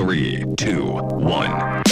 Three, 0.00 0.42
two, 0.56 0.98
one. 1.20 1.82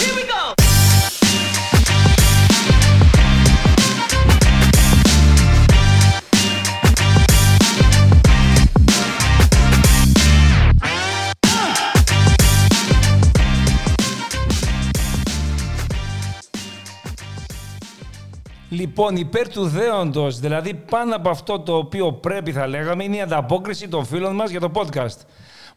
Λοιπόν, 18.69 19.15
υπέρ 19.15 19.49
του 19.49 19.67
δέοντος, 19.67 20.39
δηλαδή 20.39 20.73
πάνω 20.73 21.15
από 21.15 21.29
αυτό 21.29 21.59
το 21.59 21.75
οποίο 21.75 22.13
πρέπει 22.13 22.51
θα 22.51 22.67
λέγαμε, 22.67 23.03
είναι 23.03 23.15
η 23.15 23.21
ανταπόκριση 23.21 23.87
των 23.87 24.05
φίλων 24.05 24.35
μας 24.35 24.49
για 24.49 24.59
το 24.59 24.71
podcast. 24.73 25.17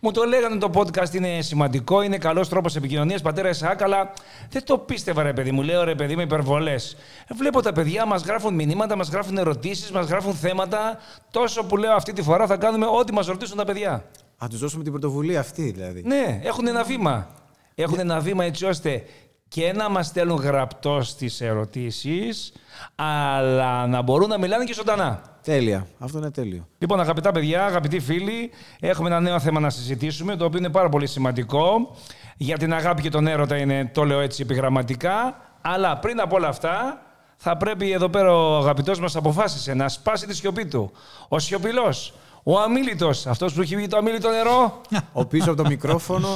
Μου 0.04 0.10
το 0.10 0.24
λέγανε 0.24 0.56
το 0.56 0.70
podcast 0.74 1.14
είναι 1.14 1.40
σημαντικό, 1.42 2.02
είναι 2.02 2.18
καλός 2.18 2.48
τρόπος 2.48 2.76
επικοινωνίας. 2.76 3.20
Πατέρα 3.20 3.48
Εσάκ, 3.48 3.82
αλλά 3.82 4.12
δεν 4.50 4.64
το 4.64 4.78
πίστευα, 4.78 5.22
ρε 5.22 5.32
παιδί 5.32 5.52
μου. 5.52 5.62
Λέω 5.62 5.84
ρε 5.84 5.94
παιδί 5.94 6.16
με 6.16 6.22
υπερβολές. 6.22 6.96
Βλέπω 7.36 7.62
τα 7.62 7.72
παιδιά 7.72 8.06
μας 8.06 8.22
γράφουν 8.22 8.54
μηνύματα, 8.54 8.96
μας 8.96 9.08
γράφουν 9.08 9.38
ερωτήσεις, 9.38 9.90
μας 9.90 10.06
γράφουν 10.06 10.34
θέματα. 10.34 10.98
Τόσο 11.30 11.64
που 11.64 11.76
λέω 11.76 11.92
αυτή 11.92 12.12
τη 12.12 12.22
φορά 12.22 12.46
θα 12.46 12.56
κάνουμε 12.56 12.86
ό,τι 12.86 13.12
μας 13.12 13.26
ρωτήσουν 13.26 13.56
τα 13.56 13.64
παιδιά. 13.64 14.04
Α, 14.44 14.46
τους 14.50 14.58
δώσουμε 14.58 14.82
την 14.82 14.92
πρωτοβουλία 14.92 15.40
αυτή 15.40 15.70
δηλαδή. 15.70 16.02
Ναι, 16.06 16.40
έχουν 16.42 16.66
ένα 16.66 16.82
βήμα. 16.82 17.28
Έχουν 17.74 17.98
ένα 17.98 18.20
βήμα 18.20 18.44
έτσι 18.44 18.64
ώστε 18.64 19.04
και 19.48 19.72
να 19.72 19.88
μας 19.88 20.06
στέλνουν 20.06 20.36
γραπτός 20.36 21.08
στις 21.08 21.40
ερωτήσεις, 21.40 22.52
αλλά 22.94 23.86
να 23.86 24.02
μπορούν 24.02 24.28
να 24.28 24.38
μιλάνε 24.38 24.64
και 24.64 24.74
ζωντανά. 24.74 25.22
Τέλεια. 25.42 25.86
Αυτό 25.98 26.18
είναι 26.18 26.30
τέλειο. 26.30 26.66
Λοιπόν, 26.78 27.00
αγαπητά 27.00 27.32
παιδιά, 27.32 27.64
αγαπητοί 27.64 28.00
φίλοι, 28.00 28.50
έχουμε 28.80 29.08
ένα 29.08 29.20
νέο 29.20 29.40
θέμα 29.40 29.60
να 29.60 29.70
συζητήσουμε, 29.70 30.36
το 30.36 30.44
οποίο 30.44 30.58
είναι 30.58 30.70
πάρα 30.70 30.88
πολύ 30.88 31.06
σημαντικό. 31.06 31.96
Για 32.36 32.58
την 32.58 32.74
αγάπη 32.74 33.02
και 33.02 33.10
τον 33.10 33.26
έρωτα 33.26 33.56
είναι, 33.56 33.90
το 33.94 34.04
λέω 34.04 34.20
έτσι 34.20 34.42
επιγραμματικά. 34.42 35.36
Αλλά 35.60 35.98
πριν 35.98 36.20
από 36.20 36.36
όλα 36.36 36.48
αυτά, 36.48 37.02
θα 37.36 37.56
πρέπει 37.56 37.90
εδώ 37.90 38.08
πέρα 38.08 38.34
ο 38.34 38.56
αγαπητός 38.56 39.00
μας 39.00 39.16
αποφάσισε 39.16 39.74
να 39.74 39.88
σπάσει 39.88 40.26
τη 40.26 40.34
σιωπή 40.34 40.66
του. 40.66 40.92
Ο 41.28 41.38
σιωπηλός, 41.38 42.14
ο 42.42 42.60
αμήλυτο, 42.60 43.10
αυτός 43.26 43.52
που 43.52 43.60
έχει 43.60 43.76
βγει 43.76 43.86
το 43.86 43.96
αμήλυτο 43.96 44.30
νερό. 44.30 44.80
Ο 45.12 45.26
πίσω 45.26 45.50
από 45.50 45.62
το 45.62 45.68
μικρόφωνο. 45.68 46.28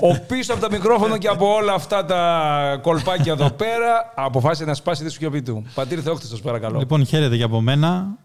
Ο 0.00 0.18
πίσω 0.26 0.52
από 0.52 0.62
το 0.62 0.70
μικρόφωνο 0.70 1.18
και 1.18 1.28
από 1.28 1.54
όλα 1.54 1.72
αυτά 1.72 2.04
τα 2.04 2.78
κολπάκια 2.82 3.32
εδώ 3.32 3.50
πέρα, 3.50 4.12
αποφάσισε 4.14 4.64
να 4.64 4.74
σπάσει 4.74 5.04
τη 5.04 5.10
σιωπή 5.10 5.42
του. 5.42 5.64
Πατήρ 5.74 6.00
Θεόχτιστο, 6.02 6.36
παρακαλώ. 6.36 6.78
Λοιπόν, 6.78 7.06
χαίρετε 7.06 7.36
και 7.36 7.42
από 7.42 7.60
μένα. 7.60 8.18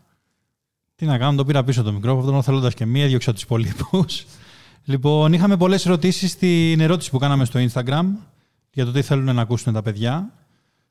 Τι 0.96 1.06
να 1.06 1.18
κάνω, 1.18 1.38
το 1.38 1.46
πήρα 1.46 1.64
πίσω 1.64 1.84
το 1.84 1.92
μικρόφωνο, 1.92 2.42
θέλοντας 2.42 2.74
και 2.74 2.86
μία, 2.86 3.08
διώξα 3.08 3.34
τους 3.34 3.42
υπολείπους. 3.42 4.26
Λοιπόν, 4.84 5.34
είχαμε 5.34 5.58
πολλές 5.58 5.86
ερωτήσεις 5.86 6.32
στην 6.32 6.80
ερώτηση 6.80 7.10
που 7.10 7.18
κάναμε 7.18 7.46
στο 7.46 7.60
Instagram 7.60 8.06
για 8.72 8.86
το 8.86 8.92
τι 8.92 9.02
θέλουν 9.02 9.36
να 9.36 9.42
ακούσουν 9.42 9.74
τα 9.74 9.82
παιδιά. 9.82 10.30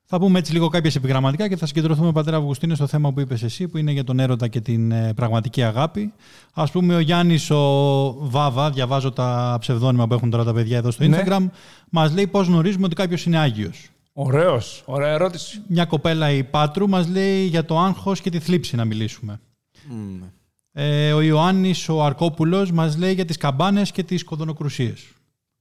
Θα 0.06 0.18
πούμε 0.18 0.38
έτσι 0.38 0.52
λίγο 0.52 0.68
κάποιες 0.68 0.96
επιγραμματικά 0.96 1.48
και 1.48 1.56
θα 1.56 1.66
συγκεντρωθούμε, 1.66 2.12
πατέρα 2.12 2.36
Αυγουστίνε, 2.36 2.74
στο 2.74 2.86
θέμα 2.86 3.12
που 3.12 3.20
είπες 3.20 3.42
εσύ, 3.42 3.68
που 3.68 3.78
είναι 3.78 3.92
για 3.92 4.04
τον 4.04 4.18
έρωτα 4.18 4.48
και 4.48 4.60
την 4.60 4.92
ε, 4.92 5.12
πραγματική 5.14 5.62
αγάπη. 5.62 6.12
Α 6.52 6.64
πούμε, 6.64 6.94
ο 6.94 6.98
Γιάννης 6.98 7.50
ο 7.50 8.16
Βάβα, 8.18 8.70
διαβάζω 8.70 9.12
τα 9.12 9.56
ψευδόνυμα 9.60 10.06
που 10.06 10.14
έχουν 10.14 10.30
τώρα 10.30 10.44
τα 10.44 10.52
παιδιά 10.52 10.76
εδώ 10.76 10.90
στο 10.90 11.04
Ναι. 11.06 11.22
Instagram, 11.26 11.46
μας 11.90 12.12
λέει 12.14 12.26
πώς 12.26 12.46
γνωρίζουμε 12.46 12.84
ότι 12.86 12.94
κάποιος 12.94 13.24
είναι 13.26 13.38
Άγιος. 13.38 13.88
Ωραίος. 14.12 14.82
Ωραία 14.84 15.12
ερώτηση. 15.12 15.62
Μια 15.68 15.84
κοπέλα 15.84 16.30
η 16.30 16.44
Πάτρου 16.44 16.88
μας 16.88 17.08
λέει 17.08 17.44
για 17.46 17.64
το 17.64 17.78
άγχος 17.78 18.20
και 18.20 18.30
τη 18.30 18.38
θλίψη 18.38 18.76
να 18.76 18.84
μιλήσουμε. 18.84 19.40
Μμμ. 19.88 20.22
Ε, 20.72 21.12
ο 21.12 21.20
Ιωάννης 21.20 21.88
ο 21.88 22.04
Αρκόπουλος 22.04 22.72
μας 22.72 22.96
λέει 22.96 23.12
για 23.12 23.24
τις 23.24 23.36
καμπάνες 23.36 23.90
και 23.92 24.02
τις 24.02 24.24
κοδονοκρουσίες. 24.24 25.04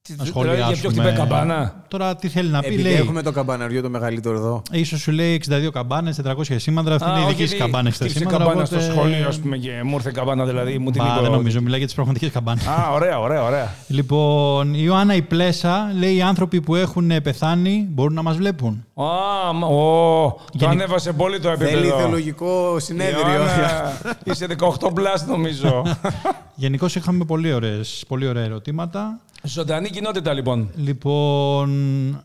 Να 0.09 0.23
Δηλαδή, 0.41 0.57
για 0.57 0.67
ποιο 0.81 0.89
χτυπάει 0.89 1.13
καμπάνα. 1.13 1.83
Τώρα 1.87 2.15
τι 2.15 2.27
θέλει 2.27 2.49
να 2.49 2.59
πει, 2.59 2.65
Επειδή 2.67 2.81
λέει. 2.81 2.93
έχουμε 2.93 3.21
το 3.21 3.31
καμπαναριό 3.31 3.81
το 3.81 3.89
μεγαλύτερο 3.89 4.35
εδώ. 4.35 4.61
Ίσως 4.71 4.99
σου 4.99 5.11
λέει 5.11 5.33
62 5.49 5.69
καμπάνες, 5.71 6.15
400 6.15 6.59
σήμαντρα. 6.59 6.95
Αυτή 6.95 7.09
είναι 7.09 7.19
η 7.19 7.33
δική 7.33 7.45
σου 7.45 7.57
καμπάνα 7.57 7.89
60 7.89 7.93
χτύπησε 7.93 8.17
σήμαντρα. 8.17 8.37
καμπάνα 8.37 8.61
οπότε- 8.63 8.81
στο 8.81 8.91
σχολείο, 8.91 9.27
ας 9.27 9.39
πούμε, 9.39 9.57
και 9.57 9.71
μου 9.83 9.93
ήρθε 9.95 10.11
καμπάνα, 10.11 10.45
δηλαδή. 10.45 10.77
Μου 10.79 10.91
την 10.91 11.01
Μα, 11.03 11.09
είπε 11.11 11.21
δεν 11.21 11.31
ο- 11.31 11.35
νομίζω, 11.35 11.61
μιλάει 11.61 11.77
για 11.77 11.85
τις 11.85 11.95
πραγματικές 11.95 12.31
καμπάνες. 12.31 12.67
Α, 12.67 12.89
ωραία, 12.93 13.19
ωραία, 13.19 13.43
ωραία. 13.43 13.73
Λοιπόν, 13.87 14.73
η 14.73 14.79
Ιωάννα 14.81 15.15
η 15.15 15.21
Πλέσα 15.21 15.91
λέει 15.97 16.15
οι 16.15 16.21
άνθρωποι 16.21 16.61
που 16.61 16.75
έχουν 16.75 17.11
πεθάνει 17.23 17.87
μπορούν 17.89 18.13
να 18.13 18.21
μας 18.21 18.35
βλέπουν. 18.37 18.85
Α, 18.95 19.53
μα- 19.53 19.67
ο, 19.67 20.29
το 20.31 20.43
Γενικ- 20.53 20.79
ανέβασε 20.81 21.13
πολύ 21.13 21.39
το 21.39 21.49
επίπεδο. 21.49 21.71
Θέλει 21.77 21.87
θεολογικό 21.97 22.79
συνέδριο. 22.79 23.19
Ιωάννα, 23.19 23.91
Είσαι 24.23 24.45
18 24.45 24.89
μπλάς 24.93 25.25
νομίζω. 25.25 25.83
Γενικώς 26.55 26.95
είχαμε 26.95 27.25
πολύ, 27.25 27.53
ωραίες, 27.53 28.03
πολύ 28.07 28.27
ωραία 28.27 28.43
ερωτήματα. 28.43 29.19
Ζωντανή 29.43 29.89
κοινότητα 29.89 30.33
λοιπόν. 30.33 30.71
Λοιπόν, 30.75 32.23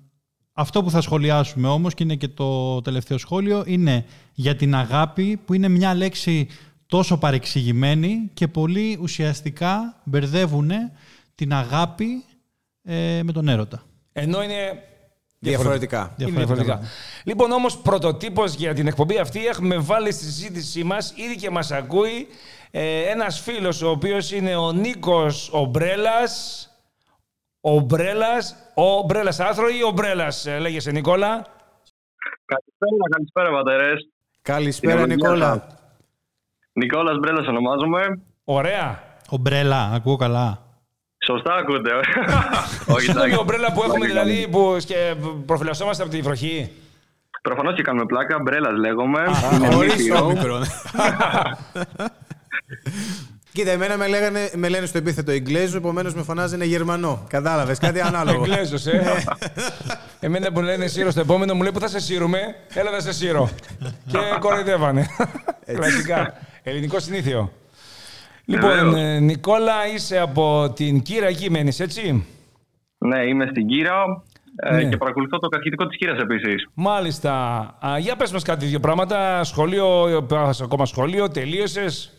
αυτό 0.53 0.83
που 0.83 0.91
θα 0.91 1.01
σχολιάσουμε 1.01 1.69
όμως 1.69 1.95
και 1.95 2.03
είναι 2.03 2.15
και 2.15 2.29
το 2.29 2.81
τελευταίο 2.81 3.19
σχόλιο 3.19 3.63
είναι 3.67 4.05
για 4.33 4.57
την 4.57 4.75
αγάπη 4.75 5.37
που 5.45 5.55
είναι 5.55 5.69
μια 5.69 5.95
λέξη 5.95 6.49
τόσο 6.87 7.19
παρεξηγημένη 7.19 8.31
και 8.35 8.49
πολύ 8.49 8.99
ουσιαστικά 9.01 10.01
μπερδεύουν 10.05 10.71
την 11.35 11.53
αγάπη 11.53 12.25
ε, 12.83 13.21
με 13.23 13.33
τον 13.33 13.49
έρωτα. 13.49 13.83
Ενώ 14.13 14.43
είναι 14.43 14.83
Διαφορετικά. 15.41 15.99
Είναι 15.99 16.31
Διαφορετικά. 16.31 16.55
διαφορετικά. 16.55 16.89
Λοιπόν, 17.25 17.51
όμως, 17.53 17.79
πρωτοτύπος 17.79 18.55
για 18.55 18.75
την 18.75 18.87
εκπομπή 18.87 19.19
αυτή 19.19 19.47
έχουμε 19.47 19.77
βάλει 19.77 20.13
στη 20.13 20.25
συζήτησή 20.25 20.85
μας, 20.85 21.13
ήδη 21.17 21.37
και 21.37 21.51
μας 21.51 21.71
ακούει 21.71 22.27
ε, 22.71 23.01
ένας 23.01 23.41
φίλος, 23.41 23.83
ο 23.83 23.91
οποίος 23.91 24.33
είναι 24.33 24.57
ο 24.57 24.73
Νίκος 24.73 25.49
Ομπρέλας. 25.53 26.63
Ομπρέλας, 27.61 28.55
ο 28.75 28.83
Ομπρέλας 28.97 29.41
Άθρο 29.41 29.69
ή 29.69 29.83
Ομπρέλας, 29.85 30.47
λέγεσαι 30.61 30.91
Νικόλα; 30.91 31.47
Καλησπέρα, 32.45 33.09
καλησπέρα 33.11 33.51
πατέρες. 33.51 34.09
Καλησπέρα, 34.43 34.93
Την 35.03 35.11
ευλογία 35.11 35.29
Νικόλα. 35.31 35.53
σας. 35.69 35.77
Νικόλας 36.73 37.19
Μπρέλας 37.19 37.47
ονομάζομαι. 37.47 38.21
Ωραία. 38.45 39.03
Ομπρέλα, 39.29 39.91
ακούω 39.95 40.17
καλά. 40.17 40.63
Σωστά 41.27 41.55
ακούτε. 41.55 41.91
Όχι, 42.95 43.01
Συγγνώμη, 43.01 43.27
εντάξει. 43.27 43.37
ομπρέλα 43.39 43.73
που 43.73 43.83
έχουμε 43.83 44.07
Εντάξει, 44.07 44.29
δηλαδή 44.29 44.49
που 44.49 44.81
σκε... 44.81 45.17
προφυλασσόμαστε 45.47 46.03
από 46.03 46.13
τη 46.13 46.21
βροχή; 46.21 46.73
Προφανώς 47.43 47.75
και 47.75 47.83
κάνουμε 47.83 48.07
πλάκα. 48.07 48.39
Μπρέλας 48.43 48.79
λέγομαι. 48.79 49.23
Είναι 49.55 49.71
Χωρίς 49.73 49.95
νύχιο. 49.95 50.17
όμικρον. 53.59 53.65
Κοίτα, 53.65 53.71
εμένα 53.71 53.97
με, 53.97 54.07
λέγανε, 54.09 54.51
με 54.57 54.69
λένε 54.69 54.87
στο 54.87 54.99
επίθετο 54.99 55.33
Ιγκλέζο, 55.33 55.77
επομένως 55.77 56.15
με 56.15 56.23
φωνάζανε 56.23 56.65
Γερμανό. 56.65 57.25
Κατάλαβες, 57.29 57.79
κάτι 57.79 58.01
ανάλογο. 58.01 58.45
Εγγλέζος, 58.45 58.87
ε. 58.87 59.25
Εμένα 60.21 60.53
που 60.53 60.61
λένε 60.61 60.87
σύρο 60.87 61.11
στο 61.11 61.21
επόμενο 61.21 61.55
μου 61.55 61.63
λέει 61.63 61.73
που 61.73 61.81
θα 61.81 61.89
σε 61.89 62.01
σύρουμε, 62.01 62.39
έλα 62.75 62.91
να 62.91 63.01
σε 63.01 63.13
σύρω. 63.13 63.51
και 64.11 64.19
κοροϊδεύανε. 64.41 65.07
Κλασικά. 65.67 66.33
Ελληνικό 66.63 67.01
συνήθειο. 67.01 67.53
Λοιπόν, 68.45 68.71
Βεβαίως. 68.71 68.95
ε, 68.95 69.19
Νικόλα, 69.19 69.75
είσαι 69.95 70.19
από 70.19 70.73
την 70.77 71.03
Κύρα 71.03 71.27
εκεί 71.27 71.51
μένεις, 71.51 71.81
έτσι; 71.81 72.27
Ναι, 72.99 73.25
είμαι 73.27 73.47
στην 73.51 73.67
Κύρα 73.67 74.03
ε, 74.57 74.75
Ναι. 74.75 74.85
και 74.85 74.97
παρακολουθώ 74.97 75.39
το 75.39 75.49
καθηγητικό 75.49 75.87
της 75.87 75.97
Κύρας 75.99 76.19
επίσης. 76.21 76.69
Μάλιστα. 76.75 77.33
Α, 77.87 77.99
για 77.99 78.17
πες 78.17 78.33
μας 78.33 78.43
κάτι 78.43 78.67
δύο 78.67 78.81
πράγματα. 78.81 79.45
Σχολείο, 79.45 80.25
πας 80.29 80.61
ακόμα 80.61 80.87
σχολείο, 80.87 81.29
τελείωσες; 81.29 82.13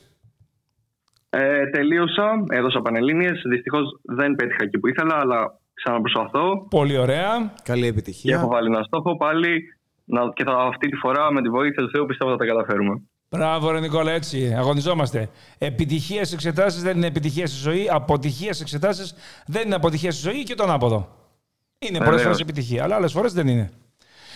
Ε, 1.30 1.66
τελείωσα, 1.70 2.44
έδωσα 2.50 2.82
πανελλήνιες. 2.82 3.42
Δυστυχώς 3.50 4.00
δεν 4.02 4.36
πέτυχα 4.36 4.64
εκεί 4.64 4.78
που 4.80 4.88
ήθελα, 4.88 5.16
αλλά 5.20 5.60
ξαναπροσπαθώ. 5.74 6.68
Πολύ 6.70 6.98
ωραία. 6.98 7.54
Καλή 7.64 7.82
Και 7.82 7.88
επιτυχία. 7.88 8.36
έχω 8.36 8.48
βάλει 8.48 8.68
ένα 8.68 8.84
στόχο 8.84 9.18
πάλι. 9.18 9.62
Να, 10.06 10.30
και 10.34 10.44
θα, 10.44 10.54
αυτή 10.54 10.90
τη 10.90 10.96
φορά 10.96 11.32
με 11.32 11.42
τη 11.42 11.50
βοήθεια 11.50 11.84
του 11.84 11.90
Θεού 11.90 12.06
πιστεύω 12.06 12.32
θα 12.32 12.38
τα 12.38 12.46
καταφέρουμε. 12.46 13.02
Μπράβο, 13.30 13.72
ρε 13.72 13.80
Νικόλα, 13.80 14.12
έτσι. 14.12 14.54
Αγωνιζόμαστε. 14.58 15.30
Επιτυχία 15.58 16.26
σε 16.26 16.34
εξετάσεις 16.36 16.82
δεν 16.84 16.98
είναι 16.98 17.08
επιτυχία 17.08 17.48
στη 17.48 17.58
ζωή. 17.58 17.88
Αποτυχία 17.92 18.54
σε 18.54 18.62
εξετάσεις 18.64 19.14
δεν 19.46 19.66
είναι 19.66 19.76
αποτυχία 19.76 20.12
στη 20.12 20.30
ζωή 20.30 20.44
και 20.44 20.56
τον 20.56 20.72
άποδο. 20.72 21.08
Είναι 21.80 21.98
πολλέ 21.98 22.10
Βεβαίως. 22.10 22.22
φορέ 22.24 22.36
επιτυχία, 22.42 22.84
αλλά 22.84 22.96
άλλες 22.96 23.12
φορές 23.12 23.34
δεν 23.34 23.48
είναι. 23.48 23.72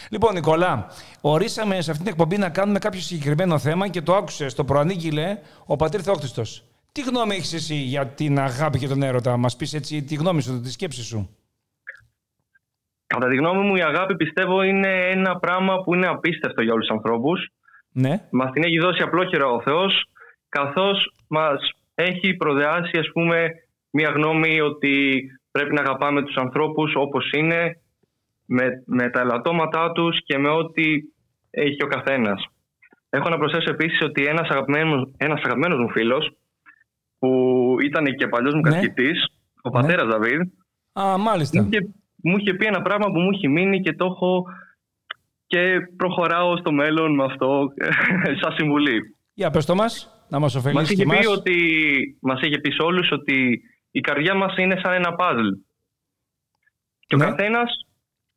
Λοιπόν, 0.09 0.33
Νικόλα, 0.33 0.87
ορίσαμε 1.21 1.81
σε 1.81 1.91
αυτήν 1.91 2.05
την 2.05 2.13
εκπομπή 2.13 2.37
να 2.37 2.49
κάνουμε 2.49 2.79
κάποιο 2.79 2.99
συγκεκριμένο 2.99 3.57
θέμα 3.57 3.87
και 3.87 4.01
το 4.01 4.15
άκουσε, 4.15 4.45
το 4.55 4.63
προανήγγειλε 4.63 5.37
ο 5.65 5.75
πατήρ 5.75 5.99
Θεόκτιστος. 6.03 6.63
Τι 6.93 7.01
γνώμη 7.01 7.35
έχεις 7.35 7.53
εσύ 7.53 7.75
για 7.75 8.07
την 8.07 8.39
αγάπη 8.39 8.79
και 8.79 8.87
τον 8.87 9.03
έρωτα, 9.03 9.37
μας 9.37 9.55
πεις 9.55 9.73
έτσι 9.73 10.03
τη 10.03 10.15
γνώμη 10.15 10.41
σου, 10.41 10.61
τη 10.61 10.71
σκέψη 10.71 11.03
σου. 11.03 11.37
Κατά 13.07 13.27
τη 13.27 13.35
γνώμη 13.35 13.61
μου, 13.67 13.75
η 13.75 13.81
αγάπη 13.81 14.15
πιστεύω 14.15 14.61
είναι 14.61 15.09
ένα 15.09 15.39
πράγμα 15.39 15.83
που 15.83 15.93
είναι 15.93 16.07
απίστευτο 16.07 16.61
για 16.61 16.73
όλους 16.73 16.87
τους 16.87 16.95
ανθρώπους. 16.95 17.49
Ναι. 17.91 18.27
Μας 18.31 18.51
την 18.51 18.63
έχει 18.63 18.79
δώσει 18.79 19.01
απλόχερα 19.01 19.47
ο 19.47 19.61
Θεός, 19.61 20.05
καθώς 20.49 21.13
μας 21.27 21.71
έχει 21.95 22.33
προδεάσει, 22.33 22.97
ας 22.97 23.09
πούμε, 23.13 23.49
μια 23.89 24.09
γνώμη 24.09 24.61
ότι 24.61 25.23
πρέπει 25.51 25.73
να 25.73 25.81
αγαπάμε 25.81 26.23
τους 26.23 26.35
ανθρώπους 26.35 26.93
όπως 26.95 27.31
είναι, 27.31 27.81
με, 28.45 28.83
με 28.85 29.09
τα 29.09 29.19
ελαττώματά 29.19 29.91
τους 29.91 30.23
και 30.23 30.37
με 30.37 30.49
ό,τι 30.49 30.83
έχει 31.49 31.83
ο 31.83 31.87
καθένας. 31.87 32.45
Έχω 33.09 33.29
να 33.29 33.37
προσθέσω 33.37 33.69
επίσης 33.69 34.01
ότι 34.01 34.25
ένας 34.25 34.49
αγαπημένος, 34.49 35.11
ένας 35.17 35.41
αγαπημένος 35.43 35.79
μου 35.79 35.89
φίλος, 35.89 36.31
που 37.27 37.75
ήταν 37.83 38.05
και 38.15 38.27
παλιός 38.27 38.53
μου 38.53 38.61
Ναι. 38.61 38.69
καθηγητής, 38.69 39.25
ο 39.61 39.69
Ναι. 39.69 39.81
πατέρας 39.81 40.07
Δαβίδ, 40.07 40.41
Α, 40.93 41.17
μάλιστα. 41.17 41.61
Μου 41.61 41.69
είχε, 41.71 41.93
μου 42.23 42.37
είχε 42.37 42.53
πει 42.53 42.65
ένα 42.65 42.81
πράγμα 42.81 43.05
που 43.05 43.19
μου 43.19 43.29
έχει 43.33 43.47
μείνει 43.47 43.79
και 43.81 43.93
το 43.93 44.05
έχω 44.05 44.45
και 45.47 45.77
προχωράω 45.97 46.57
στο 46.57 46.71
μέλλον 46.71 47.15
με 47.15 47.23
αυτό 47.23 47.67
σαν 48.41 48.51
συμβουλή. 48.57 49.15
Για 49.33 49.49
πες 49.49 49.65
το 49.65 49.75
μας, 49.75 50.25
να 50.29 50.39
μας 50.39 50.53
Μας 50.55 50.65
ωφελήσει 50.65 50.95
και 50.95 51.01
είχε, 51.01 51.11
πει 51.11 51.15
εμάς. 51.25 51.37
ότι, 51.37 51.57
μας 52.21 52.41
είχε 52.41 52.57
πει 52.59 52.71
σε 52.71 52.81
όλους 52.81 53.11
ότι 53.11 53.61
η 53.91 53.99
καρδιά 53.99 54.35
μας 54.35 54.57
είναι 54.57 54.79
σαν 54.83 54.93
ένα 54.93 55.13
παζλ. 55.15 55.47
Και 57.07 57.15
Ναι. 57.15 57.25
ο 57.25 57.27
καθένας 57.29 57.85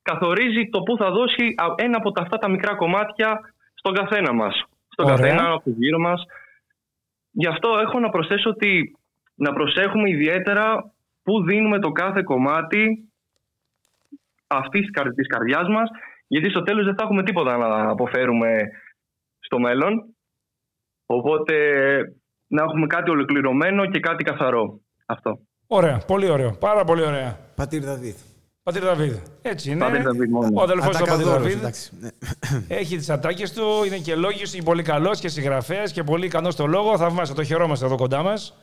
καθορίζει 0.02 0.68
το 0.70 0.80
που 0.82 0.96
θα 0.96 1.10
δώσει 1.10 1.54
α- 1.56 1.74
ένα 1.84 1.96
από 1.96 2.10
τα, 2.12 2.22
αυτά 2.22 2.38
τα 2.38 2.48
μικρά 2.50 2.74
κομμάτια 2.74 3.40
στον 3.74 3.94
καθένα 3.94 4.32
μας. 4.32 4.64
Στον 4.88 5.04
Ωραία. 5.04 5.16
καθένα 5.16 5.50
από 5.52 5.70
γύρω 5.78 5.98
μας. 5.98 6.22
Γι' 7.38 7.46
αυτό 7.46 7.68
έχω 7.78 8.00
να 8.00 8.08
προσθέσω 8.08 8.50
ότι 8.50 8.96
να 9.34 9.52
προσέχουμε 9.52 10.10
ιδιαίτερα 10.10 10.92
πού 11.22 11.42
δίνουμε 11.44 11.78
το 11.78 11.90
κάθε 11.90 12.22
κομμάτι 12.22 13.10
αυτής 14.46 14.80
της 14.80 14.90
καρ- 14.90 15.14
της 15.14 15.26
καρδιάς 15.26 15.68
μας 15.68 15.88
γιατί 16.26 16.50
στο 16.50 16.62
τέλος 16.62 16.84
δεν 16.84 16.94
θα 16.94 17.02
έχουμε 17.02 17.22
τίποτα 17.22 17.56
να 17.56 17.90
αποφέρουμε 17.90 18.58
στο 19.38 19.58
μέλλον. 19.58 20.14
Οπότε 21.06 21.54
να 22.46 22.62
έχουμε 22.62 22.86
κάτι 22.86 23.10
ολοκληρωμένο 23.10 23.86
και 23.86 24.00
κάτι 24.00 24.24
καθαρό. 24.24 24.80
Αυτό. 25.06 25.38
Ωραία, 25.66 25.98
πολύ 26.06 26.30
ωραίο. 26.30 26.56
Πάρα 26.60 26.84
πολύ 26.84 27.02
ωραία. 27.02 27.38
Πατήρ 27.56 27.82
Δαβίδ. 27.82 28.35
Πατήρ 28.66 28.82
Δαβίδ. 28.84 29.16
Έτσι 29.42 29.70
είναι. 29.70 29.84
Πατήρ 29.84 30.02
Δαβίδ 30.02 30.30
μόνο. 30.30 30.50
Ο 30.54 30.62
αδελφός 30.62 30.84
του 30.86 30.92
Πατήρ 30.92 31.08
Ατακαδόρος, 31.12 31.42
Δαβίδ. 31.42 31.58
εντάξει. 31.58 31.90
Ναι. 32.00 32.08
Έχει 32.68 32.96
τις 32.96 33.10
ατάκες 33.10 33.52
του, 33.52 33.64
είναι 33.86 33.96
και 33.98 34.14
λόγιος, 34.14 34.54
είναι 34.54 34.64
πολύ 34.64 34.82
καλός 34.82 35.20
και 35.20 35.28
συγγραφέας 35.28 35.92
και 35.92 36.02
πολύ 36.02 36.26
ικανός 36.26 36.52
στο 36.52 36.66
λόγο. 36.66 36.98
Θαυμάσια, 36.98 37.34
το 37.34 37.44
χαιρόμαστε 37.44 37.86
εδώ 37.86 37.96
κοντά 37.96 38.22
μας. 38.22 38.56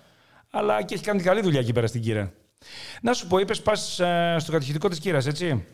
Αλλά 0.52 0.82
και 0.84 0.94
έχει 0.94 1.04
κάνει 1.04 1.22
καλή 1.22 1.42
δουλειά 1.42 1.60
εκεί 1.60 1.74
πέρα 1.74 1.88
στην 1.88 2.02
κύρα. 2.02 2.32
Να 3.02 3.14
σου 3.14 3.28
πω, 3.28 3.38
είπες 3.38 3.62
πας 3.62 4.02
στο 4.38 4.52
κατηχητικό 4.52 4.88
της 4.88 5.00
κύρας, 5.00 5.28
έτσι; 5.28 5.66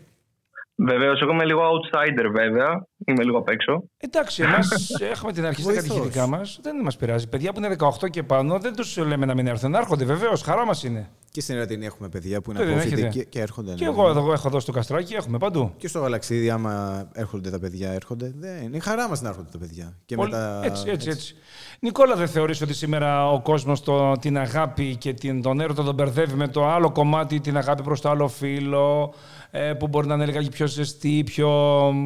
Βεβαίως, 0.76 1.22
εγώ 1.22 1.32
είμαι 1.32 1.46
λίγο 1.46 1.62
outsider 1.62 2.32
βέβαια. 2.36 2.86
Είμαι 3.06 3.24
λίγο 3.24 3.38
απ' 3.38 3.50
έξω. 3.50 3.84
Εντάξει, 3.98 4.44
εμάς 4.44 4.90
έχουμε 5.14 5.32
την 5.32 5.46
αρχή 5.46 5.62
στα 5.62 5.72
Βοηθός. 5.72 5.88
κατηχητικά 5.90 6.28
μας. 6.28 6.60
Δεν 6.62 6.76
μας 6.84 6.98
πειράζει. 6.98 7.28
Παιδιά 7.30 7.54
που 7.54 7.60
είναι 7.60 7.76
18 7.80 8.10
και 8.10 8.24
πάνω 8.24 8.60
δεν 8.60 8.76
τους 8.76 8.98
λέμε 8.98 9.26
να 9.26 9.34
μην 9.34 9.48
έρθουν. 9.48 9.72
Να 9.72 9.78
έρχονται, 9.78 10.06
βεβαίως. 10.06 10.42
Χαρά 10.42 10.66
μας 10.66 10.84
είναι. 10.84 11.10
Και 11.40 11.46
στην 11.46 11.58
Ερατινή 11.58 11.86
έχουμε 11.86 12.10
παιδιά 12.10 12.42
που 12.42 12.52
είναι 12.52 12.64
Δεν 12.64 12.74
απόφοιτοι 12.74 12.94
έχετε. 12.94 13.10
και, 13.10 13.24
και 13.24 13.40
έρχονται. 13.40 13.74
Και 13.74 13.84
ναι. 13.84 13.90
εγώ 13.90 14.10
εδώ 14.10 14.32
έχω 14.34 14.48
εδώ 14.48 14.60
στο 14.60 14.72
Καστράκι, 14.72 15.14
έχουμε 15.14 15.38
παντού. 15.38 15.74
Και 15.78 15.88
στο 15.88 16.00
γαλαξίδι, 16.00 16.50
άμα 16.50 17.04
έρχονται 17.14 17.50
τα 17.50 17.60
παιδιά, 17.60 17.92
έρχονται. 17.92 18.34
Δεν, 18.38 18.62
είναι 18.64 18.78
η 18.78 18.80
χαρά 18.80 19.10
μας 19.10 19.22
να 19.22 19.30
έρχονται 19.30 19.50
τα 19.52 19.58
παιδιά. 19.58 19.98
Και 20.06 20.16
Πολύ- 20.16 20.32
μετά, 20.32 20.60
έτσι, 20.64 20.90
έτσι, 20.90 21.10
έτσι. 21.10 21.36
Νικόλα, 21.80 22.16
δεν 22.16 22.28
θεωρείς 22.28 22.62
ότι 22.62 22.74
σήμερα 22.74 23.32
ο 23.32 23.42
κόσμος 23.42 23.82
το, 23.82 24.12
την 24.12 24.38
αγάπη 24.38 24.96
και 24.96 25.14
την, 25.14 25.42
τον 25.42 25.60
έρωτα 25.60 25.84
τον 25.84 25.94
μπερδεύει 25.96 26.34
με 26.34 26.48
το 26.48 26.68
άλλο 26.68 26.92
κομμάτι, 26.92 27.40
την 27.40 27.58
αγάπη 27.58 27.84
προς 27.84 28.02
το 28.02 28.10
άλλο 28.10 28.28
φίλο, 28.28 29.14
ε, 29.52 29.74
που 29.74 29.88
μπορεί 29.88 30.08
να 30.08 30.14
είναι 30.14 30.26
λίγα 30.26 30.50
πιο 30.50 30.68
ζεστή, 30.68 31.24
πιο, 31.26 31.50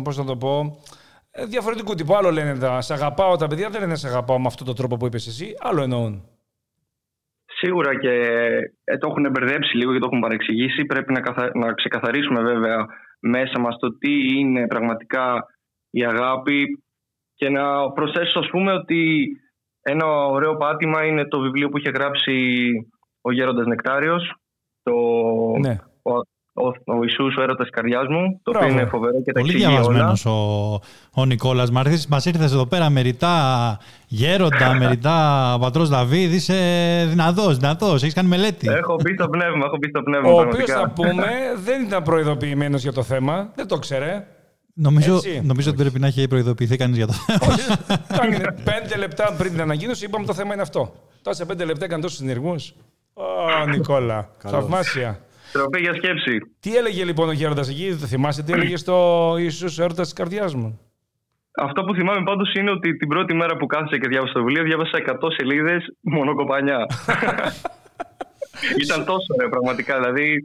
πώς 0.03 0.17
να 0.17 0.23
το 0.23 0.35
πω, 0.35 0.79
ε, 1.31 1.45
διαφορετικού 1.45 1.93
τύπου. 1.95 2.15
Άλλο 2.15 2.31
λένε 2.31 2.57
τα 2.57 2.81
«σ' 2.81 2.91
αγαπάω», 2.91 3.35
τα 3.35 3.47
παιδιά 3.47 3.69
δεν 3.69 3.81
λένε 3.81 3.95
«σ' 3.95 4.05
αγαπάω» 4.05 4.39
με 4.39 4.47
αυτόν 4.47 4.65
τον 4.65 4.75
τρόπο 4.75 4.97
που 4.97 5.05
είπες 5.05 5.27
εσύ, 5.27 5.53
άλλο 5.59 5.81
εννοούν. 5.81 6.23
Σίγουρα 7.63 7.99
και 7.99 8.13
ε, 8.83 8.97
το 8.97 9.07
έχουν 9.09 9.31
μπερδέψει 9.31 9.77
λίγο 9.77 9.93
και 9.93 9.99
το 9.99 10.05
έχουν 10.05 10.19
παρεξηγήσει. 10.19 10.85
Πρέπει 10.85 11.13
να, 11.13 11.19
καθα... 11.19 11.51
να 11.53 11.73
ξεκαθαρίσουμε 11.73 12.41
βέβαια 12.41 12.85
μέσα 13.19 13.59
μας 13.59 13.77
το 13.79 13.97
τι 13.97 14.39
είναι 14.39 14.67
πραγματικά 14.67 15.45
η 15.89 16.05
αγάπη 16.05 16.83
και 17.35 17.49
να 17.49 17.91
προσθέσω 17.91 18.39
ας 18.39 18.49
πούμε 18.49 18.71
ότι 18.71 19.27
ένα 19.81 20.05
ωραίο 20.05 20.55
πάτημα 20.55 21.05
είναι 21.05 21.27
το 21.27 21.39
βιβλίο 21.39 21.69
που 21.69 21.77
είχε 21.77 21.89
γράψει 21.89 22.69
ο 23.21 23.31
Γέροντας 23.31 23.65
Νεκτάριος 23.65 24.35
το... 24.83 24.93
Ναι. 25.59 25.77
ο, 26.01 26.11
ο, 26.53 26.67
ο 26.67 27.01
Ιησούς 27.03 27.35
ο 27.37 27.41
έρωτας 27.41 27.65
της 27.65 27.75
καρδιάς 27.75 28.07
μου 28.09 28.39
το 28.43 28.51
Μπράβο. 28.51 28.65
οποίο 28.67 28.79
είναι 28.79 28.89
φοβερό 28.89 29.21
και 29.23 29.31
τα 29.31 29.39
Πολύ 29.39 29.51
εξηγεί 29.53 29.71
όλα. 29.73 29.81
διαβασμένος 29.81 30.25
ο, 30.25 30.79
ο 31.21 31.25
Νικόλας. 31.25 31.71
Μας 32.09 32.25
ήρθες 32.25 32.51
εδώ 32.51 32.65
πέρα 32.65 32.89
με 32.89 33.01
ρητά 33.01 33.77
γέροντα, 34.07 34.73
με 34.73 34.87
ρητά 34.87 35.57
πατρός 35.59 35.89
Δαβίδ. 35.89 36.33
Είσαι 36.33 36.55
δυνατός, 37.09 37.57
δυνατός. 37.57 38.01
Έχεις 38.01 38.13
κάνει 38.13 38.27
μελέτη. 38.27 38.67
Έχω 38.69 38.95
μπει 39.03 39.13
στο 39.13 39.27
πνεύμα, 39.29 39.65
έχω 39.65 39.77
μπει 39.79 39.87
στο 39.89 40.01
πνεύμα 40.03 40.29
Ο 40.29 40.39
οποίος 40.39 40.47
πραγματικά. 40.53 40.79
θα 40.79 40.89
πούμε 40.89 41.25
δεν 41.63 41.83
ήταν 41.83 42.03
προειδοποιημένος 42.03 42.81
για 42.81 42.93
το 42.93 43.03
θέμα, 43.03 43.51
δεν 43.55 43.67
το 43.67 43.77
ξέρε. 43.79 44.27
Νομίζω, 44.75 45.15
Έτσι. 45.15 45.41
νομίζω 45.43 45.69
ότι 45.69 45.81
πρέπει 45.81 45.99
να 45.99 46.07
έχει 46.07 46.27
προειδοποιηθεί 46.27 46.77
κανείς 46.77 46.97
για 46.97 47.07
το 47.07 47.13
θέμα. 47.13 47.53
Ήταν 48.11 48.55
πέντε 48.63 48.97
λεπτά 48.97 49.33
πριν 49.37 49.51
την 49.51 49.61
ανακοίνωση, 49.61 50.05
είπαμε 50.05 50.25
το 50.25 50.33
θέμα 50.33 50.53
είναι 50.53 50.61
αυτό. 50.61 50.93
Τώρα 51.21 51.35
σε 51.37 51.45
πέντε 51.45 51.65
λεπτά 51.65 51.85
έκανε 51.85 52.01
τόσους 52.01 52.17
συνεργούς. 52.17 52.73
Ω, 53.13 53.65
Νικόλα. 53.69 54.29
Θαυμάσια. 54.37 55.19
Τροπή 55.53 55.79
για 55.79 55.93
σκέψη. 55.93 56.37
Τι 56.59 56.75
έλεγε 56.75 57.03
λοιπόν 57.03 57.29
ο 57.29 57.31
Γέροντας 57.31 57.69
εκεί, 57.69 57.97
το 57.99 58.05
θυμάσαι 58.05 58.43
τι 58.43 58.51
έλεγε 58.53 58.77
στο 58.77 58.97
Ιησούς 59.39 59.79
έρωτας 59.79 60.05
της 60.05 60.13
καρδιάς 60.13 60.55
μου; 60.55 60.79
Αυτό 61.57 61.83
που 61.83 61.93
θυμάμαι 61.93 62.23
πάντως 62.23 62.53
είναι 62.53 62.71
ότι 62.71 62.97
την 62.97 63.07
πρώτη 63.07 63.33
μέρα 63.33 63.55
που 63.57 63.65
κάθισα 63.65 63.97
και 63.97 64.07
διάβασα 64.07 64.33
το 64.33 64.43
βιβλίο 64.43 64.63
διάβασα 64.63 64.97
100 65.21 65.27
σελίδες 65.37 65.83
μόνο 66.01 66.35
κοπανιά. 66.35 66.85
Ήταν 68.83 69.05
τόσο 69.05 69.25
ωραίο 69.35 69.49
πραγματικά. 69.49 69.99
Δηλαδή, 69.99 70.37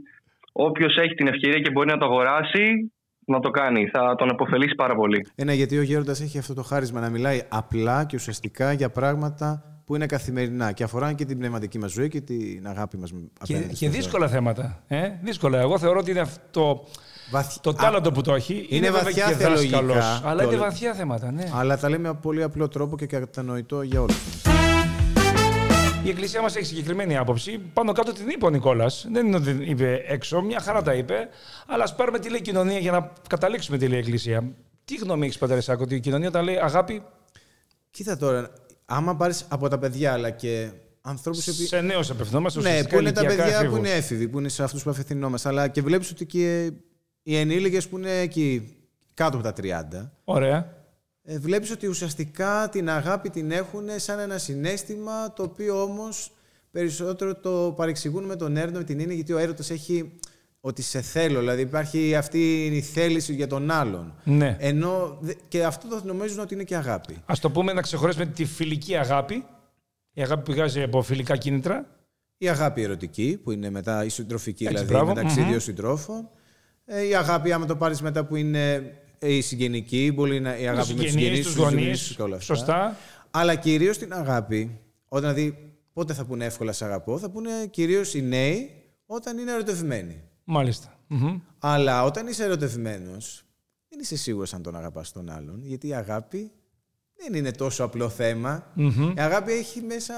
όποιος 0.52 0.96
έχει 0.96 1.14
την 1.14 1.26
ευκαιρία 1.26 1.60
και 1.60 1.70
μπορεί 1.70 1.88
να 1.88 1.99
το 1.99 2.05
αγοράσει, 2.05 2.93
να 3.25 3.40
το 3.40 3.50
κάνει. 3.50 3.87
Θα 3.87 4.14
τον 4.14 4.31
αποφελήσει 4.31 4.75
πάρα 4.75 4.94
πολύ. 4.94 5.26
Ένα, 5.34 5.52
γιατί 5.52 5.78
ο 5.78 5.82
Γέροντας 5.82 6.20
έχει 6.20 6.38
αυτό 6.38 6.55
το 6.55 6.62
χάρισμα 6.62 7.00
να 7.00 7.10
μιλάει 7.10 7.43
απλά 7.49 8.05
και 8.05 8.16
ουσιαστικά 8.16 8.72
για 8.72 8.90
πράγματα 8.90 9.77
που 9.88 9.94
είναι 9.94 10.06
καθημερινά 10.06 10.73
και 10.73 10.85
αφορά 10.85 11.12
και 11.12 11.25
την 11.25 11.38
πνευματική 11.38 11.79
μας 11.79 11.90
ζωή 11.93 12.08
και 12.08 12.20
την 12.20 12.67
αγάπη 12.69 12.96
μας 12.96 13.11
Και, 13.11 13.17
απέναντι. 13.38 13.69
και 13.69 13.75
στον 13.75 13.90
Θεό. 13.90 14.00
δύσκολα 14.00 14.29
θέματα. 14.29 14.82
Ε; 14.88 15.11
Δύσκολα. 15.23 15.58
Εγώ 15.61 15.79
θεωρώ 15.79 15.99
ότι 15.99 16.11
είναι 16.11 16.20
αυτό 16.20 16.85
Βαθ- 17.31 17.61
το 17.61 17.70
Α, 17.70 17.75
τάλαντο 17.75 18.12
που 18.12 18.20
το 18.23 18.35
έχει. 18.35 18.67
είναι 18.69 18.87
βέβαια 18.87 19.02
βαθιά 19.02 19.26
και 19.26 19.35
θεολογικά 19.35 19.82
δάσκαλος, 19.82 20.20
Αλλά 20.25 20.40
και 20.43 20.46
είναι 20.46 20.56
όλα. 20.56 20.64
βαθιά 20.64 20.94
θέματα, 20.94 21.31
ναι. 21.32 21.50
Αλλά 21.55 21.79
τα 21.79 21.88
λέμε 21.88 22.08
με 22.08 22.19
πολύ 22.23 22.43
απλό 22.43 22.69
τρόπο 22.69 22.96
και 22.96 23.06
κατανοητό 23.06 23.82
για 23.82 24.00
όλους. 24.00 24.17
Η 26.05 26.08
Εκκλησία 26.08 26.43
μας 26.43 26.56
έχει 26.56 26.64
συγκεκριμένη 26.67 27.17
άποψη. 27.17 27.58
Πάνω 27.73 27.93
κάτω 27.93 28.12
την 28.12 28.29
είπε 28.29 28.46
ο 28.46 28.50
Νικόλας. 28.50 29.06
Δεν 29.12 29.26
είναι 29.26 29.37
ότι 29.37 29.55
την 29.55 29.62
είπε 29.70 30.05
έξω, 30.06 30.41
μια 30.41 30.61
χαρά 30.61 30.82
τα 30.82 30.94
είπε. 30.94 31.29
Αλλά 31.67 31.82
ας 31.84 31.94
πάρουμε 31.94 32.19
τι 32.19 32.29
λέει 32.31 32.38
η 32.38 32.43
κοινωνία 32.43 32.79
για 32.79 32.93
να 32.93 33.12
καταλήξουμε 33.29 33.79
τι 33.79 33.87
λέει 33.88 33.96
η 33.99 34.00
Εκκλησία. 34.00 34.44
Τι 34.84 34.94
γνώμη 34.96 35.25
έχεις, 35.26 35.38
Πατέρα 35.38 35.61
Σάκο, 35.61 35.82
ότι 35.82 35.94
η 35.94 36.00
κοινωνία 36.00 36.29
όταν 36.29 36.44
λέει 36.44 36.56
αγάπη 36.56 37.02
Κοίτα 37.91 38.17
τώρα, 38.17 38.50
άμα 38.90 39.17
πάρεις 39.17 39.44
από 39.49 39.69
τα 39.69 39.79
παιδιά 39.79 40.12
αλλά 40.12 40.31
και 40.31 40.70
ανθρώπους. 41.00 41.44
σε 41.44 41.81
νέου 41.81 42.00
απευθυνόμαστε. 42.11 42.61
Ναι, 42.61 42.69
ουσιαστικά 42.69 42.94
που 42.96 43.00
είναι 43.00 43.12
τα 43.12 43.20
ηλικιακά 43.20 43.43
παιδιά 43.43 43.58
εφήβους. 43.58 43.79
που 43.79 43.85
είναι 43.85 43.94
έφηβοι, 43.94 44.29
που 44.29 44.38
είναι 44.38 44.49
σε 44.49 44.62
αυτούς 44.62 44.82
που 44.82 44.90
απευθυνόμαστε. 44.90 45.49
Αλλά 45.49 45.69
και 45.69 45.82
βλέπεις 45.82 46.11
ότι 46.11 46.26
και 46.26 46.73
οι 47.23 47.37
ενήλικες 47.37 47.88
που 47.88 47.99
είναι 47.99 48.20
εκεί 48.20 48.77
κάτω 49.15 49.36
από 49.36 49.44
τα 49.44 49.53
30. 49.53 50.10
Ωραία. 50.24 50.77
Ε, 51.22 51.39
βλέπεις 51.39 51.70
ότι 51.70 51.86
ουσιαστικά 51.86 52.69
την 52.69 52.91
αγάπη 52.91 53.31
την 53.31 53.51
έχουν 53.51 53.84
σαν 53.96 54.19
ένα 54.19 54.39
συνέστημα 54.39 55.32
το 55.32 55.43
οποίο 55.43 55.82
όμως 55.82 56.32
περισσότερο 56.70 57.34
το 57.34 57.74
παρεξηγούν 57.77 58.24
με 58.24 58.36
τον 58.36 58.56
έρωτα, 58.56 58.79
με 58.79 58.84
την 58.84 58.98
είναι 58.98 59.15
γιατί 59.15 59.32
ο 59.32 59.39
έρωτας 59.39 59.70
έχει 59.70 60.19
ότι 60.60 60.82
σε 60.82 61.00
θέλω, 61.00 61.38
δηλαδή 61.41 61.62
υπάρχει 61.62 62.15
αυτή 62.15 62.65
η 62.67 62.81
θέληση 62.81 63.34
για 63.34 63.46
τον 63.46 63.70
άλλον. 63.70 64.15
Ναι. 64.24 64.56
Ενώ, 64.60 65.19
δε- 65.20 65.32
και 65.48 65.65
αυτό 65.65 65.88
το 65.88 66.00
νομίζουν 66.05 66.38
ότι 66.38 66.55
είναι 66.55 66.65
και 66.65 66.77
αγάπη. 66.77 67.12
Α 67.15 67.34
το 67.41 67.50
πούμε 67.50 67.72
να 67.72 67.81
ξεχωρίσουμε 67.81 68.27
τη 68.27 68.44
φιλική 68.44 68.96
αγάπη. 68.96 69.44
Η 70.12 70.22
αγάπη 70.22 70.43
που 70.43 70.53
βγάζει 70.53 70.82
από 70.82 71.03
φιλικά 71.03 71.36
κίνητρα. 71.36 71.86
Η 72.38 72.48
αγάπη 72.48 72.82
ερωτική, 72.82 73.41
που 73.43 73.50
είναι 73.50 73.70
μετά 73.70 74.05
η 74.05 74.08
συντροφική, 74.08 74.65
Έτσι, 74.65 74.74
δηλαδή 74.77 74.93
μπράβο. 74.94 75.15
μεταξύ 75.15 75.41
Μμμ. 75.41 75.48
δύο 75.48 75.58
συντρόφων. 75.60 76.29
Ε, 76.84 77.06
η 77.06 77.15
αγάπη, 77.15 77.53
άμα 77.53 77.67
το 77.67 77.77
πάρεις 77.77 78.03
μετά, 78.03 78.24
που 78.24 78.36
είναι 78.36 78.74
ε, 79.19 79.32
η 79.34 79.41
συγγενική, 79.41 80.10
μπορεί 80.15 80.41
να 80.41 80.58
η 80.58 80.69
αγάπη 80.69 80.94
με 80.94 81.03
τους 81.03 81.10
συγγενείς, 81.10 81.12
συγγενείς, 81.12 81.44
τους 81.44 81.55
τους 81.55 81.62
γονείς. 81.62 81.82
γονείς 81.84 82.12
και 82.17 82.22
όλα 82.22 82.36
αυτά. 82.36 82.55
Σωστά. 82.55 82.96
Αλλά 83.31 83.55
κυρίως 83.55 83.98
την 83.98 84.12
αγάπη, 84.12 84.79
όταν 85.08 85.34
δηλαδή 85.34 85.72
πότε 85.93 86.12
θα 86.15 86.24
πούνε 86.24 86.44
εύκολα 86.44 86.72
σε 86.72 86.84
αγαπώ, 86.84 87.19
θα 87.19 87.31
πούνε 87.31 87.50
κυρίως 87.70 88.15
οι 88.15 88.22
νέοι 88.22 88.70
όταν 89.06 89.38
είναι 89.38 89.53
ερωτευμένοι. 89.53 90.22
Μάλιστα. 90.50 90.98
Μμμ. 91.06 91.40
Αλλά 91.58 92.05
όταν 92.05 92.26
είσαι 92.26 92.44
ερωτευμένος, 92.44 93.44
δεν 93.88 93.98
είσαι 94.00 94.17
σίγουρος 94.17 94.55
αν 94.55 94.62
τον 94.62 94.76
αγαπάς 94.76 95.12
τον 95.12 95.31
άλλον, 95.31 95.60
γιατί 95.64 95.88
η 95.88 95.94
αγάπη 95.94 96.50
δεν 97.17 97.34
είναι 97.34 97.50
τόσο 97.50 97.84
απλό 97.84 98.08
θέμα. 98.08 98.67
Μμμ. 98.74 99.12
Η 99.17 99.20
αγάπη 99.20 99.52
έχει 99.52 99.81
μέσα 99.81 100.14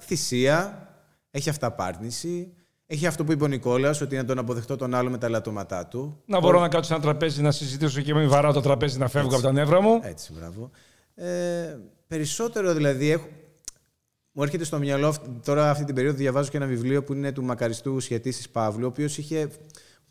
θυσία, 0.00 0.88
έχει 1.30 1.48
αυταπάρνηση, 1.48 2.52
έχει 2.86 3.06
αυτό 3.06 3.24
που 3.24 3.32
είπε 3.32 3.44
ο 3.44 3.46
Νικόλας, 3.46 4.00
ότι 4.00 4.16
να 4.16 4.24
τον 4.24 4.38
αποδεχτώ 4.38 4.76
τον 4.76 4.94
άλλο 4.94 5.10
με 5.10 5.18
τα 5.18 5.28
λατώματά 5.28 5.86
του. 5.86 6.22
Να 6.26 6.40
μπορώ 6.40 6.60
να 6.60 6.68
κάτσω 6.68 6.88
σε 6.88 6.94
ένα 6.94 7.02
τραπέζι 7.02 7.42
να 7.42 7.50
συζητήσω 7.50 8.00
και 8.00 8.14
μην 8.14 8.28
βαράω 8.28 8.52
το 8.52 8.60
τραπέζι 8.60 8.98
να 8.98 9.08
φεύγω 9.08 9.34
από 9.34 9.42
τα 9.42 9.52
νεύρα 9.52 9.80
μου. 9.80 10.00
Έτσι, 10.02 10.32
μπράβο. 10.32 10.70
Ε, 11.14 11.78
περισσότερο 12.06 12.74
δηλαδή 12.74 13.10
έχω... 13.10 13.28
Μου 14.32 14.42
έρχεται 14.42 14.64
στο 14.64 14.78
μυαλό, 14.78 15.06
αυ- 15.08 15.44
τώρα 15.44 15.70
αυτή 15.70 15.84
την 15.84 15.94
περίοδο 15.94 16.16
διαβάζω 16.16 16.50
και 16.50 16.56
ένα 16.56 16.66
βιβλίο 16.66 17.04
που 17.04 17.12
είναι 17.12 17.32
του 17.32 17.42
μακαριστού 17.44 18.00
σχετής 18.00 18.48
Παύλου, 18.48 18.84
ο 18.84 18.88
οποίος 18.88 19.18
είχε 19.18 19.48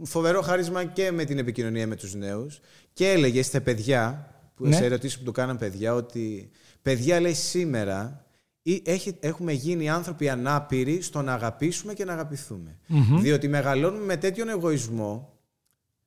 φοβερό 0.04 0.42
χάρισμα 0.42 0.84
και 0.86 1.12
με 1.12 1.24
την 1.24 1.38
επικοινωνία 1.38 1.88
με 1.88 1.96
τους 1.96 2.16
νέους 2.16 2.60
και 2.94 3.10
έλεγε 3.10 3.42
στα 3.44 3.62
παιδιά, 3.62 4.34
που 4.56 4.68
Ναι. 4.68 4.76
σε 4.76 4.86
ερωτήσεις 4.86 5.18
που 5.18 5.24
του 5.24 5.32
κάναν 5.32 5.58
παιδιά, 5.58 5.94
ότι 5.94 6.50
παιδιά 6.82 7.20
λέει 7.20 7.34
σήμερα 7.34 8.24
ή 8.62 8.82
έχει, 8.86 9.16
έχουμε 9.20 9.52
γίνει 9.52 9.90
άνθρωποι 9.90 10.30
ανάπηροι 10.30 11.02
στο 11.02 11.22
να 11.22 11.34
αγαπήσουμε 11.34 11.94
και 11.94 12.06
να 12.06 12.14
αγαπηθουμε 12.14 12.78
Διότι 13.20 13.48
μεγαλώνουμε 13.48 14.06
με 14.06 14.18
τέτοιον 14.18 14.50
εγωισμό 14.50 15.34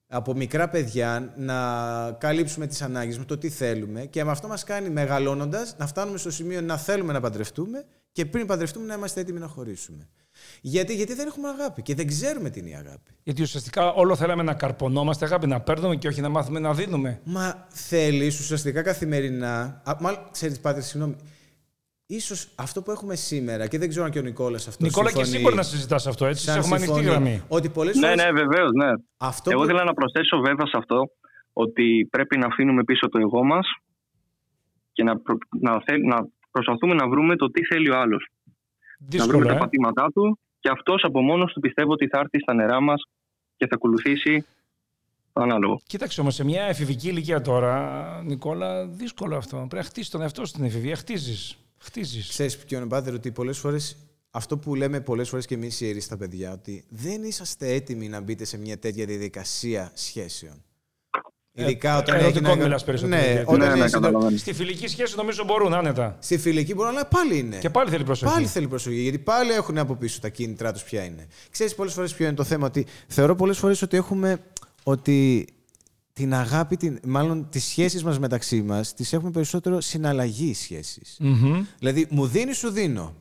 από 0.06 0.34
μικρά 0.34 0.68
παιδιά 0.68 1.34
να 1.36 1.56
καλύψουμε 2.20 2.66
τις 2.66 2.82
ανάγκες 2.82 3.18
με 3.18 3.24
το 3.24 3.38
τι 3.38 3.48
θέλουμε 3.48 4.04
και 4.06 4.24
με 4.24 4.30
αυτό 4.30 4.48
μας 4.48 4.64
κάνει 4.64 4.90
μεγαλώνοντας 4.90 5.76
να 5.78 5.86
φτάνουμε 5.86 6.18
στο 6.18 6.30
σημείο 6.30 6.60
να 6.60 6.76
θέλουμε 6.78 7.12
να 7.12 7.20
παντρευτούμε 7.20 7.84
και 8.12 8.26
πριν 8.26 8.46
παντρευτούμε 8.46 8.86
να 8.86 8.94
είμαστε 8.94 9.20
έτοιμοι 9.20 9.38
να 9.38 9.46
χωρίσουμε. 9.46 10.08
Γιατί, 10.60 10.94
γιατί 10.94 11.14
δεν 11.14 11.26
έχουμε 11.26 11.48
αγάπη 11.48 11.82
και 11.82 11.94
δεν 11.94 12.06
ξέρουμε 12.06 12.50
τι 12.50 12.60
είναι 12.60 12.68
η 12.68 12.74
αγάπη. 12.74 13.10
Γιατί 13.22 13.42
ουσιαστικά 13.42 13.92
όλο 13.92 14.16
θέλαμε 14.16 14.42
να 14.42 14.54
καρπονόμαστε 14.54 15.24
αγάπη, 15.24 15.46
να 15.46 15.60
παίρνουμε 15.60 15.96
και 15.96 16.08
όχι 16.08 16.20
να 16.20 16.28
μάθουμε 16.28 16.58
να 16.60 16.74
δίνουμε. 16.74 17.20
Μα 17.24 17.66
θέλεις 17.70 18.40
ουσιαστικά 18.40 18.82
καθημερινά. 18.82 19.82
Α, 19.84 19.96
μάλλον 20.00 20.20
ξέρεις, 20.30 20.60
Πάτερ, 20.60 20.82
συγγνώμη. 20.82 21.16
Ίσως 22.06 22.48
αυτό 22.54 22.82
που 22.82 22.90
έχουμε 22.90 23.14
σήμερα, 23.14 23.66
και 23.66 23.78
δεν 23.78 23.88
ξέρω 23.88 24.04
αν 24.04 24.10
και 24.10 24.18
ο 24.18 24.22
Νικόλας 24.22 24.68
αυτό 24.68 24.84
Νικόλα, 24.84 25.06
συμφωνεί, 25.08 25.28
και 25.28 25.34
εσύ 25.34 25.42
μπορεί 25.44 25.56
να 25.56 25.62
συζητάς 25.62 26.06
αυτό, 26.06 26.26
έτσι. 26.26 26.44
σαν 26.44 26.56
Έχουμε 26.58 26.74
ανοιχτή 26.76 26.94
συμφωνεί, 26.94 27.10
γραμμή. 27.10 27.42
Ότι 27.48 27.68
πολλές 27.68 27.96
Ναι, 27.96 28.00
φορές 28.08 28.16
ναι, 28.24 28.32
βεβαίως, 28.32 28.70
ναι. 28.72 28.90
αυτό 29.16 29.50
Εγώ 29.50 29.58
που- 29.60 29.64
ήθελα 29.66 29.84
να 29.84 29.92
προσθέσω 29.94 30.36
βέβαια 30.46 30.66
σε 30.66 30.76
αυτό 30.76 31.10
ότι 31.52 32.08
πρέπει 32.10 32.38
να 32.38 32.46
αφήνουμε 32.46 32.84
πίσω 32.84 33.08
το 33.08 33.18
εγώ 33.18 33.44
μας 33.44 33.66
και 34.92 35.02
να, 35.02 35.18
προ- 35.20 35.38
να, 35.60 35.80
θέλ- 35.86 36.04
να 36.06 36.16
προσπαθούμε 36.52 36.94
να 36.94 37.08
βρούμε 37.08 37.36
το 37.36 37.50
τι 37.50 37.64
θέλει 37.64 37.90
ο 37.90 37.98
άλλος. 37.98 38.28
Να 38.98 39.06
βρούμε 39.06 39.24
Δύσκολο, 39.24 39.46
τα 39.46 39.54
ε. 39.54 39.58
πατήματά 39.58 40.10
του 40.14 40.38
και 40.60 40.68
αυτός 40.68 41.04
από 41.04 41.20
μόνος 41.22 41.52
του 41.52 41.60
πιστεύω 41.60 41.92
ότι 41.92 42.06
θα 42.08 42.18
έρθει 42.18 42.38
στα 42.38 42.54
νερά 42.54 42.80
μας 42.80 43.02
και 43.56 43.66
θα 43.66 43.74
ακολουθήσει 43.74 44.44
το 45.32 45.42
ανάλογο. 45.42 45.80
Κοίταξε 45.86 46.20
όμως, 46.20 46.34
σε 46.34 46.44
μια 46.44 46.62
εφηβική 46.64 47.08
ηλικία 47.08 47.40
τώρα, 47.40 48.22
Νικόλα, 48.24 48.86
δύσκολο 48.86 49.36
αυτό. 49.36 49.56
Πρέπει 49.56 49.74
να 49.74 49.82
χτίσεις 49.82 50.10
τον 50.10 50.20
εαυτό 50.20 50.40
σου 50.40 50.46
στην 50.46 50.64
εφηβεία. 50.64 50.96
Χτίζεις. 50.96 51.56
Χτίζεις. 51.78 52.28
Ξέρεις 52.28 52.58
ποιο 52.58 52.78
είναι 52.78 52.88
πάτερ, 52.88 53.14
ότι 53.14 53.30
πολλές 53.32 53.58
φορές 53.58 53.96
αυτό 54.30 54.58
που 54.58 54.74
λέμε 54.74 55.00
πολλές 55.00 55.28
φορές 55.28 55.46
και 55.46 55.54
εμείς 55.54 55.80
οι 55.80 55.86
ιερείς 55.86 56.04
στα 56.04 56.16
παιδιά, 56.16 56.52
ότι 56.52 56.84
δεν 56.88 57.22
είσαστε 57.22 57.74
έτοιμοι 57.74 58.08
να 58.08 58.20
μπείτε 58.20 58.44
σε 58.44 58.58
μια 58.58 58.78
τέτοια 58.78 59.06
διαδικασία 59.06 59.90
σχέσεων. 59.94 60.62
Ειδικά 61.54 61.98
όταν 61.98 62.14
ερωτικό 62.18 62.48
έχει 62.48 62.58
να- 62.58 62.64
μιλάς 62.64 62.84
περισσότερο, 62.84 63.20
Ναι, 63.20 63.26
γιατί- 63.26 63.42
όταν 63.46 63.58
ναι, 63.58 63.64
είναι 63.64 63.74
ναι, 63.74 63.86
συντο- 63.88 64.00
καταλαβαίνω. 64.00 64.36
Στη 64.38 64.52
φιλική 64.52 64.86
σχέση 64.88 65.16
νομίζω 65.16 65.44
μπορούν 65.44 65.74
άνετα. 65.74 66.16
Στη 66.20 66.38
φιλική 66.38 66.74
μπορεί, 66.74 66.88
αλλά 66.88 67.06
πάλι 67.06 67.38
είναι. 67.38 67.56
Και 67.58 67.70
πάλι 67.70 67.90
θέλει 67.90 68.04
προσοχή. 68.04 68.32
Πάλι 68.32 68.46
θέλει 68.46 68.68
προσοχή, 68.68 69.00
γιατί 69.00 69.18
πάλι 69.18 69.52
έχουν 69.52 69.78
από 69.78 69.94
πίσω 69.94 70.20
τα 70.20 70.28
κίνητρά 70.28 70.72
τους 70.72 70.82
ποια 70.82 71.04
είναι. 71.04 71.26
Ξέρεις 71.50 71.74
πολλές 71.74 71.92
φορές 71.92 72.14
ποιο 72.14 72.26
είναι 72.26 72.34
το 72.34 72.44
θέμα, 72.44 72.66
ότι 72.66 72.86
θεωρώ 73.06 73.34
πολλές 73.34 73.58
φορές 73.58 73.82
ότι 73.82 73.96
έχουμε 73.96 74.38
ότι 74.82 75.46
την 76.12 76.34
αγάπη, 76.34 76.76
την, 76.76 76.98
μάλλον 77.06 77.48
τις 77.50 77.64
σχέσεις 77.64 78.04
μας 78.04 78.18
μεταξύ 78.18 78.62
μας, 78.62 78.94
τις 78.94 79.12
έχουμε 79.12 79.30
περισσότερο 79.30 79.80
συναλλαγή 79.80 80.54
σχέσεις. 80.54 81.16
Μμμ. 81.20 81.64
Δηλαδή, 81.78 82.06
μου 82.10 82.26
δίνει, 82.26 82.52
σου 82.52 82.70
δίνω. 82.70 83.14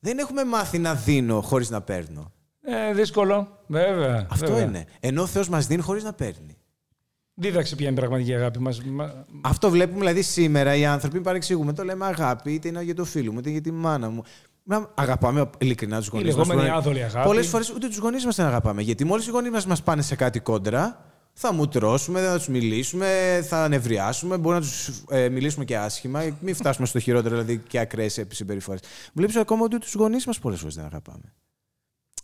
Δεν 0.00 0.18
έχουμε 0.18 0.44
μάθει 0.44 0.78
να 0.78 0.94
δίνω 0.94 1.40
χωρίς 1.40 1.70
να 1.70 1.80
παίρνω. 1.80 2.32
Ε, 2.64 2.94
δύσκολο. 2.94 3.58
Βέβαια. 3.66 4.26
Αυτό 4.30 4.46
βέβαια. 4.46 4.64
είναι. 4.64 4.84
Ενώ 5.00 5.22
ο 5.22 5.26
Θεός 5.26 5.48
μας 5.48 5.66
δίνει 5.66 5.82
χωρίς 5.82 6.02
να 6.04 6.12
παίρνει. 6.12 6.56
Δίδαξε 7.34 7.76
ποια 7.76 7.86
είναι 7.86 7.94
η 7.96 7.98
πραγματική 7.98 8.34
αγάπη 8.34 8.58
μας. 8.58 8.82
Μα- 8.82 9.24
Αυτό 9.40 9.70
βλέπουμε 9.70 9.98
δηλαδή 9.98 10.22
σήμερα 10.22 10.74
οι 10.76 10.84
άνθρωποι 10.84 11.20
παρεξηγούμε. 11.20 11.72
Το 11.72 11.84
λέμε 11.84 12.06
αγάπη, 12.06 12.52
είτε 12.52 12.68
είναι 12.68 12.82
για 12.82 12.94
το 12.94 13.04
φίλο 13.04 13.32
μου, 13.32 13.38
είτε 13.38 13.50
για 13.50 13.60
τη 13.60 13.70
μάνα 13.70 14.10
μου. 14.10 14.22
Να 14.64 14.90
αγαπάμε 14.94 15.50
ειλικρινά 15.58 15.98
τους 15.98 16.08
γονείς 16.08 16.36
μας. 16.36 16.46
λεγόμενη 16.48 16.70
άδολη 16.74 17.02
αγάπη. 17.02 17.26
Πολλές 17.26 17.46
φορές 17.46 17.70
ούτε 17.70 17.86
τους 17.88 17.98
γονείς 17.98 18.24
μας 18.24 18.36
δεν 18.36 18.46
αγαπάμε. 18.46 18.82
Γιατί 18.82 19.04
μόλις 19.04 19.26
οι 19.26 19.30
γονείς 19.30 19.50
μας 19.50 19.66
μας 19.66 19.82
πάνε 19.82 20.02
σε 20.02 20.16
κάτι 20.16 20.40
κόντρα, 20.40 21.04
θα 21.32 21.52
μου 21.52 21.68
τρώσουμε, 21.68 22.20
θα 22.20 22.36
τους 22.36 22.48
μιλήσουμε, 22.48 23.40
θα 23.48 23.68
νευριάσουμε, 23.68 24.36
μπορεί 24.38 24.54
να 24.54 24.60
τους 24.62 25.02
ε, 25.10 25.28
μιλήσουμε 25.28 25.64
και 25.64 25.76
άσχημα. 25.78 26.22
Μην 26.40 26.54
φτάσουμε 26.54 26.86
στο 26.86 26.98
χειρότερο, 26.98 27.34
δηλαδή 27.34 27.62
και 27.68 27.78
ακραίες 27.78 28.24
συμπεριφορές. 28.28 28.80
Βλέπεις 29.12 29.36
ακόμα 29.36 29.64
ότι 29.64 29.78
τους 29.78 29.94
γονείς 29.94 30.26
μας 30.26 30.38
πολλές 30.38 30.58
φορές 30.58 30.74
δεν 30.74 30.84
αγαπάμε. 30.84 31.32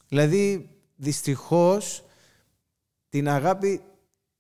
Δηλαδή, 0.09 0.71
δυστυχώς 0.97 2.05
την 3.09 3.29
αγάπη 3.29 3.81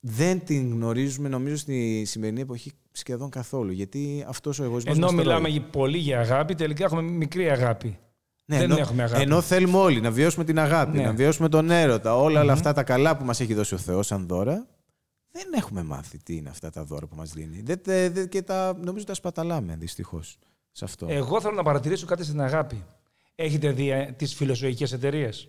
δεν 0.01 0.45
την 0.45 0.73
γνωρίζουμε, 0.73 1.29
νομίζω, 1.29 1.57
στη 1.57 2.05
σημερινή 2.07 2.41
εποχή 2.41 2.73
σχεδόν 2.93 3.31
καθόλου. 3.31 3.73
Γιατί 3.73 4.25
αυτός 4.29 4.59
ο 4.59 4.65
εγωισμός 4.65 4.97
Ενώ 4.97 5.05
μας 5.07 5.15
τρώει. 5.15 5.25
μιλάμε 5.27 5.49
για- 5.49 5.61
πολύ 5.63 5.99
για 5.99 6.21
αγάπη, 6.21 6.55
τελικά 6.55 6.85
έχουμε 6.85 7.03
μικρή 7.03 7.51
αγάπη. 7.51 7.99
Ναι, 8.45 8.57
δεν 8.57 8.65
ενώ, 8.71 8.79
έχουμε 8.81 9.03
αγάπη. 9.03 9.23
Ενώ 9.23 9.41
θέλουμε 9.41 9.77
όλοι 9.79 10.01
να 10.01 10.11
βιώσουμε 10.11 10.45
την 10.45 10.59
αγάπη, 10.59 10.97
Ναι. 10.97 11.05
να 11.05 11.13
βιώσουμε 11.13 11.49
τον 11.49 11.71
έρωτα, 11.71 12.17
όλα, 12.17 12.41
όλα 12.41 12.53
αυτά 12.53 12.73
τα 12.73 12.83
καλά 12.83 13.17
που 13.17 13.25
μας 13.25 13.41
έχει 13.41 13.55
δώσει 13.55 13.75
ο 13.75 13.79
Θεός 13.79 14.07
σαν 14.07 14.27
δώρα, 14.27 14.67
δεν 15.31 15.53
έχουμε 15.57 15.83
μάθει 15.83 16.19
τι 16.23 16.37
είναι 16.37 16.49
αυτά 16.49 16.71
τα 16.71 16.85
δώρα 16.85 17.07
που 17.07 17.17
μας 17.17 17.33
δίνει. 17.33 17.61
Δεν, 17.61 17.81
δεν- 17.85 18.13
δεν- 18.13 18.29
και 18.29 18.43
τα, 18.43 18.77
νομίζω 18.85 19.05
τα 19.05 19.15
σπαταλάμε 19.15 19.77
δυστυχώς 19.77 20.39
σε 20.73 20.85
αυτό. 20.85 21.07
Εγώ 21.11 21.41
θέλω 21.41 21.55
να 21.55 21.63
παρατηρήσω 21.63 22.07
κάτι 22.07 22.25
στην 22.25 22.41
αγάπη. 22.41 22.85
Έχετε 23.35 23.71
δει 23.73 23.91
ε, 23.91 24.15
τις 24.17 24.35
φιλοσοφικές 24.35 24.93
εταιρείες; 24.93 25.49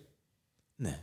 Ναι. 0.76 0.98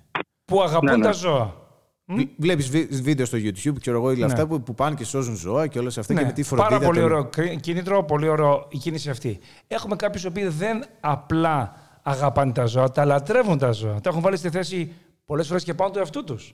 που 0.45 0.61
αγαπούν 0.61 0.89
Ναι, 0.89 0.95
ναι. 0.97 1.03
τα 1.03 1.11
ζώα. 1.11 1.65
Βλ- 2.09 2.29
Βλέπεις 2.37 2.69
βι- 2.69 2.93
βίντεο 3.01 3.25
στο 3.25 3.37
YouTube, 3.37 3.79
ξέρω 3.79 3.97
εγώ, 3.97 4.07
όλα 4.07 4.17
Ναι. 4.17 4.25
αυτά 4.25 4.47
που, 4.47 4.63
που 4.63 4.73
πάνε 4.73 4.95
και 4.95 5.03
σώζουν 5.03 5.35
ζώα 5.35 5.67
και 5.67 5.79
όλα 5.79 5.89
σε 5.89 5.99
αυτά 5.99 6.13
Ναι, 6.13 6.19
και 6.19 6.25
με 6.25 6.31
τι 6.31 6.43
φροντίδα. 6.43 6.69
πάρα 6.69 6.85
πολύ 6.85 6.97
των- 6.99 7.05
ωραίο 7.11 7.25
κρι- 7.29 7.59
κίνητρο, 7.59 8.03
πολύ 8.03 8.27
ωραίο 8.27 8.67
η 8.69 8.77
κίνηση 8.77 9.09
αυτή. 9.09 9.39
Έχουμε 9.67 9.95
κάποιους 9.95 10.23
οι 10.23 10.27
οποίοι 10.27 10.47
δεν 10.47 10.83
απλά 10.99 11.75
αγαπάνε 12.03 12.51
τα 12.51 12.65
ζώα, 12.65 12.91
τα 12.91 13.05
λατρεύουν 13.05 13.57
τα 13.57 13.71
ζώα. 13.71 14.01
Τα 14.01 14.09
έχουν 14.09 14.21
βάλει 14.21 14.37
στη 14.37 14.49
θέση 14.49 14.93
πολλές 15.25 15.47
φορές 15.47 15.63
και 15.63 15.73
πάνω 15.73 15.91
του 15.91 15.97
εαυτού 15.99 16.23
τους. 16.23 16.53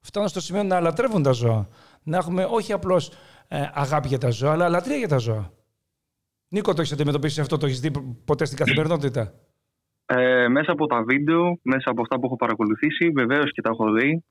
Φτάνουν 0.00 0.28
στο 0.28 0.40
σημείο 0.40 0.62
να 0.62 0.80
λατρεύουν 0.80 1.22
τα 1.22 1.30
ζώα. 1.32 1.68
Να 2.02 2.16
έχουμε 2.16 2.46
όχι 2.50 2.72
απλώς 2.72 3.10
αγάπη 3.74 4.08
για 4.08 4.18
τα 4.18 4.30
ζώα, 4.30 4.52
αλλά 4.52 4.68
λατρεία 4.68 4.96
για 4.96 5.08
τα 5.08 5.16
ζώα. 5.18 5.52
Νίκο, 6.48 6.74
το 6.74 6.80
έχεις 6.80 6.92
αντιμετωπίσει 6.92 7.40
αυτό, 7.40 7.56
το 7.56 7.66
έχεις 7.66 7.80
δει 7.80 7.90
ποτέ 8.24 8.44
στην 8.44 8.58
καθημερινότητα; 8.58 9.32
Ε, 10.06 10.48
μέσα 10.48 10.72
από 10.72 10.86
τα 10.86 11.02
βίντεο, 11.02 11.58
μέσα 11.62 11.90
από 11.90 12.00
αυτά 12.00 12.14
που 12.18 12.26
έχω 12.26 12.36
παρακολουθήσει, 12.36 13.10
βεβαίως 13.10 13.52
και 13.52 13.60
τα 13.62 13.70
έχω 13.72 13.92
δει, 13.92 14.24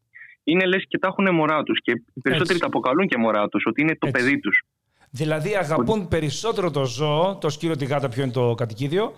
είναι 0.45 0.65
λες 0.65 0.85
και 0.87 0.97
τα 0.97 1.07
έχουν 1.07 1.35
μωρά 1.35 1.63
τους. 1.63 1.79
Και 1.81 1.91
οι 1.91 2.21
περισσότεροι 2.21 2.57
Έτσι. 2.57 2.59
τα 2.59 2.67
αποκαλούν 2.67 3.07
και 3.07 3.17
μωρά 3.17 3.47
τους, 3.47 3.65
ότι 3.65 3.81
είναι 3.81 3.95
το 3.95 4.07
Έτσι. 4.07 4.23
παιδί 4.23 4.39
τους. 4.39 4.61
Δηλαδή 5.09 5.55
αγαπούν 5.55 6.07
περισσότερο 6.07 6.71
το 6.71 6.85
ζώο, 6.85 7.37
το 7.41 7.49
σκύλο, 7.49 7.75
τη 7.75 7.85
γάτα, 7.85 8.09
ποιο 8.09 8.23
είναι 8.23 8.31
το 8.31 8.55
κατοικίδιο, 8.55 9.13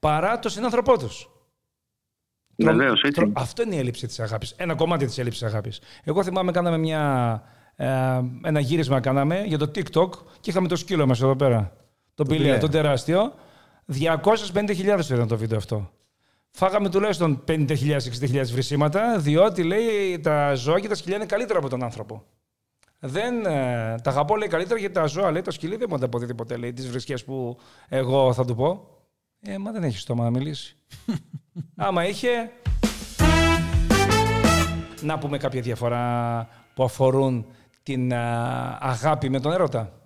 παρά 0.00 0.38
το 0.38 0.48
συνάνθρωπό 0.48 0.98
τους. 0.98 1.26
Βεβαίως, 2.56 3.02
έτσι. 3.02 3.32
Αυτό 3.32 3.62
είναι 3.62 3.74
η 3.74 3.78
έλλειψη 3.78 4.06
της 4.06 4.20
αγάπης. 4.20 4.54
Ένα 4.56 4.74
κομμάτι 4.74 5.06
της 5.06 5.18
έλλειψης 5.18 5.42
αγάπης. 5.42 5.80
Εγώ 6.04 6.22
θυμάμαι, 6.22 6.52
κάναμε 6.52 6.78
μια, 6.78 7.42
ε, 7.76 7.86
ένα 8.42 8.60
γύρισμα 8.60 9.00
κάναμε 9.00 9.42
για 9.46 9.58
το 9.58 9.70
TikTok 9.74 10.10
και 10.40 10.50
είχαμε 10.50 10.68
το 10.68 10.76
σκύλο 10.76 11.06
μας 11.06 11.22
εδώ 11.22 11.36
πέρα. 11.36 11.76
Το 12.14 12.24
πηλαία, 12.24 12.38
πηλαία. 12.38 12.58
το 12.58 12.68
τεράστιο. 12.68 13.34
250.000 13.86 15.10
ήταν 15.10 15.28
το 15.28 15.36
βίντεο 15.36 15.58
αυτό. 15.58 15.90
Φάγαμε 16.54 16.88
τουλάχιστον 16.88 17.44
50.000-60.000 17.48 18.44
βρυσίματα, 18.44 19.18
διότι 19.18 19.62
λέει 19.62 20.20
τα 20.20 20.54
ζώα 20.54 20.80
και 20.80 20.88
τα 20.88 20.94
σκυλιά 20.94 21.16
είναι 21.16 21.26
καλύτερα 21.26 21.58
από 21.58 21.68
τον 21.68 21.82
άνθρωπο. 21.82 22.24
Δεν, 22.98 23.46
ε, 23.46 23.94
τα 24.02 24.10
αγαπώ 24.10 24.36
λέει 24.36 24.48
καλύτερα 24.48 24.80
γιατί 24.80 24.94
τα 24.94 25.06
ζώα 25.06 25.30
λέει 25.30 25.42
το 25.42 25.50
σκυλί 25.50 25.76
δεν 25.76 25.86
μου 25.88 25.94
ανταποδίδει 25.94 26.34
ποτέ 26.34 26.56
λέει 26.56 26.72
τις 26.72 26.90
βρισκές 26.90 27.24
που 27.24 27.58
εγώ 27.88 28.32
θα 28.32 28.44
του 28.44 28.54
πω. 28.54 28.88
Ε, 29.40 29.58
μα 29.58 29.72
δεν 29.72 29.82
έχει 29.82 29.98
στόμα 29.98 30.24
να 30.24 30.30
μιλήσει. 30.30 30.76
Άμα 31.76 32.06
είχε, 32.06 32.50
να 35.00 35.18
πούμε 35.18 35.38
κάποια 35.38 35.60
διαφορά 35.60 36.48
που 36.74 36.84
αφορούν 36.84 37.46
την 37.82 38.14
α, 38.14 38.78
αγάπη 38.80 39.28
με 39.30 39.40
τον 39.40 39.52
έρωτα. 39.52 40.00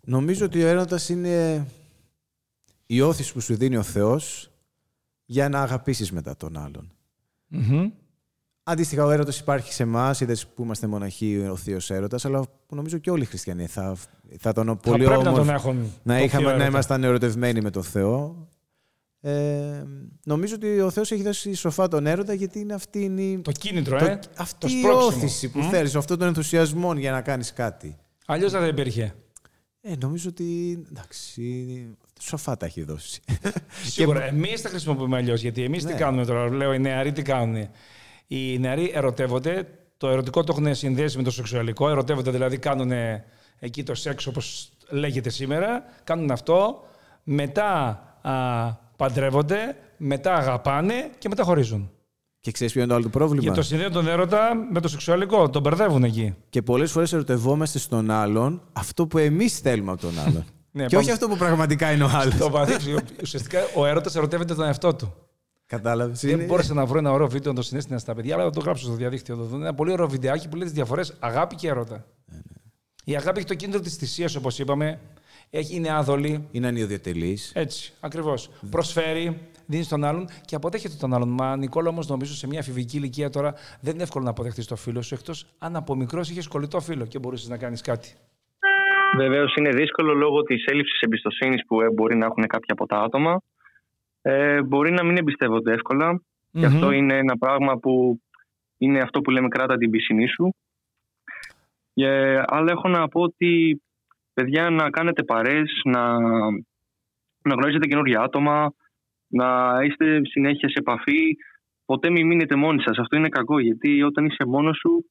Νομίζω 0.00 0.44
ότι 0.44 0.62
ο 0.62 0.66
έρωτας 0.66 1.08
είναι 1.08 1.66
η 2.86 3.00
όθηση 3.00 3.32
που 3.32 3.40
σου 3.40 3.56
δίνει 3.56 3.76
ο 3.76 3.82
Θεός 3.82 4.49
για 5.32 5.48
να 5.48 5.62
αγαπήσεις 5.62 6.12
μετά 6.12 6.36
τον 6.36 6.56
άλλον. 6.58 6.92
Μμμ. 7.46 7.90
Αντίστοιχα, 8.62 9.04
ο 9.04 9.10
έρωτας 9.10 9.38
υπάρχει 9.38 9.72
σε 9.72 9.82
εμάς, 9.82 10.20
είδες 10.20 10.46
που 10.46 10.62
είμαστε 10.62 10.86
μοναχοί, 10.86 11.46
ο 11.50 11.56
θείος 11.56 11.90
έρωτας, 11.90 12.24
αλλά 12.24 12.40
που 12.66 12.74
νομίζω 12.74 12.98
και 12.98 13.10
όλοι 13.10 13.22
οι 13.22 13.26
χριστιανοί 13.26 13.66
θα, 13.66 13.96
θα 14.38 14.48
ήταν 14.50 14.66
Θα 14.66 14.76
πολύ 14.76 15.04
πρέπει 15.04 15.22
να 15.22 15.30
όμορφο 15.30 15.36
τον 15.46 15.54
έχουν. 15.54 15.92
να, 16.02 16.16
το 16.18 16.22
είχαμε, 16.24 16.28
θείο 16.42 16.48
να 16.48 16.50
έρωτα. 16.52 16.66
ήμασταν 16.66 17.04
ερωτευμένοι 17.04 17.60
με 17.60 17.70
τον 17.70 17.82
Θεό. 17.82 18.48
Ε, 19.20 19.82
νομίζω 20.24 20.54
ότι 20.54 20.80
ο 20.80 20.90
Θεός 20.90 21.10
έχει 21.12 21.22
δώσει 21.22 21.54
σοφά 21.54 21.88
τον 21.88 22.06
έρωτα 22.06 22.32
γιατί 22.32 22.58
είναι 22.60 22.74
αυτή 22.74 23.02
είναι 23.04 23.20
η, 23.22 23.38
Το 23.40 23.52
κίνητρο, 23.52 23.98
το- 23.98 24.04
ε. 24.04 24.18
αυτή 24.36 24.58
το 24.58 24.66
η 24.66 24.78
σπρώξιμο. 24.78 25.06
όθηση 25.06 25.48
που 25.50 25.58
Μμ. 25.58 25.68
θέλεις, 25.68 25.94
αυτό 25.94 26.16
τον 26.16 26.26
ενθουσιασμό 26.28 26.94
για 26.94 27.10
να 27.12 27.20
κάνεις 27.22 27.52
κάτι. 27.52 27.96
Αλλιώς 28.26 28.52
δεν 28.52 28.60
θα 28.60 28.66
υπήρχε. 28.66 29.14
Ε, 29.80 29.94
νομίζω 30.00 30.28
ότι 30.28 30.78
εντάξει, 30.90 31.32
σοφά 32.20 32.56
τα 32.56 32.66
έχει 32.66 32.82
δώσει. 32.82 33.20
Σίγουρα. 33.90 34.24
Εμείς 34.24 34.62
τα 34.62 34.68
χρησιμοποιούμε 34.68 35.16
αλλιώς. 35.16 35.40
Γιατί 35.40 35.64
εμείς 35.64 35.84
Ναι. 35.84 35.90
τι 35.92 35.96
κάνουμε 35.96 36.24
τώρα, 36.24 36.48
λέω 36.50 36.72
οι 36.72 36.78
νεαροί 36.78 37.12
τι 37.12 37.22
κάνουν; 37.22 37.68
Οι 38.26 38.58
νεαροί 38.58 38.90
ερωτεύονται. 38.94 39.68
Το 39.96 40.08
ερωτικό 40.08 40.44
το 40.44 40.54
έχουν 40.58 40.74
συνδέσει 40.74 41.16
με 41.16 41.22
το 41.22 41.30
σεξουαλικό. 41.30 41.88
Ερωτεύονται 41.88 42.30
δηλαδή, 42.30 42.58
κάνουν 42.58 42.90
εκεί 43.58 43.82
το 43.82 43.94
σεξ 43.94 44.26
όπως 44.26 44.72
λέγεται 44.88 45.30
σήμερα. 45.30 45.84
Κάνουν 46.04 46.30
αυτό. 46.30 46.84
Μετά 47.22 47.68
α, 48.22 48.32
παντρεύονται. 48.96 49.76
Μετά 49.96 50.34
αγαπάνε 50.34 51.10
και 51.18 51.28
μετά 51.28 51.42
χωρίζουν. 51.42 51.90
και 52.40 52.50
ξέρεις 52.50 52.72
ποιο 52.72 52.80
είναι 52.82 52.90
το 52.90 52.96
άλλο 52.96 53.04
το 53.04 53.10
πρόβλημα; 53.18 53.42
Και 53.42 53.50
το 53.50 53.62
συνδέουν 53.62 53.92
τον 53.92 54.08
έρωτα 54.08 54.50
με 54.72 54.80
το 54.80 54.88
σεξουαλικό. 54.88 55.50
Τον 55.50 55.62
μπερδεύουν 55.62 56.04
εκεί. 56.04 56.34
Και 56.50 56.62
πολλές 56.62 56.90
φορές 56.90 57.12
ερωτευόμαστε 57.12 57.78
στον 57.78 58.10
άλλον 58.10 58.62
αυτό 58.72 59.06
που 59.06 59.18
εμείς 59.18 59.58
θέλουμε 59.58 59.92
από 59.92 60.00
τον 60.00 60.18
άλλον. 60.18 60.44
Ναι, 60.72 60.82
και 60.82 60.88
πάμε- 60.88 61.02
όχι 61.02 61.10
αυτό 61.10 61.28
που 61.28 61.36
πραγματικά 61.36 61.92
είναι 61.92 62.04
ο 62.04 62.08
άλλος. 62.12 62.36
Το 62.36 62.50
βαθύ. 62.50 62.94
Ουσιαστικά 63.22 63.58
ο 63.76 63.86
έρωτας 63.86 64.16
ερωτεύεται 64.16 64.54
τον 64.54 64.64
εαυτό 64.64 64.94
του. 64.94 65.14
Κατάλαβες. 65.66 66.20
Δεν 66.20 66.44
μπόρεσα 66.44 66.74
να 66.74 66.86
βρω 66.86 66.98
ένα 66.98 67.12
ωραίο 67.12 67.28
βίντεο 67.28 67.52
να 67.52 67.58
το 67.58 67.64
συνέστηνα 67.64 67.98
στα 67.98 68.14
παιδιά, 68.14 68.34
αλλά 68.34 68.44
θα 68.44 68.50
το 68.50 68.60
γράψω 68.60 68.84
στο 68.84 68.94
διαδίκτυο. 68.94 69.34
εδώ. 69.34 69.56
Είναι 69.56 69.64
ένα 69.64 69.74
πολύ 69.74 69.92
ωραίο 69.92 70.08
βιντεάκι 70.08 70.48
που 70.48 70.56
λέει 70.56 70.64
τις 70.64 70.72
διαφορές 70.74 71.14
αγάπη 71.18 71.54
και 71.54 71.68
έρωτα. 71.68 72.04
Η 73.04 73.16
αγάπη 73.16 73.38
έχει 73.38 73.46
το 73.46 73.54
κίνητρο 73.54 73.80
της 73.80 73.94
θυσίας, 73.96 74.34
όπως 74.34 74.58
είπαμε. 74.58 75.00
Έχει, 75.50 75.74
είναι 75.76 75.90
άδολη. 75.96 76.48
Είναι 76.50 76.66
ανιδιοτελή. 76.66 77.38
Έτσι, 77.52 77.92
ακριβώς. 78.00 78.50
Προσφέρει, 78.70 79.40
δίνει 79.66 79.82
στον 79.82 80.04
άλλον 80.04 80.28
και 80.44 80.54
αποδέχεται 80.54 80.94
τον 80.98 81.14
άλλον. 81.14 81.28
Μα 81.28 81.56
Νικόλα, 81.56 81.88
όμως, 81.88 82.06
νομίζω 82.08 82.34
σε 82.34 82.46
μια 82.46 82.58
εφηβική 82.58 82.96
ηλικία 82.96 83.30
τώρα 83.30 83.54
δεν 83.80 83.94
είναι 83.94 84.02
εύκολο 84.02 84.24
να 84.24 84.30
αποδεχτείς 84.30 84.66
το 84.66 84.76
φίλο 84.76 85.02
σου, 85.02 85.14
εκτός 85.14 85.46
αν 85.58 85.76
από 85.76 85.94
μικρός 85.94 86.30
είχες 86.30 86.46
κολλητό 86.48 86.80
φίλο 86.80 87.06
και 87.06 87.18
μπορούσες 87.18 87.48
να 87.48 87.56
κάνεις 87.56 87.80
κάτι. 87.80 88.14
Βεβαίως 89.16 89.54
είναι 89.54 89.68
δύσκολο 89.68 90.14
λόγω 90.14 90.42
της 90.42 90.64
έλλειψης 90.64 91.00
εμπιστοσύνης 91.00 91.66
που 91.66 91.80
ε, 91.80 91.90
μπορεί 91.90 92.16
να 92.16 92.26
έχουν 92.26 92.46
κάποια 92.46 92.74
από 92.74 92.86
τα 92.86 92.96
άτομα. 92.96 93.40
Ε, 94.22 94.62
μπορεί 94.62 94.90
να 94.90 95.04
μην 95.04 95.16
εμπιστεύονται 95.16 95.72
εύκολα. 95.72 96.22
Και 96.52 96.66
Μμμ. 96.66 96.74
αυτό 96.74 96.90
είναι 96.90 97.16
ένα 97.16 97.38
πράγμα 97.38 97.76
που 97.78 98.20
είναι 98.78 98.98
αυτό 98.98 99.20
που 99.20 99.30
λέμε 99.30 99.48
κράτα 99.48 99.76
την 99.76 99.90
πισινή 99.90 100.26
σου. 100.26 100.54
Ε, 101.94 102.42
αλλά 102.46 102.70
έχω 102.70 102.88
να 102.88 103.08
πω 103.08 103.20
ότι 103.20 103.82
παιδιά 104.34 104.70
να 104.70 104.90
κάνετε 104.90 105.22
παρές, 105.22 105.80
να, 105.84 106.20
να 107.42 107.54
γνωρίζετε 107.54 107.86
καινούργια 107.86 108.20
άτομα, 108.20 108.72
να 109.28 109.78
είστε 109.84 110.20
συνέχεια 110.24 110.68
σε 110.68 110.78
επαφή. 110.78 111.36
Ποτέ 111.84 112.10
μην 112.10 112.26
μείνετε 112.26 112.56
μόνοι 112.56 112.82
σας. 112.82 112.98
Αυτό 112.98 113.16
είναι 113.16 113.28
κακό 113.28 113.60
γιατί 113.60 114.02
όταν 114.02 114.24
είσαι 114.24 114.44
μόνος 114.46 114.76
σου 114.76 115.04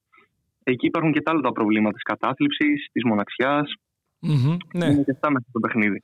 εκεί 0.63 0.85
υπάρχουν 0.85 1.11
και 1.11 1.21
τα 1.21 1.31
άλλα 1.31 1.41
τα 1.41 1.51
προβλήματα 1.51 1.93
της 1.93 2.03
κατάθλιψης, 2.03 2.87
της 2.91 3.03
μοναξιάς. 3.03 3.73
Μμμ, 4.19 4.57
Ναι. 4.73 4.85
Είναι 4.85 5.01
και 5.03 5.11
αυτά 5.11 5.31
μέσα 5.31 5.45
στο 5.49 5.59
παιχνίδι. 5.59 6.03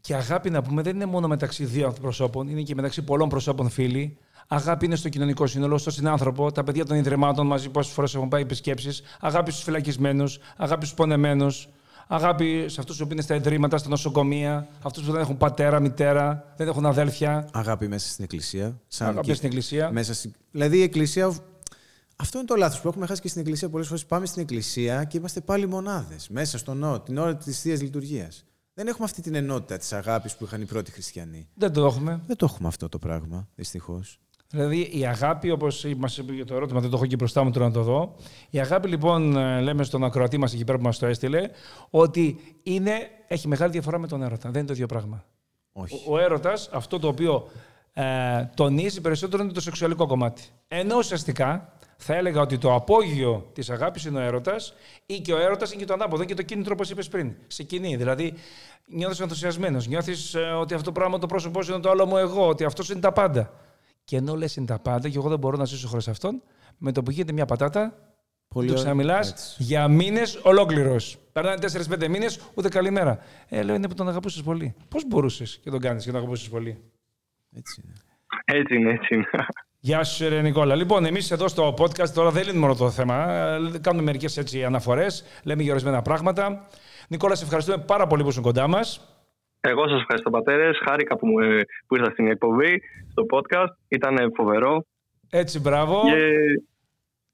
Και 0.00 0.14
αγάπη 0.14 0.50
να 0.50 0.62
πούμε 0.62 0.82
δεν 0.82 0.94
είναι 0.94 1.06
μόνο 1.06 1.28
μεταξύ 1.28 1.64
δύο 1.64 1.94
προσώπων, 2.00 2.48
είναι 2.48 2.62
και 2.62 2.74
μεταξύ 2.74 3.02
πολλών 3.02 3.28
προσώπων 3.28 3.68
φίλοι. 3.70 4.16
Αγάπη 4.48 4.84
είναι 4.86 4.96
στο 4.96 5.08
κοινωνικό 5.08 5.46
σύνολο, 5.46 5.78
στο 5.78 5.90
συνάνθρωπο, 5.90 6.52
τα 6.52 6.64
παιδιά 6.64 6.84
των 6.84 6.96
ιδρυμάτων 6.96 7.46
μαζί 7.46 7.68
πόσες 7.68 7.92
φορές 7.92 8.14
έχουν 8.14 8.28
πάει 8.28 8.42
επισκέψεις. 8.42 9.02
Αγάπη 9.20 9.50
στους 9.50 9.64
φυλακισμένους, 9.64 10.38
αγάπη 10.56 10.84
στους 10.84 10.96
πονεμένους. 10.96 11.68
Αγάπη 12.10 12.64
σε 12.68 12.80
αυτούς 12.80 12.96
που 12.96 13.08
είναι 13.12 13.22
στα 13.22 13.34
ιδρύματα, 13.34 13.78
στα 13.78 13.88
νοσοκομεία, 13.88 14.68
αυτούς 14.82 15.04
που 15.04 15.12
δεν 15.12 15.20
έχουν 15.20 15.36
πατέρα, 15.36 15.80
μητέρα, 15.80 16.52
δεν 16.56 16.68
έχουν 16.68 16.86
αδέλφια. 16.86 17.48
Αγάπη 17.52 17.88
μέσα 17.88 18.08
στην 18.10 18.24
εκκλησία. 18.24 18.78
Σαν 18.88 19.08
Αγάπη 19.08 19.26
και- 19.26 19.34
στην 19.34 19.46
εκκλησία. 19.46 19.90
Μέσα 19.92 20.14
στην... 20.14 20.32
Δηλαδή 20.50 20.78
η 20.78 20.82
εκκλησία. 20.82 21.34
Αυτό 22.20 22.38
είναι 22.38 22.46
το 22.46 22.54
λάθος 22.54 22.80
που 22.80 22.88
έχουμε 22.88 23.06
χάσει 23.06 23.20
και 23.20 23.28
στην 23.28 23.40
εκκλησία. 23.40 23.68
Πολλές 23.68 23.86
φορές 23.86 24.06
πάμε 24.06 24.26
στην 24.26 24.42
εκκλησία 24.42 25.04
και 25.04 25.16
είμαστε 25.16 25.40
πάλι 25.40 25.66
μονάδες. 25.66 26.28
Μέσα 26.28 26.58
στο 26.58 26.74
νό, 26.74 27.00
την 27.00 27.18
ώρα 27.18 27.36
της 27.36 27.60
θείας 27.60 27.82
λειτουργίας. 27.82 28.44
Δεν 28.74 28.86
έχουμε 28.86 29.04
αυτή 29.04 29.22
την 29.22 29.34
ενότητα 29.34 29.76
της 29.76 29.92
αγάπης 29.92 30.36
που 30.36 30.44
είχαν 30.44 30.60
οι 30.60 30.64
πρώτοι 30.64 30.90
χριστιανοί. 30.90 31.48
Δεν 31.54 31.72
το 31.72 31.84
έχουμε. 31.84 32.20
Δεν 32.26 32.36
το 32.36 32.44
έχουμε 32.44 32.68
αυτό 32.68 32.88
το 32.88 32.98
πράγμα, 32.98 33.48
δυστυχώς. 33.54 34.18
Δηλαδή 34.50 34.90
η 34.92 35.06
αγάπη, 35.06 35.50
όπως 35.50 35.86
μας 35.96 36.18
είπε 36.18 36.32
για 36.32 36.44
το 36.44 36.54
ερώτημα, 36.54 36.80
δεν 36.80 36.90
το 36.90 36.96
έχω 36.96 37.04
εκεί 37.04 37.16
μπροστά 37.16 37.44
μου 37.44 37.50
τώρα 37.50 37.66
να 37.66 37.72
το 37.72 37.82
δω. 37.82 38.16
Η 38.50 38.60
αγάπη, 38.60 38.88
λοιπόν, 38.88 39.36
ε, 39.36 39.60
λέμε 39.60 39.84
στον 39.84 40.04
ακροατή 40.04 40.38
μας 40.38 40.52
εκεί 40.54 40.64
πέρα 40.64 40.78
που 40.78 40.84
μας 40.84 40.98
το 40.98 41.06
έστειλε, 41.06 41.50
ότι 41.90 42.38
είναι, 42.62 43.10
έχει 43.28 43.48
μεγάλη 43.48 43.72
διαφορά 43.72 43.98
με 43.98 44.06
τον 44.06 44.22
έρωτα. 44.22 44.50
Δεν 44.50 44.58
είναι 44.58 44.66
το 44.66 44.72
ίδιο 44.72 44.86
πράγμα. 44.86 45.24
Όχι. 45.72 46.02
Ο, 46.06 46.14
ο 46.14 46.18
έρωτας, 46.18 46.68
αυτό 46.72 46.98
το 46.98 47.08
οποίο 47.08 47.48
ε, 47.92 48.04
τονίζει 48.54 49.00
περισσότερο 49.00 49.42
είναι 49.42 49.52
το 49.52 49.60
σεξουαλικό 49.60 50.06
κομμάτι. 50.06 50.42
Ενώ 50.68 50.96
ουσιαστικά 50.96 51.77
θα 52.00 52.14
έλεγα 52.14 52.40
ότι 52.40 52.58
το 52.58 52.74
απόγειο 52.74 53.50
της 53.52 53.70
αγάπης 53.70 54.04
είναι 54.04 54.18
ο 54.18 54.22
έρωτας 54.22 54.74
ή 55.06 55.20
και 55.20 55.32
ο 55.32 55.38
έρωτας 55.38 55.70
είναι 55.70 55.80
και 55.80 55.86
το 55.86 55.92
ανάποδο, 55.92 56.16
είναι 56.16 56.24
και 56.24 56.34
το 56.34 56.42
κίνητρο, 56.42 56.72
όπως 56.74 56.90
είπες 56.90 57.08
πριν. 57.08 57.34
Σε 57.46 57.62
κοινή. 57.62 57.96
Δηλαδή, 57.96 58.34
νιώθεις 58.86 59.20
ενθουσιασμένος, 59.20 59.86
νιώθεις 59.86 60.36
ότι 60.60 60.74
αυτό 60.74 60.86
το 60.86 60.92
πράγμα 60.92 61.18
το 61.18 61.26
πρόσωπό 61.26 61.62
σου 61.62 61.72
είναι 61.72 61.80
το 61.80 61.90
άλλο 61.90 62.06
μου 62.06 62.16
εγώ, 62.16 62.48
ότι 62.48 62.64
αυτός 62.64 62.90
είναι 62.90 63.00
τα 63.00 63.12
πάντα. 63.12 63.52
Και 64.04 64.16
ενώ 64.16 64.34
λες 64.34 64.56
είναι 64.56 64.66
τα 64.66 64.78
πάντα, 64.78 65.08
και 65.08 65.16
εγώ 65.18 65.28
δεν 65.28 65.38
μπορώ 65.38 65.56
να 65.56 65.64
ζήσω 65.64 65.88
χωρίς 65.88 66.08
αυτόν, 66.08 66.42
με 66.78 66.92
το 66.92 67.02
που 67.02 67.10
γίνεται 67.10 67.32
μια 67.32 67.44
πατάτα, 67.44 67.94
Πολύ 68.48 68.66
του 68.66 68.72
ωραία. 68.72 68.84
ξαναμιλάς 68.84 69.30
Έτσι. 69.30 69.62
για 69.62 69.88
μήνες 69.88 70.40
ολόκληρος. 70.42 71.18
Περνάνε 71.32 71.58
4-5 71.58 72.08
μήνες, 72.08 72.40
ούτε 72.54 72.68
καλημέρα. 72.68 73.18
Ε, 73.48 73.62
λέω 73.62 73.74
είναι 73.74 73.88
που 73.88 73.94
τον 73.94 74.08
αγαπούσες 74.08 74.42
πολύ. 74.42 74.74
Πώς 74.88 75.06
μπορούσες 75.06 75.58
και 75.62 75.70
τον 75.70 75.80
κάνεις 75.80 76.04
και 76.04 76.10
τον 76.10 76.20
αγαπούσες 76.20 76.48
πολύ; 76.48 76.78
Έτσι 77.56 77.82
είναι. 77.84 77.94
Έτσι 78.44 78.74
είναι, 78.76 78.90
έτσι 78.90 79.14
είναι. 79.14 79.26
Γεια 79.80 80.04
σου, 80.04 80.28
ρε 80.28 80.40
Νικόλα. 80.42 80.74
Λοιπόν, 80.74 81.04
εμείς 81.04 81.30
εδώ 81.30 81.48
στο 81.48 81.74
podcast 81.78 82.08
τώρα 82.08 82.30
δεν 82.30 82.42
λύνουμε 82.44 82.60
μόνο 82.60 82.74
το 82.74 82.90
θέμα. 82.90 83.32
ε, 83.32 83.58
Κάνουμε 83.80 84.02
μερικές 84.04 84.38
αναφορές, 84.66 85.24
λέμε 85.44 85.62
για 85.62 85.72
ορισμένα 85.72 86.02
πράγματα. 86.02 86.66
Νικόλα, 87.08 87.34
σε 87.34 87.44
ευχαριστούμε 87.44 87.78
πάρα 87.86 88.06
πολύ 88.06 88.22
που 88.22 88.28
ήσουν 88.28 88.42
κοντά 88.42 88.66
μας. 88.68 89.00
Εγώ 89.60 89.88
σας 89.88 90.00
ευχαριστώ 90.00 90.30
πατέρες. 90.30 90.78
Χάρηκα 90.88 91.16
που, 91.16 91.26
μου, 91.26 91.38
ε, 91.38 91.60
που 91.86 91.96
ήρθα 91.96 92.10
στην 92.10 92.26
εκπομπή, 92.26 92.80
στο 93.10 93.24
podcast. 93.30 93.72
Ήταν 93.88 94.16
φοβερό. 94.36 94.84
Έτσι, 95.30 95.60
μπράβο. 95.60 96.02
Και, 96.04 96.14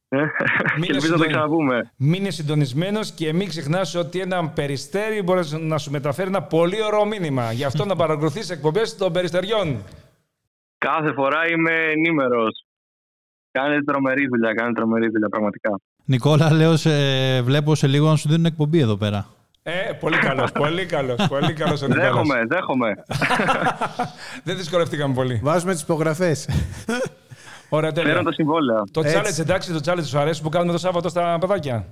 ε, 0.09 0.18
Μείνε 0.18 0.87
και 0.87 0.92
ελπίζω 0.92 0.94
να 0.94 0.98
το 0.98 1.00
συντονι- 1.00 1.30
ξαναπούμε. 1.30 1.92
Μείνε 1.96 2.30
συντονισμένος 2.30 3.12
και 3.12 3.33
μην 3.33 3.48
ξεχνάς 3.48 3.94
ότι 3.94 4.20
ένα 4.20 4.48
περιστέρι 4.48 5.22
μπορείς 5.22 5.52
να 5.52 5.78
σου 5.78 5.90
μεταφέρει 5.90 6.28
ένα 6.28 6.42
πολύ 6.42 6.83
ωραίο 6.83 7.04
μήνυμα. 7.04 7.52
Γι' 7.52 7.64
αυτό 7.64 7.85
να 7.85 7.96
παρακολουθείς 7.96 8.50
εκπομπές 8.50 8.96
των 8.96 9.12
περιστεριών. 9.12 9.83
Κάθε 10.84 11.12
φορά 11.12 11.40
είμαι 11.50 11.70
ενήμερος. 11.70 12.64
Κάνετε 13.50 13.82
τρομερή 13.82 14.26
δουλειά, 14.26 14.52
κάνετε 14.52 14.80
τρομερή 14.80 15.08
δουλειά 15.08 15.28
πραγματικά. 15.28 15.80
Νικόλα, 16.04 16.52
λέω, 16.52 16.76
σε, 16.76 16.90
βλέπω 17.42 17.74
σε 17.74 17.86
λίγο 17.86 18.08
να 18.08 18.16
σου 18.16 18.28
δίνουν 18.28 18.44
εκπομπή 18.44 18.78
εδώ 18.78 18.96
πέρα. 18.96 19.26
Ε, 19.62 19.92
πολύ 20.00 20.18
καλός, 20.18 20.52
πολύ 20.64 20.86
καλός. 20.86 21.26
Πολύ 21.28 21.52
καλός 21.52 21.82
ο 21.82 21.86
Νικόλας. 21.86 22.10
Δέχομαι, 22.10 22.44
δέχομαι. 22.46 22.94
Δεν 24.44 24.56
δυσκολευτήκαμε 24.56 25.14
πολύ. 25.14 25.40
Βάζουμε 25.42 25.72
τις 25.72 25.82
υπογραφές. 25.82 26.48
Ωραία, 27.68 27.92
τέλεια. 27.92 28.12
Φέρω 28.12 28.24
τα 28.24 28.32
συμβόλαια. 28.32 28.82
Το 28.90 29.00
Έτσι. 29.00 29.16
challenge, 29.16 29.40
εντάξει, 29.40 29.72
το 29.72 29.80
challenge 29.84 30.04
σου 30.04 30.18
αρέσει 30.18 30.42
που 30.42 30.48
κάνουμε 30.48 30.72
το 30.72 30.78
Σάββατο 30.78 31.08
στα 31.08 31.36
παιδάκια. 31.40 31.86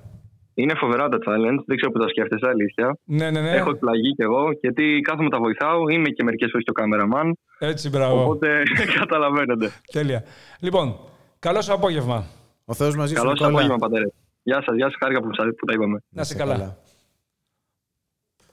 Είναι 0.54 0.74
φοβερά 0.74 1.08
τα 1.08 1.16
challenge. 1.26 1.60
Δεν 1.66 1.76
ξέρω 1.76 1.92
που 1.92 1.98
τα 1.98 2.08
σκέφτεσαι, 2.08 2.46
αλήθεια. 2.48 2.96
Ναι, 3.04 3.30
ναι, 3.30 3.40
ναι. 3.40 3.50
Έχω 3.50 3.70
εκπλαγεί 3.70 4.14
κι 4.14 4.22
εγώ, 4.22 4.42
γιατί 4.60 5.00
κάθομαι 5.02 5.28
τα 5.28 5.38
βοηθάω. 5.38 5.88
Είμαι 5.88 6.08
και 6.08 6.22
μερικές 6.22 6.48
φορές 6.50 6.64
και 6.64 6.70
ο 6.70 6.74
κάμεραμαν. 6.74 7.36
Έτσι, 7.58 7.88
μπράβο. 7.88 8.22
Οπότε 8.22 8.62
καταλαβαίνετε. 9.00 9.70
Τέλεια. 9.92 10.24
Λοιπόν, 10.60 10.96
καλό 11.38 11.60
σου 11.62 11.72
απόγευμα. 11.72 12.24
Ο 12.64 12.74
Θεός 12.74 12.96
μαζί 12.96 13.14
σου. 13.14 13.20
Καλό 13.22 13.28
σα 13.28 13.34
Νικόλα. 13.34 13.48
απόγευμα, 13.58 13.76
πατέρε. 13.76 14.04
Γεια 14.42 14.62
σας, 14.66 14.76
γεια 14.76 14.86
σας. 14.86 14.96
Χάρηκα 15.00 15.20
που, 15.22 15.34
σας- 15.34 15.54
που 15.58 15.66
τα 15.66 15.72
είπαμε. 15.72 16.02
Να 16.08 16.22
είσαι 16.22 16.34
καλά. 16.34 16.76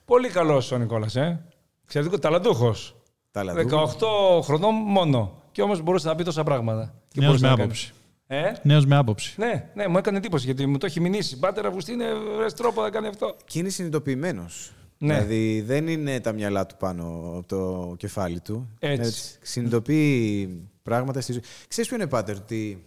Πολύ 0.04 0.28
καλός 0.28 0.72
ο 0.72 0.78
Νικόλας, 0.78 1.16
ε. 1.16 1.44
Εξαιρετικό 1.84 2.18
ταλαντούχος. 2.18 2.96
Ταλαντούχος. 3.30 3.96
18 3.96 4.40
χρονών 4.42 4.74
μόνο. 4.74 5.42
Και 5.52 5.62
όμως 5.62 5.80
μπορούσε 5.82 6.08
να 6.08 6.14
πει 6.14 6.24
τόσα 6.24 6.42
πράγματα. 6.42 6.94
Και 7.08 7.20
Νέος 7.20 7.26
μπορούσε 7.26 7.44
με 7.44 7.50
να 7.50 7.56
κάνει. 7.56 7.62
άποψη. 7.68 7.92
Ε; 8.32 8.52
Νέος 8.62 8.86
με 8.86 8.96
άποψη. 8.96 9.34
Ναι, 9.38 9.70
ναι, 9.74 9.88
μου 9.88 9.98
έκανε 9.98 10.16
εντύπωση 10.16 10.44
γιατί 10.44 10.66
μου 10.66 10.78
το 10.78 10.86
έχει 10.86 11.00
μηνύσει. 11.00 11.38
Πάτερ 11.38 11.66
Αυγουστίνε, 11.66 12.14
βρες 12.36 12.54
τρόπο 12.54 12.82
να 12.82 12.90
κάνει 12.90 13.06
αυτό. 13.06 13.36
Και 13.44 13.58
είναι 13.58 13.68
συνειδητοποιημένος. 13.68 14.72
Ναι. 14.98 15.14
Δηλαδή 15.14 15.60
δεν 15.60 15.88
είναι 15.88 16.20
τα 16.20 16.32
μυαλά 16.32 16.66
του 16.66 16.76
πάνω 16.76 17.32
από 17.36 17.46
το 17.46 17.94
κεφάλι 17.96 18.40
του. 18.40 18.68
Έτσι. 18.78 19.38
Συνειδητοποιεί 19.42 20.48
πράγματα 20.82 21.20
στη 21.20 21.32
ζωή. 21.32 21.42
Ξέρεις 21.68 21.90
ποιο 21.90 21.98
είναι 21.98 22.08
πάτερ, 22.08 22.36
ότι 22.36 22.84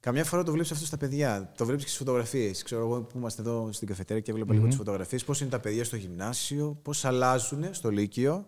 καμιά 0.00 0.24
φορά 0.24 0.42
το 0.42 0.52
βλέπεις 0.52 0.72
αυτό 0.72 0.86
στα 0.86 0.96
παιδιά. 0.96 1.52
Το 1.56 1.64
βλέπεις 1.64 1.82
και 1.82 1.90
στις 1.90 2.00
φωτογραφίες. 2.00 2.62
Ξέρω 2.62 2.80
εγώ 2.80 3.00
που 3.00 3.18
είμαστε 3.18 3.42
εδώ 3.42 3.68
στην 3.72 3.88
καφετέρια 3.88 4.22
και 4.22 4.32
βλέπω 4.32 4.52
λίγο 4.52 4.66
τις 4.66 4.76
φωτογραφίες. 4.76 5.24
Πώς 5.24 5.40
είναι 5.40 5.50
τα 5.50 5.60
παιδιά 5.60 5.84
στο 5.84 5.96
γυμνάσιο, 5.96 6.78
πώς 6.82 7.04
αλλάζουν 7.04 7.64
στο 7.70 7.90
Λύκειο. 7.90 8.46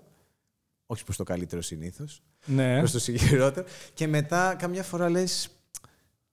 Όχι 0.87 1.05
προς 1.05 1.17
το 1.17 1.25
καλύτερο 1.25 1.63
συνήθως. 1.63 2.23
Ναι. 2.45 2.79
προς 2.79 2.93
το 2.93 2.99
χειρότερο. 2.99 3.67
Και 3.95 4.07
μετά 4.07 4.55
καμιά 4.59 4.83
φορά 4.83 5.11
λες, 5.11 5.51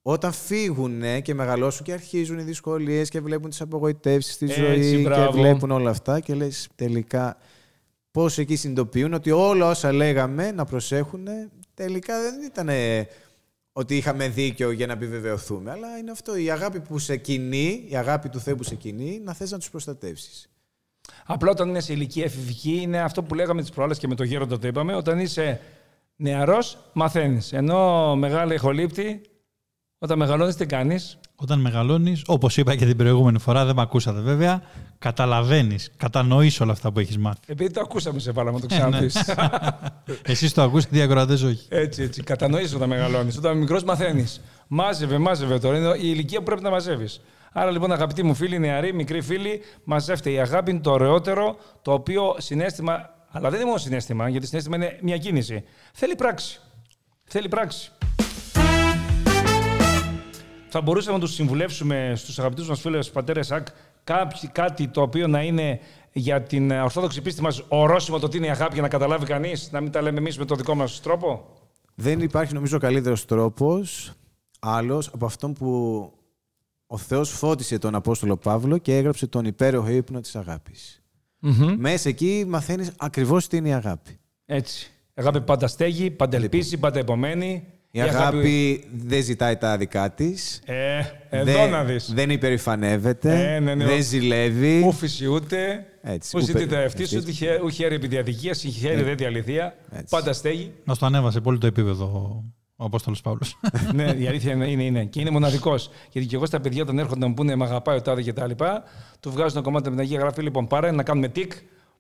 όταν 0.10 0.32
φύγουν 0.32 1.22
και 1.22 1.34
μεγαλώσουν 1.34 1.86
και 1.86 1.93
αρχίζουν 1.93 2.39
οι 2.39 2.41
δυσκολίες 2.41 3.10
και 3.10 3.20
βλέπουν 3.22 3.50
τις 3.50 3.62
απογοητεύσεις 3.62 4.34
στη 4.34 4.46
Έτσι, 4.46 4.60
ζωή 4.60 5.02
μπράβο. 5.02 5.32
και 5.32 5.38
βλέπουν 5.41 5.72
όλα 5.72 5.89
αυτά 5.89 6.20
και 6.20 6.34
λες 6.34 6.67
τελικά 6.76 7.38
πώς 8.12 8.38
εκεί 8.38 8.56
συνειδητοποιούν 8.56 9.13
ότι 9.13 9.32
όλα 9.32 9.70
όσα 9.70 9.91
λέγαμε 9.91 10.52
να 10.52 10.65
προσέχουν 10.65 11.28
τελικά 11.74 12.22
δεν 12.22 12.41
ήταν 12.41 12.70
ότι 13.72 13.98
είχαμε 13.98 14.28
δίκιο 14.28 14.72
για 14.72 14.88
να 14.88 14.93
επιβεβαιωθούμε, 14.93 15.72
αλλά 15.72 15.98
είναι 15.98 16.12
αυτό 16.12 16.38
η 16.38 16.52
αγάπη 16.52 16.80
που 16.80 17.00
σε 17.00 17.17
κινεί, 17.17 17.86
η 17.88 17.96
αγάπη 17.96 18.30
του 18.30 18.39
Θεού 18.39 18.56
που 18.56 18.63
σε 18.63 18.76
κινεί, 18.76 19.22
να 19.24 19.34
θες 19.34 19.52
να 19.52 19.58
τους 19.58 19.70
προστατεύσεις. 19.70 20.50
Απλά 21.26 21.52
όταν 21.52 21.70
είναι 21.70 21.80
σε 21.80 21.93
ηλικία 21.93 22.24
εφηβική, 22.24 22.80
είναι 22.82 23.02
αυτό 23.02 23.24
που 23.24 23.36
λέγαμε 23.36 23.62
τις 23.62 23.72
προάλλες 23.72 23.98
και 23.98 24.08
με 24.08 24.15
το 24.15 24.24
γέροντα 24.24 24.60
το 24.60 24.67
είπαμε. 24.67 24.96
Όταν 24.96 25.20
είσαι 25.20 25.62
νεαρός, 26.15 26.78
μαθαίνεις. 26.93 27.54
Ενώ 27.54 28.15
μεγάλη 28.15 28.54
εχολήπτη, 28.54 29.22
όταν 30.00 30.18
μεγαλώνεις, 30.18 30.56
τι 30.56 30.66
κάνεις; 30.66 31.20
Όταν 31.36 31.60
μεγαλώνεις, 31.60 32.22
όπως 32.28 32.58
είπα 32.58 32.76
και 32.76 32.86
την 32.86 32.98
προηγούμενη 32.98 33.40
φορά, 33.40 33.66
δεν 33.66 33.76
με 33.76 33.82
ακούσατε 33.82 34.20
βέβαια, 34.20 34.62
καταλαβαίνεις, 35.00 35.92
κατανοείς 35.98 36.60
όλα 36.60 36.72
αυτά 36.72 36.92
που 36.92 37.00
έχεις 37.00 37.18
μάθει. 37.18 37.40
Επειδή 37.46 37.74
το 37.74 37.82
ακούσαμε 37.82 38.20
σε 38.20 38.32
βάλαμε, 38.32 38.60
το 38.60 38.68
Ε, 38.70 38.88
ναι. 38.90 39.06
ξαναπεί. 39.06 39.12
Εσείς 40.32 40.54
το 40.54 40.62
ακούσατε, 40.62 40.98
οι 40.98 41.02
ακροατές 41.02 41.42
όχι; 41.42 41.66
έτσι, 41.70 42.02
έτσι. 42.04 42.24
Κατανοείς 42.24 42.74
όταν 42.74 42.90
μεγαλώνεις. 42.90 43.38
Όταν 43.38 43.58
μικρός, 43.58 43.84
μαθαίνεις. 43.84 44.42
Μάζευε, 44.68 45.18
μάζευε 45.18 45.60
τώρα. 45.60 45.78
Είναι 45.78 45.88
η 45.88 46.00
ηλικία 46.02 46.38
που 46.40 46.46
πρέπει 46.46 46.62
να 46.62 46.70
μαζεύεις. 46.70 47.22
Άρα 47.52 47.72
λοιπόν, 47.72 47.92
αγαπητοί 47.92 48.24
μου 48.24 48.34
φίλοι, 48.34 48.60
νεαροί, 48.60 48.94
μικροί 48.94 49.22
φίλοι, 49.22 49.62
μαζεύτε. 49.84 50.30
Η 50.32 50.40
αγάπη 50.40 50.72
είναι 50.72 50.80
το 50.80 50.92
ωραιότερο, 50.92 51.56
το 51.82 51.94
οποίο 51.94 52.36
συνέστημα. 52.38 53.10
Αλλά 53.32 53.50
δεν 53.50 53.60
είναι 53.60 53.68
μόνο 53.68 53.80
συνέστημα, 53.80 54.30
γιατί 54.30 54.48
συνέστημα 54.48 54.76
είναι 54.76 54.98
μια 55.02 55.18
κίνηση. 55.18 55.64
Θέλει 55.94 56.16
πράξη. 56.16 56.60
Θέλει 57.24 57.48
πράξη. 57.48 57.92
Θα 60.78 60.84
μπορούσαμε 60.86 61.18
να 61.18 61.24
τους 61.24 61.34
συμβουλεύσουμε 61.34 62.13
στους 62.16 62.40
αγαπητούς 62.40 62.68
μας 62.68 62.80
φίλους 62.80 63.10
πατέρες 63.10 63.52
ΑΚ 63.52 63.68
κάποιοι- 64.04 64.50
κάτι 64.52 64.88
το 64.88 65.02
οποίο 65.02 65.28
να 65.28 65.42
είναι 65.44 65.80
για 66.12 66.42
την 66.42 66.72
ε, 66.72 66.82
ορθόδοξη 66.82 67.22
πίστη 67.22 67.42
μας 67.42 67.63
ορόσημο 67.68 68.20
το 68.20 68.28
τι 68.28 68.38
είναι 68.38 68.46
η 68.46 68.50
αγάπη 68.50 68.74
για 68.74 68.82
να 68.82 68.88
καταλάβει 68.88 69.26
κανείς, 69.26 69.72
να 69.72 69.82
μην 69.82 69.92
τα 69.92 70.02
λέμε 70.02 70.18
εμείς 70.18 70.38
με 70.38 70.46
τον 70.46 70.58
δικό 70.58 70.76
μας 70.76 71.02
τρόπο; 71.02 71.46
Δεν 71.96 72.22
υπάρχει 72.22 72.54
νομίζω 72.54 72.78
καλύτερος 72.78 73.26
τρόπος 73.26 74.12
άλλος 74.60 75.08
από 75.13 75.26
αυτόν 75.26 75.54
που 75.54 75.68
ο 76.88 76.98
Θεός 76.98 77.30
φώτισε 77.30 77.78
τον 77.78 77.96
Απόστολο 77.96 78.38
Παύλο 78.38 78.78
και 78.78 78.98
έγραψε 78.98 79.28
τον 79.28 79.46
υπέροχο 79.46 79.90
ύπνο 79.90 80.20
της 80.20 80.36
αγάπης. 80.36 81.04
Μέσα 81.78 82.10
εκεί 82.10 82.46
μαθαίνεις 82.48 82.92
ακριβώς 82.98 83.48
τι 83.48 83.58
είναι 83.58 83.70
η 83.70 83.74
αγάπη. 83.74 84.20
Έτσι. 84.46 84.92
Αγάπη 85.13 85.42
πάντα 85.42 85.68
στέγη, 85.68 86.12
πάντα 86.12 86.38
ελπίζει, 86.38 86.78
πάντα 86.78 87.00
επομένη. 87.00 87.68
Η 87.98 88.02
αγάπη 88.02 88.84
δεν 88.94 89.24
ζητάει 89.24 89.56
τα 89.56 89.78
δικά 89.78 90.12
της. 90.12 90.62
Ε, 90.66 91.00
εδώ 91.30 91.44
δεν, 91.44 91.70
να 91.70 91.84
δεις. 91.84 92.12
δεν 92.14 92.30
υπερηφανεύεται. 92.30 93.56
Ε, 93.56 93.60
ναι, 93.60 93.76
ναι. 93.76 93.86
δεν 93.86 94.04
ζηλεύει. 94.04 94.84
Ου 94.86 94.92
φυσιούται, 94.92 95.86
Έτσι, 96.02 96.38
ου 96.38 96.40
ου 96.40 96.46
ζητεί 96.46 96.60
πε- 96.60 96.70
τα 96.70 96.80
ευτή 96.80 97.06
σου, 97.06 97.18
ευτής. 97.18 97.34
ούτε 97.40 97.46
χε- 97.46 97.62
ου 97.64 97.70
χαίρει 97.70 97.96
επί 97.96 98.08
διαδικία, 98.08 98.54
συγχαίρει 98.54 99.02
δε 99.04 99.16
τη 99.16 99.26
αληθεία. 99.26 99.76
Έτσι. 99.92 100.06
Πάντα 100.10 100.34
στέγη. 100.34 100.72
Μα 100.84 100.96
το 100.96 101.06
ανέβασε 101.06 101.40
πολύ 101.40 101.58
το 101.58 101.68
επίπεδο 101.68 102.06
ο 102.76 102.86
Απόστολος 102.86 103.22
Παύλος. 103.22 103.60
ναι, 103.94 104.04
η 104.18 104.28
αλήθεια 104.28 104.52
είναι, 104.54 104.68
είναι, 104.72 104.84
είναι. 104.84 105.06
Και 105.06 105.20
είναι 105.22 105.30
μοναδικός. 105.30 105.90
Γιατί 106.12 106.28
και 106.28 106.36
εγώ 106.36 106.46
στα 106.46 106.60
παιδιά 106.60 106.82
όταν 106.82 107.00
έρχονται 107.00 107.20
να 107.20 107.28
μου 107.28 107.34
πούνε 107.34 107.56
με 107.56 107.66
αγαπάει 107.66 107.98
ο 107.98 108.02
τάδε 108.02 108.22
και 108.22 108.34
τα 108.34 108.48
λοιπά, 108.48 108.84
του 109.20 109.32
βγάζω 109.32 109.52
ένα 109.54 109.62
κομμάτι 109.62 109.90
με 109.90 109.96
την 109.96 110.04
Αγία 110.04 110.20
Γραφή. 110.20 110.42
Λοιπόν, 110.42 110.68
πάρε 110.68 110.92
να 110.92 111.04
κάνουμε 111.04 111.28
τικ. 111.28 111.52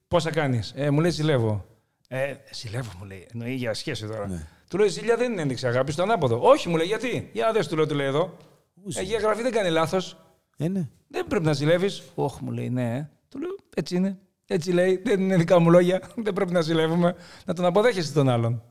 Πόσα 0.07 0.29
κάνεις. 0.29 0.73
Ε, 0.75 0.89
μου 0.89 0.99
λέει 0.99 1.11
ζηλεύω. 1.11 1.65
Ε, 2.07 2.33
ζηλεύω, 2.53 2.91
μου 2.99 3.05
λέει. 3.05 3.27
Εννοεί 3.33 3.53
για 3.53 3.73
σχέση 3.73 4.05
τώρα. 4.05 4.27
Ναι. 4.27 4.47
Του 4.69 4.77
λέω 4.77 4.85
η 4.85 4.89
ζηλιά 4.89 5.17
δεν 5.17 5.31
είναι 5.31 5.41
ένδειξη 5.41 5.67
αγάπης, 5.67 5.93
στο 5.93 6.03
ανάποδο. 6.03 6.39
Όχι, 6.41 6.69
μου 6.69 6.75
λέει 6.75 6.85
γιατί; 6.85 7.29
Για 7.33 7.51
δες 7.51 7.67
του 7.67 7.75
λέω, 7.75 7.87
του 7.87 7.95
λέει 7.95 8.07
εδώ. 8.07 8.37
Η 8.83 8.93
Αγία 8.97 9.19
Γραφή 9.19 9.41
δεν 9.41 9.51
κάνει 9.51 9.69
λάθος. 9.69 10.17
Ε, 10.57 10.67
ναι. 10.67 10.89
Δεν 11.07 11.27
πρέπει 11.27 11.45
να 11.45 11.53
ζηλεύεις. 11.53 12.03
Όχι, 12.15 12.43
μου 12.43 12.51
λέει, 12.51 12.69
ναι. 12.69 12.95
ε». 12.95 13.09
Του 13.29 13.39
λέω, 13.39 13.55
έτσι 13.75 13.95
είναι. 13.95 14.17
Έτσι 14.45 14.71
λέει. 14.71 15.01
Δεν 15.05 15.21
είναι 15.21 15.35
δικά 15.37 15.59
μου 15.59 15.69
λόγια. 15.69 16.01
Δεν 16.25 16.33
πρέπει 16.33 16.51
να 16.51 16.61
ζηλεύουμε. 16.61 17.15
Να 17.45 17.53
τον 17.53 17.65
αποδέχεσαι 17.65 18.13
τον 18.13 18.29
άλλον. 18.29 18.63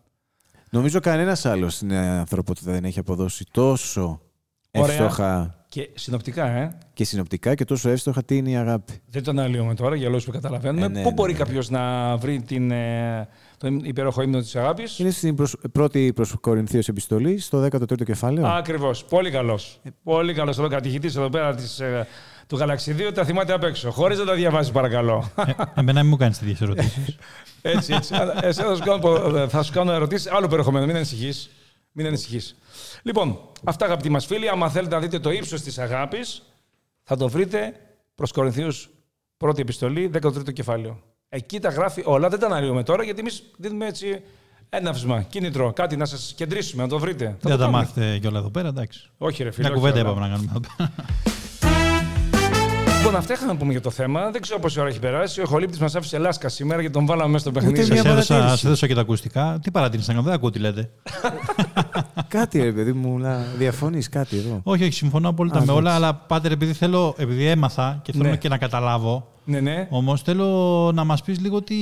Νομίζω 0.71 1.01
κανένας 1.01 1.45
άλλος 1.45 1.75
στην 1.75 1.93
ανθρωπότητα 1.93 2.73
δεν 2.73 2.85
έχει 2.85 2.99
αποδώσει 2.99 3.47
τόσο 3.51 4.21
Ωραία. 4.71 4.95
εύστοχα 4.95 5.56
Και 5.77 5.91
συνοπτικά, 5.95 6.47
ε. 6.47 6.79
και 6.93 7.05
συνοπτικά 7.05 7.55
και 7.55 7.65
τόσο 7.65 7.89
εύστοχα 7.89 8.25
τι 8.25 8.37
είναι 8.37 8.51
η 8.51 8.57
αγάπη; 8.57 8.93
Δεν 9.11 9.23
το 9.23 9.31
αναλύουμε 9.31 9.75
τώρα 9.75 9.97
για 9.97 10.09
λόγους 10.09 10.25
που 10.25 10.31
καταλαβαίνουμε. 10.31 10.85
Ε, 10.87 10.89
ναι, 10.89 11.03
Πού 11.03 11.09
ναι, 11.09 11.15
μπορεί 11.15 11.33
ναι. 11.33 11.39
κάποιος 11.39 11.71
να 11.71 12.17
βρει 12.17 12.43
την, 12.43 12.71
ε, 12.71 13.29
τον 13.57 13.85
υπέροχο 13.85 14.23
ύμνο 14.23 14.41
της 14.41 14.57
αγάπης; 14.57 14.99
Είναι 14.99 15.11
στην 15.11 15.35
προσ... 15.35 15.57
πρώτη 15.73 16.13
προς 16.15 16.35
Κορινθίος 16.41 16.89
επιστολή, 16.89 17.39
στο 17.39 17.63
13ο 17.73 18.05
κεφάλαιο. 18.05 18.47
Ακριβώς. 18.47 19.05
Πολύ 19.05 19.31
καλός. 19.31 19.81
Πολύ 20.03 20.35
καλός. 20.35 20.59
Ο 20.59 20.69
καθηγητή 20.69 21.07
εδώ 21.07 21.29
πέρα 21.29 21.55
της, 21.55 21.81
ε, 21.81 22.07
του 22.47 22.57
Γαλαξιδίου 22.57 23.13
τα 23.13 23.25
θυμάται 23.25 23.53
απ' 23.53 23.65
έξω. 23.65 23.91
Χωρίς 23.91 24.19
να 24.19 24.25
τα 24.25 24.35
διαβάζει, 24.35 24.73
παρακαλώ. 24.73 25.31
ε, 25.47 25.53
εμένα 25.81 26.01
μην 26.01 26.11
μου 26.11 26.17
κάνεις 26.17 26.39
τέτοιες 26.39 26.61
ερωτήσεις. 26.61 27.17
έτσι, 27.63 27.93
έτσι. 27.95 28.15
Αλλά 28.15 28.47
Εσένα 28.47 28.69
θα 28.69 28.75
σου 28.75 28.83
κάνω, 28.83 29.49
θα 29.49 29.63
σου 29.63 29.73
κάνω 29.73 29.93
ερωτήσεις 29.93 30.31
άλλο 30.31 30.49
περιεχομένο. 30.49 30.87
Μην 30.87 30.97
ανησυχείς. 30.97 31.51
Μην 31.99 32.07
ανησυχείς. 32.07 32.57
Λοιπόν, 33.03 33.39
αυτά 33.65 33.85
αγαπητοί 33.85 34.09
μας 34.09 34.27
φίλοι. 34.27 34.49
Άμα 34.49 34.71
θέλετε 34.71 34.95
να 34.95 35.01
δείτε 35.01 35.19
το 35.19 35.31
ύψος 35.31 35.61
της 35.63 35.79
αγάπης, 35.79 36.43
θα 37.03 37.17
το 37.17 37.29
βρείτε 37.29 37.73
προς 38.15 38.33
Κορινθίους 38.33 38.91
πρώτη 39.37 39.61
επιστολή, 39.61 40.11
13ο 40.23 40.53
κεφάλαιο. 40.53 41.03
Εκεί 41.29 41.61
τα 41.61 41.69
γράφει 41.69 42.03
όλα. 42.05 42.29
Δεν 42.29 42.39
τα 42.39 42.47
αναλύουμε 42.47 42.83
τώρα 42.83 43.03
γιατί 43.03 43.21
εμείς 43.21 43.43
δίνουμε 43.57 43.87
έτσι 43.87 44.23
έναυσμα, 44.69 45.23
κίνητρο, 45.23 45.73
κάτι 45.73 45.97
να 45.97 46.05
σας 46.05 46.33
κεντρήσουμε, 46.37 46.83
να 46.83 46.89
το 46.89 46.99
βρείτε. 46.99 47.25
Θα 47.25 47.31
Δεν 47.31 47.39
το 47.41 47.49
θα 47.49 47.57
τα 47.57 47.63
κάνουμε. 47.65 47.79
μάθετε 47.83 48.19
κιόλα 48.19 48.39
εδώ 48.39 48.51
πέρα, 48.51 48.69
εντάξει. 48.69 49.11
Όχι, 49.19 49.43
ρε 49.43 49.51
φίλε. 49.51 49.69
Μια 49.69 49.77
όχι 49.77 49.87
κουβέντα 49.87 50.01
όλα. 50.01 50.11
είπαμε 50.11 50.27
να 50.29 50.33
κάνουμε 50.35 50.51
εδώ 50.55 50.61
πέρα. 50.77 50.93
Λοιπόν, 52.97 53.17
αυτά 53.21 53.33
είχαμε 53.35 53.53
να 53.53 53.59
πούμε 53.59 53.73
για 53.73 53.81
το 53.81 53.91
θέμα. 53.91 54.31
Δεν 54.31 54.41
ξέρω 54.41 54.59
πόση 54.61 54.81
ώρα 54.81 54.89
έχει 54.89 54.99
περάσει. 54.99 55.41
Ο 55.41 55.43
ηχολήπτης 55.43 55.79
μας 55.79 55.95
άφησε 55.95 56.19
λάσκα 56.19 56.49
σήμερα 56.49 56.81
γιατί 56.81 56.95
τον 56.97 57.07
βάλαμε 57.07 57.29
μέσα 57.31 57.39
στο 57.45 57.53
παιχνίδι. 57.53 57.81
Ούτε 57.83 57.93
μια 57.93 58.03
Σα 58.03 58.09
έδωσα, 58.09 58.27
παρατήρηση. 58.29 58.57
σας 58.57 58.65
έδωσα 58.65 58.87
και 58.87 58.95
τα 58.95 59.01
ακουστικά. 59.01 59.59
Τι 59.63 59.71
παρατήρησα 59.71 60.07
να 60.09 60.15
κάνω, 60.15 60.27
δεν 60.29 60.37
ακούω 60.37 60.51
τι 60.51 60.59
λέτε. 60.59 60.91
Κάτι 62.29 62.63
ρε 62.63 62.73
παιδί 62.73 62.93
μου, 62.93 63.19
να 63.19 63.37
διαφωνείς 63.59 64.09
κάτι 64.09 64.37
εδώ. 64.39 64.61
όχι, 64.63 64.83
όχι, 64.83 64.93
συμφωνώ 64.93 65.29
απόλυτα 65.29 65.59
Α, 65.59 65.65
με 65.65 65.73
όλα, 65.73 65.79
εντάξει. 65.81 65.97
αλλά 65.97 66.15
πάτερ, 66.15 66.53
επειδή, 66.53 66.73
θέλω, 66.73 67.15
επειδή 67.19 67.45
έμαθα 67.47 68.01
και 68.03 68.13
θέλω 68.13 68.29
Ναι. 68.29 68.37
και 68.37 68.49
να 68.49 68.59
καταλάβω, 68.59 69.29
Ναι, 69.45 69.61
ναι. 69.61 69.87
όμως 69.91 70.23
θέλω 70.23 70.47
να 70.95 71.05
μας 71.05 71.23
πεις 71.23 71.41
λίγο 71.41 71.63
τι, 71.63 71.75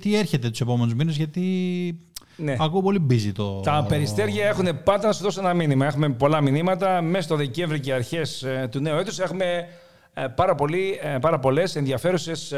τι 0.00 0.16
έρχεται 0.16 0.50
τους 0.50 0.60
επόμενους 0.60 0.94
μήνες, 0.94 1.16
γιατί 1.16 1.40
ναι. 2.36 2.56
ακούω 2.58 2.82
πολύ 2.82 3.06
busy 3.10 3.30
το. 3.34 3.60
Τα 3.60 3.84
περιστέρια 3.88 4.46
έχουν 4.46 4.82
πάντα 4.84 5.06
να 5.06 5.12
σου 5.12 5.22
δώσω 5.22 5.40
ένα 5.40 5.54
μήνυμα. 5.54 5.86
Έχουμε 5.86 6.08
πολλά 6.08 6.40
μηνύματα. 6.40 7.02
Μέσα 7.02 7.22
στο 7.22 7.36
Δεκέμβρη 7.36 7.80
και 7.80 7.92
αρχές 7.92 8.44
του 8.70 8.80
νέου 8.80 8.96
έτους 8.98 9.18
έχουμε 9.18 9.44
ε, 10.14 10.26
πάρα, 10.26 10.54
πολύ, 10.54 10.98
ε, 11.02 11.18
πάρα 11.20 11.38
πολλές 11.38 11.76
ενδιαφέρουσες 11.76 12.52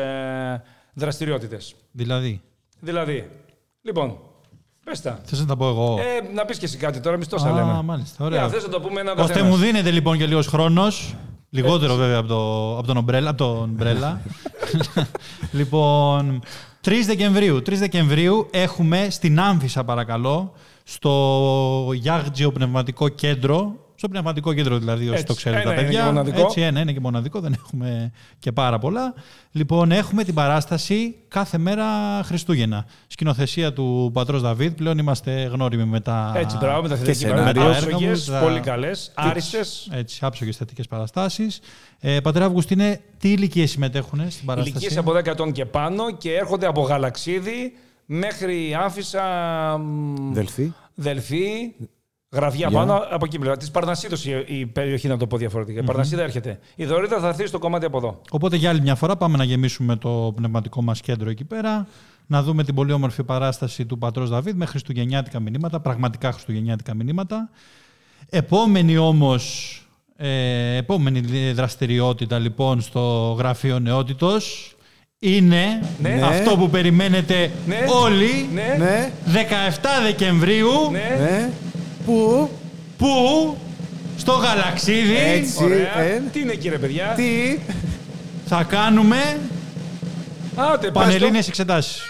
δραστηριότητες. 0.94 1.74
Δηλαδή, 1.92 2.40
Δηλαδή, 2.80 3.30
λοιπόν, 3.82 4.18
πες 4.84 5.00
τα. 5.00 5.20
θες 5.24 5.40
να 5.40 5.46
τα 5.46 5.56
πω 5.56 5.68
εγώ. 5.68 5.96
Ε, 5.98 6.32
να 6.34 6.44
πεις 6.44 6.58
και 6.58 6.64
εσύ 6.64 6.76
κάτι 6.76 7.00
τώρα, 7.00 7.14
εμείς 7.14 7.28
τόσα 7.28 7.48
Α, 7.48 7.52
λέμε. 7.52 7.82
μάλιστα, 7.84 8.24
ωραία. 8.24 8.48
Θες 8.48 8.62
να 8.62 8.68
το 8.68 8.80
πούμε 8.80 9.00
ένα 9.00 9.10
Ώστε 9.12 9.22
καθένας. 9.26 9.48
μου 9.48 9.56
δίνεται 9.56 9.90
λοιπόν 9.90 10.18
και 10.18 10.26
λίγος 10.26 10.46
χρόνος. 10.46 11.14
Λιγότερο 11.50 11.94
βέβαια 11.94 12.18
από, 12.18 12.28
το, 12.28 12.72
από 12.78 12.86
τον 12.86 12.96
ομπρέλα. 12.96 13.28
Από 13.30 13.38
τον 13.38 13.62
ομπρέλα. 13.62 14.20
λοιπόν, 15.58 16.42
3 16.84 16.90
Δεκεμβρίου. 17.06 17.56
3 17.56 17.72
Δεκεμβρίου 17.72 18.48
έχουμε 18.50 19.06
στην 19.10 19.40
Άμφισα, 19.40 19.84
παρακαλώ, 19.84 20.52
στο 20.84 21.90
Γιάγτζιο 21.94 22.52
Πνευματικό 22.52 23.08
Κέντρο. 23.08 23.74
Στο 24.02 24.10
πνευματικό 24.10 24.52
κέντρο 24.52 24.78
δηλαδή, 24.78 25.04
όσοι 25.04 25.12
Έτσι. 25.12 25.24
το 25.26 25.34
ξέρουν 25.34 25.58
Ένα 25.58 25.66
τα 25.68 25.72
είναι 25.74 25.82
παιδιά. 25.82 25.98
και 26.00 26.06
μοναδικό. 26.06 26.40
Έτσι, 26.40 26.60
ένα 26.60 26.80
είναι 26.80 26.92
και 26.92 27.00
μοναδικό, 27.00 27.40
δεν 27.40 27.52
έχουμε 27.52 28.12
και 28.38 28.52
πάρα 28.52 28.78
πολλά. 28.78 29.14
Λοιπόν, 29.52 29.92
έχουμε 29.92 30.24
την 30.24 30.34
παράσταση 30.34 31.16
κάθε 31.28 31.58
μέρα 31.58 31.84
Χριστούγεννα. 32.24 32.86
Σκηνοθεσία 33.06 33.72
του 33.72 34.10
πατρός 34.12 34.42
Δαβίδ. 34.42 34.72
Πλέον 34.72 34.98
είμαστε 34.98 35.42
γνώριμοι 35.52 35.84
με 35.84 36.00
τα, 36.00 36.32
Έτσι, 36.36 36.56
μπράβο, 36.56 36.82
με 36.82 36.88
τα 36.88 36.96
θετικά 36.96 37.14
σενάριο. 37.14 37.52
κείμενα. 37.52 37.70
τα 37.70 37.76
έργα 37.76 37.98
μου, 37.98 38.10
Άψογε, 38.10 38.30
τα- 38.32 38.38
πολύ 38.40 38.60
καλέ, 38.60 38.90
άριστες. 39.14 39.88
έτσι, 39.92 40.18
άψογες 40.22 40.56
θετικές 40.56 40.86
παραστάσεις. 40.88 41.60
Ε, 42.00 42.20
Πατέρα 42.20 42.44
Αυγουστίνε, 42.44 43.00
τι 43.18 43.30
ηλικίες 43.32 43.70
συμμετέχουν 43.70 44.30
στην 44.30 44.46
παράσταση; 44.46 44.76
Ηλικίε 44.78 44.98
από 44.98 45.12
10 45.12 45.26
ετών 45.30 45.52
και 45.52 45.64
πάνω 45.64 46.10
και 46.16 46.32
έρχονται 46.34 46.66
από 46.66 46.82
Γαλαξίδι 46.82 47.72
μέχρι 48.06 48.74
Άμφισα. 48.82 49.22
μ, 49.78 50.32
Δελφή. 50.32 50.72
Δελφή, 50.94 51.72
γραβιά 52.32 52.68
Γεια. 52.68 52.78
πάνω 52.78 53.02
από 53.10 53.24
εκεί 53.24 53.38
πλευρά. 53.38 53.56
Της 53.56 53.70
Παρνασίδος 53.70 54.24
η, 54.26 54.44
η 54.46 54.66
περιοχή, 54.66 55.08
να 55.08 55.16
το 55.16 55.26
πω 55.26 55.36
διαφορετικά. 55.36 55.80
Η 55.80 55.84
Παρνασίδα 55.84 56.22
έρχεται. 56.22 56.58
Η 56.74 56.84
Δωρίδα 56.84 57.18
θα 57.20 57.28
έρθει 57.28 57.46
στο 57.46 57.58
κομμάτι 57.58 57.84
από 57.84 57.96
εδώ. 57.96 58.20
Οπότε 58.30 58.56
για 58.56 58.70
άλλη 58.70 58.80
μια 58.80 58.94
φορά 58.94 59.16
πάμε 59.16 59.36
να 59.36 59.44
γεμίσουμε 59.44 59.96
το 59.96 60.32
πνευματικό 60.36 60.82
μας 60.82 61.00
κέντρο 61.00 61.30
εκεί 61.30 61.44
πέρα. 61.44 61.86
Να 62.26 62.42
δούμε 62.42 62.64
την 62.64 62.74
πολύ 62.74 62.92
όμορφη 62.92 63.24
παράσταση 63.24 63.86
του 63.86 63.98
Πατρός 63.98 64.30
Δαβίδ 64.30 64.54
με 64.56 64.66
χριστουγεννιάτικα 64.66 65.40
μηνύματα, 65.40 65.80
πραγματικά 65.80 66.32
χριστουγεννιάτικα 66.32 66.94
μηνύματα. 66.94 67.50
Επόμενη 68.30 68.96
όμως, 68.96 69.76
ε, 70.16 70.76
επόμενη 70.76 71.20
δραστηριότητα 71.52 72.38
λοιπόν 72.38 72.80
στο 72.80 73.34
γραφείο 73.38 73.78
νεότητος 73.78 74.74
είναι 75.18 75.64
Ναι. 76.02 76.20
αυτό 76.22 76.56
που 76.56 76.70
περιμένετε 76.70 77.50
Ναι. 77.66 77.78
όλοι. 78.02 78.48
Ναι, 78.52 78.76
Ναι, 78.78 79.12
17 79.26 79.88
Δεκεμβρίου 80.02 80.68
ναι. 82.06 82.12
ναι. 82.12 82.18
Πού, 82.26 82.50
που 82.98 83.56
στο 84.16 84.32
Γαλαξίδι 84.32 85.16
Έτσι. 85.16 85.64
Ωραία. 85.64 85.98
ε. 85.98 86.22
Τι 86.32 86.40
είναι 86.40 86.54
κύριε 86.54 86.78
παιδιά; 86.78 87.12
τι; 87.16 87.58
θα 88.46 88.62
κάνουμε 88.62 89.40
Άτε, 90.56 90.76
πες 90.76 90.92
το. 90.92 90.98
πανελλήνιες 91.00 91.48
εξετάσεις. 91.48 92.02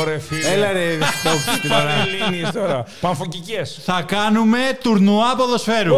Ωραία, 0.00 0.18
φίλε. 0.18 0.48
Έλα 0.48 0.72
ρε, 0.72 0.98
stop 1.00 1.60
την 1.62 1.70
ώρα. 1.70 1.84
Πανελλήνιες 1.84 2.50
τώρα. 2.50 2.84
Πανφοκικές. 3.00 3.80
Θα 3.84 4.02
κάνουμε 4.06 4.58
τουρνουά 4.82 5.36
ποδοσφαίρου. 5.36 5.96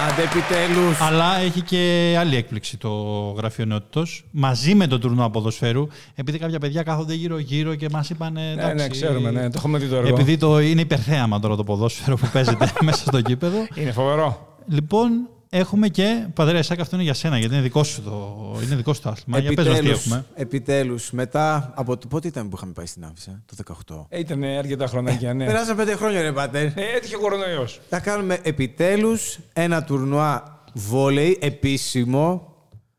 Άντε 0.00 0.22
επιτέλους. 0.22 1.00
Αλλά 1.00 1.36
έχει 1.38 1.60
και 1.60 2.14
άλλη 2.18 2.36
έκπληξη 2.36 2.76
το 2.76 2.90
γραφείο 3.36 3.64
νεότητος. 3.64 4.24
Μαζί 4.30 4.74
με 4.74 4.86
το 4.86 4.98
τουρνουά 4.98 5.30
ποδοσφαίρου, 5.30 5.86
επειδή 6.14 6.38
κάποια 6.38 6.58
παιδιά 6.58 6.82
κάθονται 6.82 7.14
γύρω-γύρω 7.14 7.74
και 7.74 7.88
μας 7.90 8.10
είπαν. 8.10 8.32
Ναι, 8.32 8.50
εντάξει, 8.50 8.74
ναι, 8.74 8.88
ξέρουμε, 8.88 9.30
ναι. 9.30 9.42
Το 9.50 9.54
έχουμε 9.56 9.78
δει 9.78 9.86
το 9.86 9.96
έργο. 9.96 10.08
Επειδή 10.08 10.36
το 10.36 10.60
είναι 10.60 10.80
υπερθέαμα 10.80 11.38
τώρα 11.38 11.56
το 11.56 11.64
ποδόσφαιρο 11.64 12.16
που 12.16 12.28
παίζεται 12.32 12.72
μέσα 12.80 13.04
στο 13.06 13.20
κήπεδο. 13.20 13.66
Είναι 13.74 13.92
φοβερό. 13.92 14.56
Λοιπόν, 14.68 15.28
έχουμε 15.54 15.88
και. 15.88 16.26
Πατέρα 16.34 16.58
Εσάκ, 16.58 16.80
αυτό 16.80 16.94
είναι 16.96 17.04
για 17.04 17.14
σένα, 17.14 17.38
γιατί 17.38 17.54
είναι 17.54 17.62
δικό 17.62 17.84
σου 17.84 18.02
το, 18.02 18.38
είναι 18.64 18.74
δικό 18.74 18.94
σου 18.94 19.00
το 19.00 19.08
άθλημα. 19.08 19.38
Για 19.38 19.52
πες 19.52 19.68
μας 19.68 19.78
τι 19.78 19.90
έχουμε. 19.90 20.24
επιτέλους, 20.34 21.10
μετά 21.10 21.72
από 21.74 21.96
το 21.96 22.06
πότε 22.06 22.28
ήταν 22.28 22.48
που 22.48 22.56
είχαμε 22.56 22.72
πάει 22.72 22.86
στην 22.86 23.04
Άφησα, 23.04 23.42
το 23.46 23.74
18. 23.90 24.06
Ε, 24.08 24.18
Ήταν 24.18 24.42
αρκετά 24.44 24.86
χρονάκια, 24.86 25.34
ναι. 25.34 25.44
Περάσαν 25.44 25.76
πέντε 25.76 25.94
χρόνια 25.96 26.22
ρε 26.22 26.32
πατέρ. 26.32 26.64
Ε, 26.64 26.72
έτυχε 26.96 27.16
κορονοϊός. 27.16 27.80
Θα 27.88 28.00
κάνουμε 28.00 28.38
επιτέλους 28.42 29.38
ένα 29.52 29.84
τουρνουά 29.84 30.60
Βόλεϊ, 30.74 31.38
επίσημο. 31.40 32.54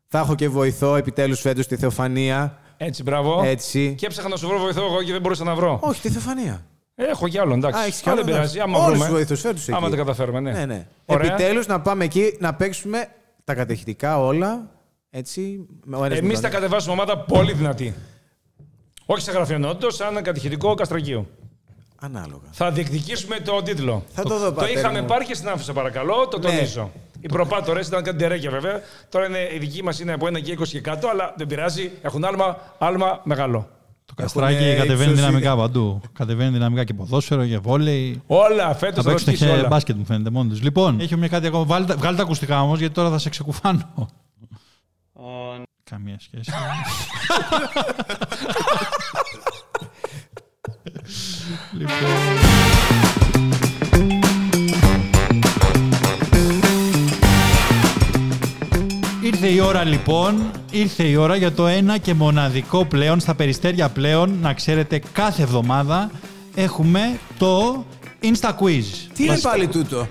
Θα 0.08 0.18
έχω 0.18 0.34
και 0.34 0.48
βοηθό 0.48 0.96
επιτέλους 0.96 1.40
φέτος 1.40 1.64
στη 1.64 1.76
Θεοφανία. 1.76 2.58
Έτσι, 2.76 3.02
μπράβο. 3.02 3.42
Έτσι. 3.44 3.94
Και 3.98 4.06
έψαχνα 4.06 4.30
να 4.30 4.36
σου 4.36 4.48
βρω 4.48 4.58
βοηθό 4.58 4.84
εγώ 4.84 5.02
και 5.02 5.12
δεν 5.12 5.20
μπορούσα 5.20 5.44
να 5.44 5.54
βρω. 5.54 5.78
Όχι, 5.82 6.00
τη 6.00 6.10
Θεοφανία. 6.10 6.66
Έχω 6.94 7.28
κι 7.28 7.38
άλλο, 7.38 7.54
εντάξει. 7.54 7.80
Α, 7.80 7.84
έχεις 7.84 8.00
κι 8.00 8.08
Αλλά 8.08 8.18
άλλο, 8.20 8.26
δεν 8.26 8.34
εντάξει. 8.34 8.52
πειράζει. 8.56 8.70
Άμα 8.76 8.84
Όλους 8.84 8.98
βρούμε. 8.98 9.04
τους 9.06 9.14
βοηθούς 9.14 9.40
φέτος 9.40 9.68
Άμα 9.68 9.78
εκεί. 9.86 9.90
τα 9.90 9.96
καταφέρουμε, 9.96 10.40
ναι. 10.40 10.52
Ναι, 10.52 10.64
ναι. 10.66 10.86
Ωραία. 11.06 11.32
Επιτέλους 11.32 11.66
να 11.66 11.80
πάμε 11.80 12.04
εκεί 12.04 12.36
να 12.40 12.54
παίξουμε 12.54 13.06
τα 13.44 13.54
κατεχητικά 13.54 14.18
όλα. 14.20 14.68
Έτσι. 15.10 15.66
με 15.84 15.96
ο 15.96 16.04
ένας 16.04 16.18
με 16.20 16.24
Εμείς 16.24 16.32
τον 16.32 16.42
θα 16.42 16.48
άλλο. 16.48 16.56
κατεβάσουμε 16.56 16.92
ομάδα 16.92 17.18
πολύ 17.18 17.52
δυνατή. 17.52 17.94
Όχι 19.06 19.22
σε 19.22 19.32
γραφειονότητα, 19.32 19.90
σαν 19.90 20.22
κατηχητικό 20.22 20.74
καστρακείο. 20.74 21.26
Ανάλογα. 22.00 22.48
Θα 22.52 22.70
διεκδικήσουμε 22.70 23.40
το 23.40 23.62
τίτλο. 23.62 24.04
Θα 24.12 24.22
το 24.22 24.38
δω, 24.38 24.44
Το 24.44 24.52
πατέρα 24.52 24.78
είχαμε 24.80 25.00
μου. 25.00 25.06
πάρει 25.06 25.24
και 25.24 25.34
στην 25.34 25.48
άφησα, 25.48 25.72
παρακαλώ, 25.72 26.28
το 26.28 26.38
Ναι. 26.38 26.44
τονίζω. 26.44 26.90
Οι 27.20 27.26
προπάτορες 27.28 27.86
ήταν 27.86 28.02
κάτι 28.02 28.16
τερέκια 28.18 28.50
βέβαια. 28.50 28.80
Τώρα 29.08 29.26
είναι, 29.26 29.48
η 29.54 29.58
δική 29.58 29.82
μας 29.82 30.00
είναι 30.00 30.12
από 30.12 30.26
1 30.26 30.40
και 30.40 30.52
20 30.52 30.68
και 30.70 30.80
κάτω, 30.80 31.08
αλλά 31.08 31.34
δεν 31.36 31.46
πειράζει. 31.46 31.90
Έχουν 32.02 32.24
άλμα, 32.24 32.58
άλμα 32.78 33.20
μεγάλο. 33.24 33.68
Το 34.16 34.22
καστράκι 34.22 34.54
Έχουνε 34.54 34.74
κατεβαίνει 34.74 35.10
ύψος 35.10 35.24
δυναμικά 35.24 35.56
παντού. 35.56 36.00
Κατεβαίνει 36.12 36.50
δυναμικά 36.50 36.84
και 36.84 36.94
ποδόσφαιρο 36.94 37.46
και 37.46 37.58
βόλεϊ. 37.58 38.22
Όλα 38.26 38.74
φέτος 38.74 38.94
Θα 38.96 39.02
θα 39.02 39.08
παίξουν 39.08 39.26
ρωτήσεις 39.26 39.46
και 39.46 39.52
όλα. 39.52 39.68
μπάσκετ 39.68 39.96
μου 39.96 40.04
φαίνεται 40.04 40.30
μόνο 40.30 40.52
του. 40.54 40.58
Λοιπόν, 40.62 41.00
έχει 41.00 41.16
μια 41.16 41.28
κάτι 41.28 41.46
ακόμα. 41.46 41.64
Βάλτε, 41.64 41.94
βγάλτε 41.94 42.16
τα 42.16 42.22
ακουστικά 42.22 42.62
όμως 42.62 42.78
γιατί 42.78 42.94
τώρα 42.94 43.10
θα 43.10 43.18
σε 43.18 43.28
ξεκουφάνω. 43.28 44.08
Καμία 45.90 46.16
σχέση. 46.20 46.50
λοιπόν. 51.78 52.43
Ήρθε 59.44 59.56
η 59.56 59.60
ώρα 59.60 59.84
λοιπόν, 59.84 60.50
ήρθε 60.70 61.02
η 61.02 61.16
ώρα 61.16 61.36
για 61.36 61.52
το 61.52 61.66
ένα 61.66 61.98
και 61.98 62.14
μοναδικό 62.14 62.84
πλέον, 62.84 63.20
στα 63.20 63.34
περιστέρια 63.34 63.88
πλέον, 63.88 64.38
να 64.40 64.52
ξέρετε 64.52 65.00
κάθε 65.12 65.42
εβδομάδα 65.42 66.10
έχουμε 66.54 67.18
το 67.38 67.84
Insta 68.22 68.48
Quiz. 68.48 68.84
Τι 69.14 69.24
είναι 69.24 69.38
πάλι 69.38 69.66
τούτο; 69.66 70.08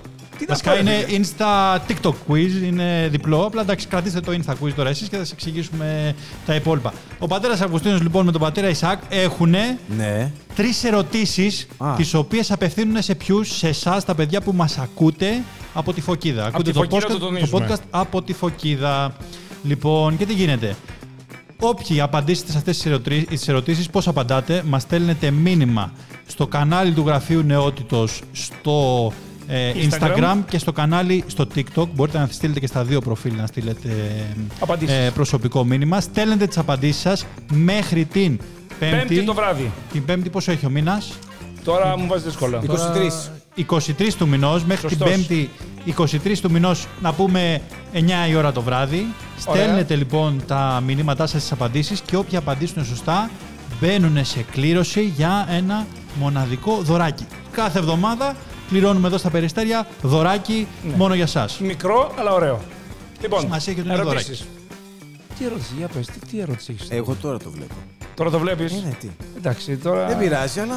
Βασικά 0.48 0.78
είναι 0.78 1.04
Insta 1.08 1.78
TikTok 1.88 2.14
quiz, 2.28 2.50
είναι 2.64 3.08
διπλό. 3.10 3.44
Απλά 3.46 3.60
εντάξει, 3.60 3.86
κρατήστε 3.86 4.20
το 4.20 4.32
Insta 4.32 4.52
quiz 4.52 4.72
τώρα 4.76 4.88
εσείς 4.88 5.08
και 5.08 5.16
θα 5.16 5.22
σας 5.22 5.32
εξηγήσουμε 5.32 6.14
τα 6.46 6.54
υπόλοιπα. 6.54 6.92
Ο 7.18 7.26
πατέρας 7.26 7.60
Αυγουστίνος 7.60 8.00
λοιπόν 8.02 8.24
με 8.24 8.32
τον 8.32 8.40
πατέρα 8.40 8.70
Ισaac 8.70 8.96
έχουν 9.08 9.50
Ναι. 9.96 10.30
τρεις 10.54 10.84
ερωτήσεις 10.84 11.66
Α. 11.78 11.94
τις 11.96 12.14
οποίες 12.14 12.50
απευθύνουν 12.50 13.02
σε 13.02 13.14
ποιους, 13.14 13.56
σε 13.56 13.68
εσάς 13.68 14.04
τα 14.04 14.14
παιδιά 14.14 14.40
που 14.40 14.52
μας 14.52 14.78
ακούτε 14.78 15.42
από 15.74 15.92
τη 15.92 16.00
Φωκίδα. 16.00 16.46
Ακούτε 16.46 16.70
τη 16.70 16.76
Φωκίδα 16.78 17.06
podcast, 17.06 17.10
το 17.10 17.18
τονίζουμε. 17.18 17.66
podcast 17.70 17.80
από 17.90 18.22
τη 18.22 18.32
Φωκίδα. 18.32 19.16
Λοιπόν, 19.64 20.16
και 20.16 20.26
τι 20.26 20.32
γίνεται; 20.32 20.76
Όποιοι 21.60 22.00
απαντήσετε 22.00 22.50
σε 22.52 22.58
αυτές 22.58 22.76
τις 22.76 22.86
ερωτήσεις, 22.86 23.26
τις 23.28 23.48
ερωτήσεις 23.48 23.90
πώς 23.90 24.08
απαντάτε, 24.08 24.62
μας 24.66 24.82
στέλνετε 24.82 25.30
μήνυμα 25.30 25.92
στο 26.26 26.46
κανάλι 26.46 26.92
του 26.92 27.02
Γραφείου 27.06 27.42
Νεότητος 27.42 28.22
στο 28.32 29.12
ε, 29.12 29.33
Instagram. 29.48 29.90
Instagram. 29.90 30.36
και 30.48 30.58
στο 30.58 30.72
κανάλι 30.72 31.24
στο 31.26 31.46
TikTok. 31.54 31.86
Μπορείτε 31.94 32.18
να 32.18 32.26
στείλετε 32.30 32.60
και 32.60 32.66
στα 32.66 32.84
δύο 32.84 33.00
προφίλ 33.00 33.34
να 33.36 33.46
στείλετε 33.46 33.88
Απαντήσεις. 34.60 34.96
ε, 34.96 35.10
προσωπικό 35.14 35.64
μήνυμα. 35.64 36.00
Στέλνετε 36.00 36.46
τις 36.46 36.58
απαντήσεις 36.58 37.00
σας 37.02 37.26
μέχρι 37.52 38.04
την 38.04 38.40
Πέμπτη. 38.78 38.96
Πέμπτη 38.96 39.22
το 39.22 39.34
βράδυ. 39.34 39.70
Την 39.92 40.04
Πέμπτη 40.04 40.30
πόσο 40.30 40.52
έχει 40.52 40.66
ο 40.66 40.70
μήνας; 40.70 41.18
Τώρα 41.64 41.98
μου 41.98 42.06
βάζεις 42.06 42.24
δύσκολα. 42.24 42.60
23. 42.66 43.30
23 43.54 44.14
του 44.18 44.28
μηνός, 44.28 44.64
μέχρι 44.64 44.88
Σωστός. 44.88 45.10
την 45.10 45.26
Πέμπτη 45.26 45.50
23 45.84 46.40
του 46.40 46.50
μηνός, 46.50 46.86
να 47.02 47.12
πούμε 47.12 47.60
9 47.92 48.28
η 48.30 48.34
ώρα 48.34 48.52
το 48.52 48.62
βράδυ. 48.62 49.06
Ωραία. 49.46 49.62
Στέλνετε 49.62 49.94
λοιπόν 49.94 50.42
τα 50.46 50.82
μηνύματά 50.86 51.26
σας 51.26 51.40
στις 51.40 51.52
απαντήσεις 51.52 52.00
και 52.00 52.16
όποιοι 52.16 52.36
απαντήσουν 52.36 52.84
σωστά 52.84 53.30
μπαίνουν 53.80 54.24
σε 54.24 54.44
κλήρωση 54.52 55.02
για 55.16 55.46
ένα 55.50 55.86
μοναδικό 56.18 56.78
δωράκι. 56.82 57.26
Κάθε 57.52 57.78
εβδομάδα 57.78 58.34
πληρώνουμε 58.68 59.06
εδώ 59.06 59.18
στα 59.18 59.30
Περιστέρια 59.30 59.86
δωράκι 60.02 60.66
Ναι. 60.88 60.96
μόνο 60.96 61.14
για 61.14 61.26
σας. 61.26 61.58
Μικρό, 61.58 62.14
αλλά 62.18 62.32
ωραίο. 62.32 62.60
Λοιπόν, 63.20 63.40
Σημασία 63.40 63.72
έχει 63.72 63.80
ότι 63.80 63.90
είναι 63.90 63.98
ερωτήσεις. 63.98 64.44
Τι 65.38 65.44
ερώτηση, 65.44 65.72
για 65.78 65.88
πες, 65.88 66.06
τι, 66.06 66.18
τι 66.30 66.40
ερώτηση 66.40 66.72
έχεις. 66.72 66.90
Εγώ 66.90 67.14
τώρα 67.14 67.38
το 67.38 67.50
βλέπω. 67.50 67.74
Τώρα 68.14 68.30
το 68.30 68.38
βλέπεις; 68.38 68.72
Είναι 68.72 68.96
τι. 69.00 69.08
Εντάξει, 69.36 69.76
τώρα... 69.76 70.06
Δεν 70.06 70.18
πειράζει, 70.18 70.60
αλλά 70.60 70.76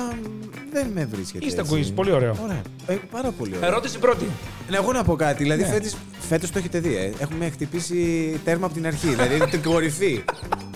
δεν 0.72 0.88
με 0.94 1.06
βρίσκεται. 1.12 1.46
Insta 1.46 1.58
έτσι. 1.58 1.86
quiz, 1.92 1.96
πολύ 1.96 2.12
ωραίο. 2.12 2.36
Ωραία. 2.44 2.62
Ε, 2.88 2.98
πάρα 3.12 3.32
πολύ 3.32 3.56
ωραίο. 3.58 3.70
Ερώτηση 3.70 4.00
πρώτη. 4.00 4.26
Ναι, 4.70 4.78
εγώ 4.78 4.92
να 4.92 5.04
πω 5.04 5.16
κάτι. 5.16 5.44
Δηλαδή, 5.44 5.62
Ναι. 5.62 5.68
φέτος, 5.68 5.94
φέτος 6.30 6.52
το 6.52 6.58
έχετε 6.60 6.80
δει. 6.80 6.96
Ε. 6.96 7.12
Έχουμε 7.20 7.50
χτυπήσει 7.50 7.96
τέρμα 8.44 8.66
από 8.66 8.74
την 8.76 8.86
αρχή. 8.88 9.08
δηλαδή, 9.08 9.36
είναι 9.36 9.48
την 9.48 9.62
κορυφή. 9.72 10.24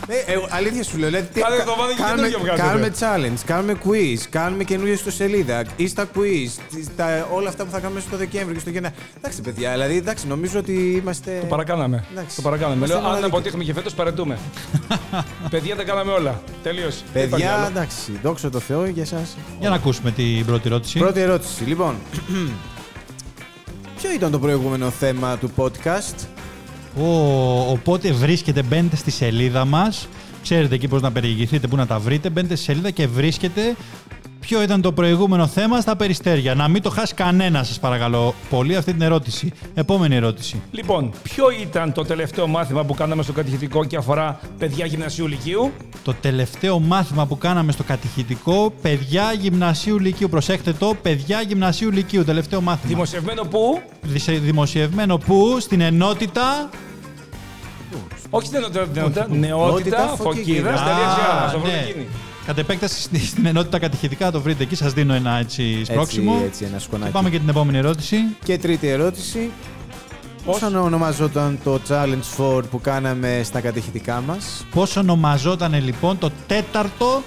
Ε, 0.08 0.32
ε, 0.32 0.36
αλήθεια 0.50 0.84
σου 0.84 0.98
λέω. 0.98 1.10
Δηλαδή, 1.10 1.28
τι- 1.34 1.40
Κάθε 1.42 1.56
κα- 1.56 1.62
εβδομάδα 1.62 1.92
έχει 1.92 2.02
κάνουμε, 2.02 2.28
καινούργιο 2.28 2.40
βγάζετε. 2.56 2.68
κάνουμε 2.68 2.92
challenge, 3.00 3.42
κάνουμε 3.46 3.76
quiz, 3.86 4.26
κάνουμε 4.30 4.64
καινούργια 4.64 4.98
στο 4.98 5.12
σελίδα, 5.12 5.64
Insta 5.80 6.02
quiz, 6.02 6.50
τις- 6.76 6.88
τα, 6.96 7.28
όλα 7.32 7.50
αυτά 7.50 7.66
που 7.66 7.72
θα 7.72 7.80
κάνουμε 7.80 8.00
στο 8.00 8.18
Δεκέμβριο 8.18 8.54
και 8.54 8.60
στο 8.60 8.70
Γενάρη. 8.70 8.94
Εντάξει, 9.18 9.42
παιδιά, 9.42 9.72
δηλαδή, 9.72 9.98
εντάξει, 9.98 10.28
νομίζω 10.28 10.60
ότι 10.60 10.74
είμαστε. 11.02 11.38
Το 11.40 11.46
παρακάναμε. 11.46 12.04
Εντάξει. 12.12 12.36
Το 12.36 12.42
παρακάναμε. 12.42 12.76
Είμαστε 12.76 12.94
Λέω, 12.96 13.04
αν 13.04 13.10
μοναδικοί. 13.12 13.36
αποτύχουμε 13.36 13.64
και 13.64 13.74
φέτος, 13.74 13.94
παρετούμε. 13.94 14.38
Παιδιά, 15.54 15.76
τα 15.76 15.84
κάναμε 15.84 16.12
όλα. 16.12 16.42
Τελείωσε. 16.64 17.04
Δεν 17.14 17.24
υπάρχει 17.24 17.44
Παιδιά, 17.46 17.58
άλλο. 17.58 17.68
εντάξει, 17.68 18.20
δόξα 18.24 18.50
τω 18.50 18.60
Θεώ 18.60 18.86
για 18.86 19.04
εσάς. 19.04 19.38
Για 19.60 19.70
να 19.70 19.76
ακούσουμε 19.76 20.12
την 20.12 20.46
πρώτη 20.46 20.68
ερώτηση. 20.68 21.00
Πρώτη 21.00 21.20
ερώτηση. 21.20 21.64
Λοιπόν, 21.64 21.96
ποιο 24.02 24.14
ήταν 24.14 24.32
το 24.32 24.40
προηγούμενο 24.40 24.90
θέμα 24.90 25.38
του 25.38 25.52
podcast; 25.56 26.28
Ο, 26.98 27.06
οπότε 27.72 28.12
βρίσκεται, 28.12 28.64
μπαίνετε 28.64 28.96
στη 28.96 29.12
σελίδα 29.12 29.66
μας, 29.66 30.08
ξέρετε 30.42 30.76
εκεί 30.76 30.88
πώς 30.88 31.02
να 31.02 31.12
περιηγηθείτε, 31.12 31.68
πού 31.68 31.76
να 31.76 31.86
τα 31.88 32.00
βρείτε, 32.00 32.30
μπαίνετε 32.30 32.56
στη 32.56 32.64
σελίδα 32.66 32.92
και 32.92 33.08
βρίσκετε 33.08 33.76
ποιο 34.40 34.62
ήταν 34.62 34.82
το 34.82 34.92
προηγούμενο 34.92 35.48
θέμα 35.48 35.82
στα 35.82 35.96
περιστέρια. 35.96 36.56
Να 36.56 36.68
μην 36.68 36.82
το 36.82 36.90
χάσει 36.90 37.14
κανένας 37.14 37.68
σας 37.68 37.80
παρακαλώ 37.80 38.34
πολύ 38.50 38.76
αυτή 38.76 38.92
την 38.92 39.02
ερώτηση. 39.02 39.52
Επόμενη 39.74 40.16
ερώτηση. 40.16 40.62
Λοιπόν, 40.72 41.12
ποιο 41.24 41.46
ήταν 41.62 41.94
το 41.94 42.04
τελευταίο 42.06 42.48
μάθημα 42.48 42.84
που 42.84 42.94
κάναμε 42.94 43.24
στο 43.24 43.34
κατηχητικό 43.34 43.86
και 43.86 43.96
αφορά 43.98 44.40
παιδιά 44.58 44.86
γυμνασίου 44.86 45.28
λυκείου; 45.28 45.72
Το 46.04 46.14
τελευταίο 46.22 46.80
μάθημα 46.80 47.26
που 47.26 47.38
κάναμε 47.38 47.72
στο 47.72 47.84
κατηχητικό, 47.84 48.74
παιδιά 48.82 49.34
γυμνασίου 49.40 50.00
λυκείου. 50.00 50.30
Προσέχτε 50.30 50.74
το, 50.74 50.96
παιδιά 51.02 51.42
γυμνασίου 51.42 51.92
λυκείου, 51.92 52.24
τελευταίο 52.24 52.62
μάθημα. 52.62 52.94
Δημοσιευμένο 52.94 53.42
που. 53.44 53.82
Δισε- 54.02 54.40
Δημοσιευμένο 54.42 55.18
που 55.18 55.58
στην 55.60 55.82
ενότητα... 55.82 56.70
Όχι 58.30 58.46
στην 58.46 58.58
ενότητα, 58.58 58.84
την 58.88 58.98
ενότητα, 59.02 59.28
Νεότητα, 59.30 59.48
νεότητα, 59.48 60.16
φωκίδα. 60.24 60.78
φωκίδα. 60.78 61.44
Α, 61.44 61.50
Στο 61.50 61.60
βρείτε 61.60 61.76
ναι. 61.78 61.84
εκείνη. 61.90 62.08
Κατ' 62.46 62.58
επέκταση 62.58 63.02
στη- 63.02 63.26
στην 63.26 63.46
ενότητα 63.46 63.80
κατηχητικά 63.80 64.32
το 64.32 64.42
βρείτε 64.42 64.64
εκεί. 64.64 64.76
Σας 64.76 64.94
δίνω 64.94 65.14
ένα 65.14 65.38
έτσι 65.38 65.84
σπρώξιμο. 65.86 66.32
Έτσι, 66.34 66.46
έτσι, 66.48 66.64
ένα 66.64 66.78
Και 66.78 66.84
σκονάκι. 66.84 67.12
πάμε 67.12 67.30
και 67.30 67.40
την 67.40 67.50
επόμενη 67.50 67.78
ερώτηση. 67.78 68.18
Και 68.44 68.58
τρίτη 68.58 68.88
ερώτηση. 68.88 69.52
Πώς 70.46 70.62
ονομαζόταν 70.62 71.60
το 71.64 71.80
Challenge 71.90 72.22
4 72.38 72.64
που 72.70 72.82
κάναμε 72.82 73.42
στα 73.44 73.60
κατηχητικά 73.62 74.22
μας; 74.28 74.66
Πώς 74.74 74.96
ονομαζόταν 74.96 75.84
λοιπόν 75.84 76.18
το 76.18 76.32
τέταρτο 76.48 77.22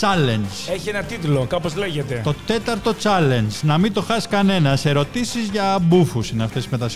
challenge; 0.00 0.72
Έχει 0.72 0.88
ένα 0.88 1.02
τίτλο, 1.02 1.44
κάπως 1.48 1.76
λέγεται. 1.76 2.20
Το 2.24 2.34
τέταρτο 2.46 2.94
challenge. 3.02 3.60
Να 3.62 3.78
μην 3.78 3.92
το 3.92 4.02
χάσει 4.02 4.28
κανένας. 4.28 4.84
Ερωτήσεις 4.84 5.48
για 5.52 5.78
μπούφους 5.82 6.30
είναι 6.30 6.44
αυτές 6.44 6.68
με 6.68 6.78
τα 6.78 6.88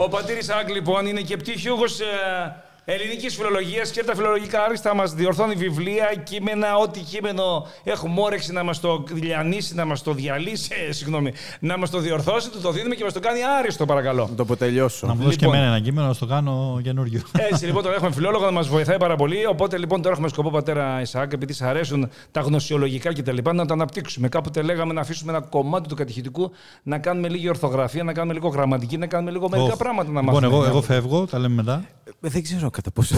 Ο 0.00 0.08
πατήρη 0.08 0.40
Άγγ, 0.58 0.68
λοιπόν, 0.68 1.06
είναι 1.06 1.20
και 1.20 1.36
πτυχιούχος 1.36 2.00
ε, 2.00 2.56
ελληνικής 2.90 3.34
φιλολογίας 3.36 3.90
και 3.90 4.04
τα 4.04 4.14
φιλολογικά 4.14 4.62
άριστα 4.62 4.94
μας 4.94 5.14
διορθώνει 5.14 5.54
βιβλία, 5.54 6.14
κείμενα, 6.24 6.76
ό,τι 6.76 7.00
κείμενο 7.00 7.66
έχουμε 7.84 8.20
όρεξη 8.20 8.52
να 8.52 8.62
μας 8.62 8.80
το 8.80 9.04
λιανίσει, 9.22 9.74
να 9.74 9.84
μας 9.84 10.02
το 10.02 10.12
διαλύσει, 10.12 10.70
ε, 10.88 10.92
συγγνώμη, 10.92 11.32
να 11.60 11.78
μας 11.78 11.90
το 11.90 11.98
διορθώσει, 11.98 12.50
του 12.50 12.60
το 12.60 12.72
δίνουμε 12.72 12.94
και 12.94 13.04
μας 13.04 13.12
το 13.12 13.20
κάνει 13.20 13.38
άριστο, 13.58 13.86
παρακαλώ. 13.86 14.26
Να 14.30 14.34
το 14.34 14.42
αποτελειώσω. 14.42 15.06
Να 15.06 15.14
μου 15.14 15.22
δώσει 15.22 15.38
Λοιπόν. 15.38 15.52
και 15.52 15.58
εμένα 15.58 15.74
ένα 15.74 15.84
κείμενο 15.84 16.06
να 16.06 16.12
στο 16.12 16.26
κάνω 16.26 16.80
καινούριο. 16.82 17.22
Έτσι 17.50 17.64
λοιπόν 17.66 17.82
τώρα 17.82 17.94
έχουμε 17.94 18.12
φιλόλογο 18.12 18.44
να 18.44 18.50
μας 18.50 18.68
βοηθάει 18.68 18.96
πάρα 18.96 19.16
πολύ. 19.16 19.46
Οπότε 19.46 19.78
λοιπόν 19.78 20.02
τώρα 20.02 20.14
έχουμε 20.14 20.28
σκοπό 20.28 20.50
πατέρα 20.50 21.00
Ισαάκ, 21.00 21.32
επειδή 21.32 21.52
σα 21.52 21.68
αρέσουν 21.68 22.08
τα 22.30 22.40
γνωσιολογικά 22.40 23.12
κτλ., 23.14 23.36
να 23.52 23.66
τα 23.66 23.74
αναπτύξουμε. 23.74 24.28
Κάποτε 24.28 24.62
λέγαμε 24.62 24.92
να 24.92 25.00
αφήσουμε 25.00 25.32
ένα 25.32 25.40
κομμάτι 25.40 25.88
του 25.88 25.94
κατηχητικού 25.94 26.50
να 26.82 26.98
κάνουμε 26.98 27.28
λίγη 27.28 27.48
ορθογραφία, 27.48 28.02
να 28.04 28.12
κάνουμε 28.12 28.32
λίγο 28.34 28.48
γραμματική, 28.48 28.96
να 28.96 29.06
κάνουμε 29.06 29.30
λίγο 29.30 29.48
μερικά 29.48 29.72
Οχ. 29.72 29.76
πράγματα 29.78 30.10
να 30.10 30.20
Λοιπόν, 30.20 30.34
μάθουμε. 30.34 30.56
εγώ, 30.56 30.64
εγώ 30.70 30.82
φεύγω, 30.82 31.26
τα 31.26 31.38
λέμε 31.38 31.54
μετά. 31.54 31.84
Ε, 32.04 32.10
Δεν 32.28 32.42
ξέρω 32.42 32.70
κατά 32.78 32.90
πόσο 32.90 33.14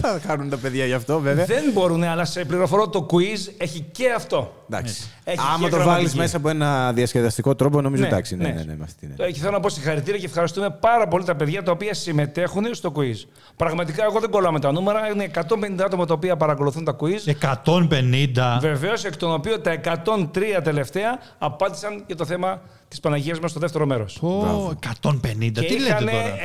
θα 0.00 0.20
κάνουν 0.26 0.48
τα 0.48 0.56
παιδιά 0.56 0.86
γι' 0.86 0.92
αυτό, 0.92 1.20
βέβαια. 1.20 1.44
Δεν 1.44 1.64
μπορούν, 1.72 2.02
αλλά 2.02 2.24
σε 2.24 2.44
πληροφορώ 2.44 2.88
το 2.88 3.06
quiz 3.10 3.52
έχει 3.56 3.80
και 3.92 4.12
αυτό. 4.16 4.64
Εντάξει. 4.70 5.10
Έχει 5.24 5.38
Άμα 5.54 5.64
και 5.64 5.70
το 5.70 5.76
βάλεις 5.76 5.84
γραμματική. 5.84 6.16
μέσα 6.16 6.36
από 6.36 6.48
ένα 6.48 6.92
διασκεδαστικό 6.92 7.54
τρόπο, 7.54 7.80
νομίζω 7.80 8.02
Ναι, 8.02 8.08
εντάξει. 8.08 8.36
Ναι, 8.36 8.44
ναι. 8.46 8.52
ναι, 8.52 8.62
ναι, 8.62 8.76
με 8.76 8.84
αυτή 8.84 9.06
την 9.06 9.24
Ε, 9.24 9.30
Και 9.30 9.38
θέλω 9.38 9.50
να 9.52 9.60
πω 9.60 9.68
συγχαρητήρια 9.68 10.20
και 10.20 10.26
ευχαριστούμε 10.26 10.70
πάρα 10.70 11.08
πολύ 11.08 11.24
τα 11.24 11.34
παιδιά 11.36 11.62
τα 11.62 11.72
οποία 11.72 11.94
συμμετέχουν 11.94 12.74
στο 12.74 12.92
quiz. 12.96 13.26
Πραγματικά, 13.56 14.04
εγώ 14.04 14.20
δεν 14.20 14.30
κολλάω 14.30 14.52
με 14.52 14.60
τα 14.60 14.72
νούμερα. 14.72 15.10
Είναι 15.10 15.30
150 15.34 15.84
άτομα 15.84 16.06
τα 16.06 16.14
οποία 16.14 16.36
παρακολουθούν 16.36 16.84
τα 16.84 16.96
quiz. 17.00 17.34
150. 17.64 18.58
Βεβαίως, 18.60 19.04
εκ 19.04 19.16
των 19.16 19.32
οποίων 19.32 19.62
τα 19.62 19.80
103 20.04 20.60
τελευταία 20.62 21.18
απάντησαν 21.38 22.02
για 22.06 22.16
το 22.16 22.24
θέμα 22.24 22.60
της 22.92 23.00
Παναγίας 23.00 23.38
μας 23.38 23.50
στο 23.50 23.60
δεύτερο 23.60 23.86
μέρος. 23.86 24.18
Πω, 24.20 24.72
150. 25.02 25.10
Και 25.52 25.60
Τι 25.66 25.78
λέτε 25.78 25.84
είχαν 25.86 26.04
τώρα; 26.04 26.36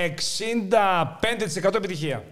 65% 1.72 1.74
επιτυχία. 1.76 2.24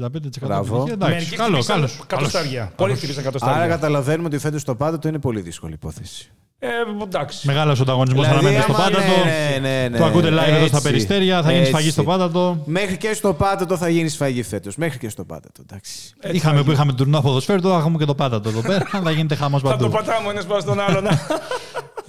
65% 0.00 0.46
Μπράβο. 0.46 0.74
επιτυχία. 0.76 0.92
Εντάξει, 0.92 1.14
Μερικοί 1.14 1.36
καλό, 1.36 1.48
χτύπησαν 1.48 1.74
καλό. 1.76 1.88
Κατοστάρια. 2.06 2.72
Πολλοί 2.76 2.94
χτύπησαν 2.94 3.22
Άρα 3.22 3.30
κατοστάρια. 3.32 3.66
καταλαβαίνουμε 3.66 4.26
ότι 4.26 4.38
φέτος 4.38 4.64
το 4.64 4.74
πάτατο 4.74 5.08
είναι 5.08 5.18
πολύ 5.18 5.40
δύσκολη 5.40 5.72
υπόθεση. 5.72 6.30
Ε, 6.62 6.68
εντάξει. 7.02 7.46
Μεγάλος 7.46 7.80
ανταγωνισμός 7.80 8.26
Δηλαδή, 8.26 8.46
αναμένεται 8.46 8.72
στο 8.72 8.82
άμα- 8.82 8.90
πάτατο. 8.90 9.24
ναι, 9.24 9.68
ναι, 9.68 9.88
ναι, 9.88 9.98
Το 9.98 10.04
ακούτε 10.04 10.28
live 10.28 10.32
εδώ 10.32 10.66
στα 10.66 10.76
έτσι, 10.76 10.82
περιστέρια. 10.82 11.36
Θα 11.42 11.48
γίνει 11.48 11.58
έτσι. 11.60 11.70
σφαγή 11.72 11.90
στο 11.90 12.02
πάτατο. 12.04 12.62
Μέχρι 12.66 12.96
και 12.96 13.12
στο 13.14 13.34
πάτατο 13.34 13.76
θα 13.76 13.88
γίνει 13.88 14.08
σφαγή 14.08 14.42
φέτος. 14.42 14.76
Μέχρι 14.76 14.98
και 14.98 15.08
στο 15.08 15.24
πάτατο. 15.24 15.62
Εντάξει. 15.70 16.12
Έτσι 16.20 16.36
Είχαμε 16.36 16.58
θα 16.58 16.64
που 16.64 16.70
είχαμε 16.70 16.92
τουρνουά 16.92 17.20
ποδοσφαίρου, 17.20 17.60
τώρα 17.60 17.78
έχουμε 17.78 17.98
και 17.98 18.04
το 18.04 18.14
πάτατο 18.14 18.48
εδώ 18.48 18.60
πέρα. 18.60 18.84
θα 19.04 19.10
γίνεται 19.10 19.34
χαμό 19.34 19.58
Θα 19.58 19.62
το 19.62 19.88
παντού. 19.88 19.90
πατάμε 19.90 20.30
ένας 20.30 20.46
πάνω 20.46 20.60
στον 20.60 20.80
άλλον. 20.80 21.04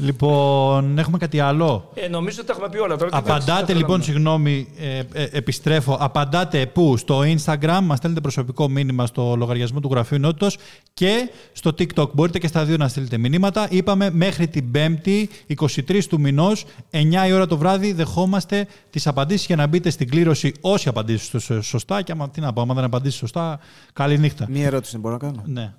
λοιπόν, 0.01 0.97
έχουμε 0.97 1.17
κάτι 1.17 1.39
άλλο; 1.39 1.89
ε, 1.93 2.07
νομίζω 2.07 2.37
ότι 2.37 2.47
τα 2.47 2.53
έχουμε 2.53 2.69
πει 2.69 2.77
όλα 2.77 2.95
τώρα. 2.97 3.09
τι 3.09 3.15
θα- 3.15 3.21
τι 3.21 3.29
Απαντάτε 3.31 3.65
θα 3.65 3.73
λοιπόν, 3.79 3.81
κάνουμε; 3.87 4.03
συγγνώμη, 4.03 4.67
ε, 4.79 4.97
ε, 5.13 5.27
επιστρέφω. 5.31 5.97
Απαντάτε 5.99 6.65
πού, 6.65 6.97
στο 6.97 7.19
Instagram, 7.19 7.79
μας 7.83 7.97
στέλνετε 7.97 8.21
προσωπικό 8.21 8.69
μήνυμα 8.69 9.05
στο 9.05 9.35
λογαριασμό 9.37 9.79
του 9.79 9.89
Γραφείου 9.91 10.19
Νότητος 10.19 10.57
και 10.93 11.29
στο 11.53 11.69
TikTok. 11.77 12.11
Μπορείτε 12.13 12.39
και 12.39 12.47
στα 12.47 12.65
δύο 12.65 12.77
να 12.77 12.87
στείλετε 12.87 13.17
μηνύματα. 13.17 13.67
Είπαμε 13.69 14.09
μέχρι 14.11 14.47
την 14.47 14.71
5η, 14.75 15.27
23 15.47 16.07
του 16.09 16.19
μηνός, 16.19 16.65
9 16.91 17.27
η 17.27 17.31
ώρα 17.31 17.47
το 17.47 17.57
βράδυ, 17.57 17.93
δεχόμαστε 17.93 18.67
τις 18.89 19.07
απαντήσεις 19.07 19.45
για 19.45 19.55
να 19.55 19.67
μπείτε 19.67 19.89
στην 19.89 20.09
κλήρωση 20.09 20.53
όσοι 20.61 20.89
απαντήσετε 20.89 21.61
σωστά. 21.61 22.01
Και 22.01 22.11
άμα, 22.11 22.29
τι 22.29 22.41
να 22.41 22.53
πω, 22.53 22.61
άμα 22.61 22.73
δεν 22.73 22.83
απαντήσεις 22.83 23.19
σωστά, 23.19 23.59
καλή 23.93 24.17
νύχτα. 24.17 24.45
Μία 24.49 24.65
ερώτηση 24.65 24.91
δεν 24.91 25.01
μπορώ 25.01 25.13
να 25.13 25.19
κάνω; 25.19 25.43
Ναι. 25.45 25.73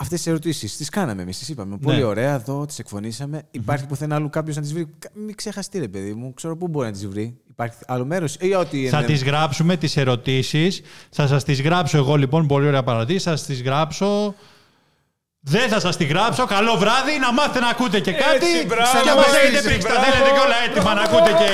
Αυτές 0.00 0.18
τις 0.18 0.26
ερωτήσεις 0.26 0.76
τις 0.76 0.88
κάναμε 0.88 1.22
εμείς, 1.22 1.38
τις 1.38 1.48
είπαμε. 1.48 1.76
Πολύ 1.78 2.02
ωραία 2.02 2.34
εδώ, 2.34 2.66
τις 2.66 2.78
εκφωνήσαμε. 2.78 3.42
Υπάρχει 3.50 3.86
πουθενά 3.86 4.14
άλλου 4.14 4.30
κάποιος 4.30 4.56
να 4.56 4.62
τις 4.62 4.72
βρει; 4.72 4.86
Κα- 4.98 5.10
Μην 5.14 5.34
ξεχαστεί, 5.34 5.78
ρε 5.78 5.88
παιδί 5.88 6.14
μου. 6.14 6.34
Ξέρω 6.34 6.56
πού 6.56 6.68
μπορεί 6.68 6.86
να 6.86 6.92
τις 6.92 7.06
βρει. 7.06 7.36
Υπάρχει 7.50 7.76
άλλο 7.86 8.04
μέρος 8.04 8.36
ή 8.40 8.54
ό,τι. 8.54 8.88
Θα 8.88 8.98
είναι- 8.98 9.06
τις 9.06 9.22
γράψουμε 9.24 9.76
τις 9.76 9.96
ερωτήσεις. 9.96 10.80
Θα 11.10 11.26
σας 11.26 11.44
τις 11.44 11.60
γράψω 11.62 11.96
εγώ 11.96 12.16
λοιπόν, 12.16 12.46
πολύ 12.46 12.66
ωραία 12.66 12.82
παρατήρηση. 12.82 13.24
Θα 13.24 13.36
σας 13.36 13.46
τις 13.46 13.62
γράψω. 13.62 14.34
Δεν 15.48 15.68
θα 15.68 15.80
σας 15.80 15.96
τη 15.96 16.04
γράψω. 16.04 16.44
Καλό 16.46 16.76
βράδυ, 16.76 17.18
να 17.18 17.32
μάθετε 17.32 17.60
να 17.60 17.68
ακούτε 17.68 18.00
και 18.00 18.12
κάτι. 18.12 18.46
Έτσι, 18.46 18.66
μπράβο, 18.66 19.00
και 19.02 19.14
μας 19.16 19.26
έχετε 19.26 19.56
έτσι, 19.56 19.68
πρίξει, 19.68 19.86
τα 19.86 19.92
μπράβο. 19.92 20.06
θέλετε 20.06 20.30
και 20.36 20.42
όλα 20.46 20.56
έτοιμα 20.66 20.94
να 20.94 21.00
ακούτε 21.00 21.32
και, 21.40 21.50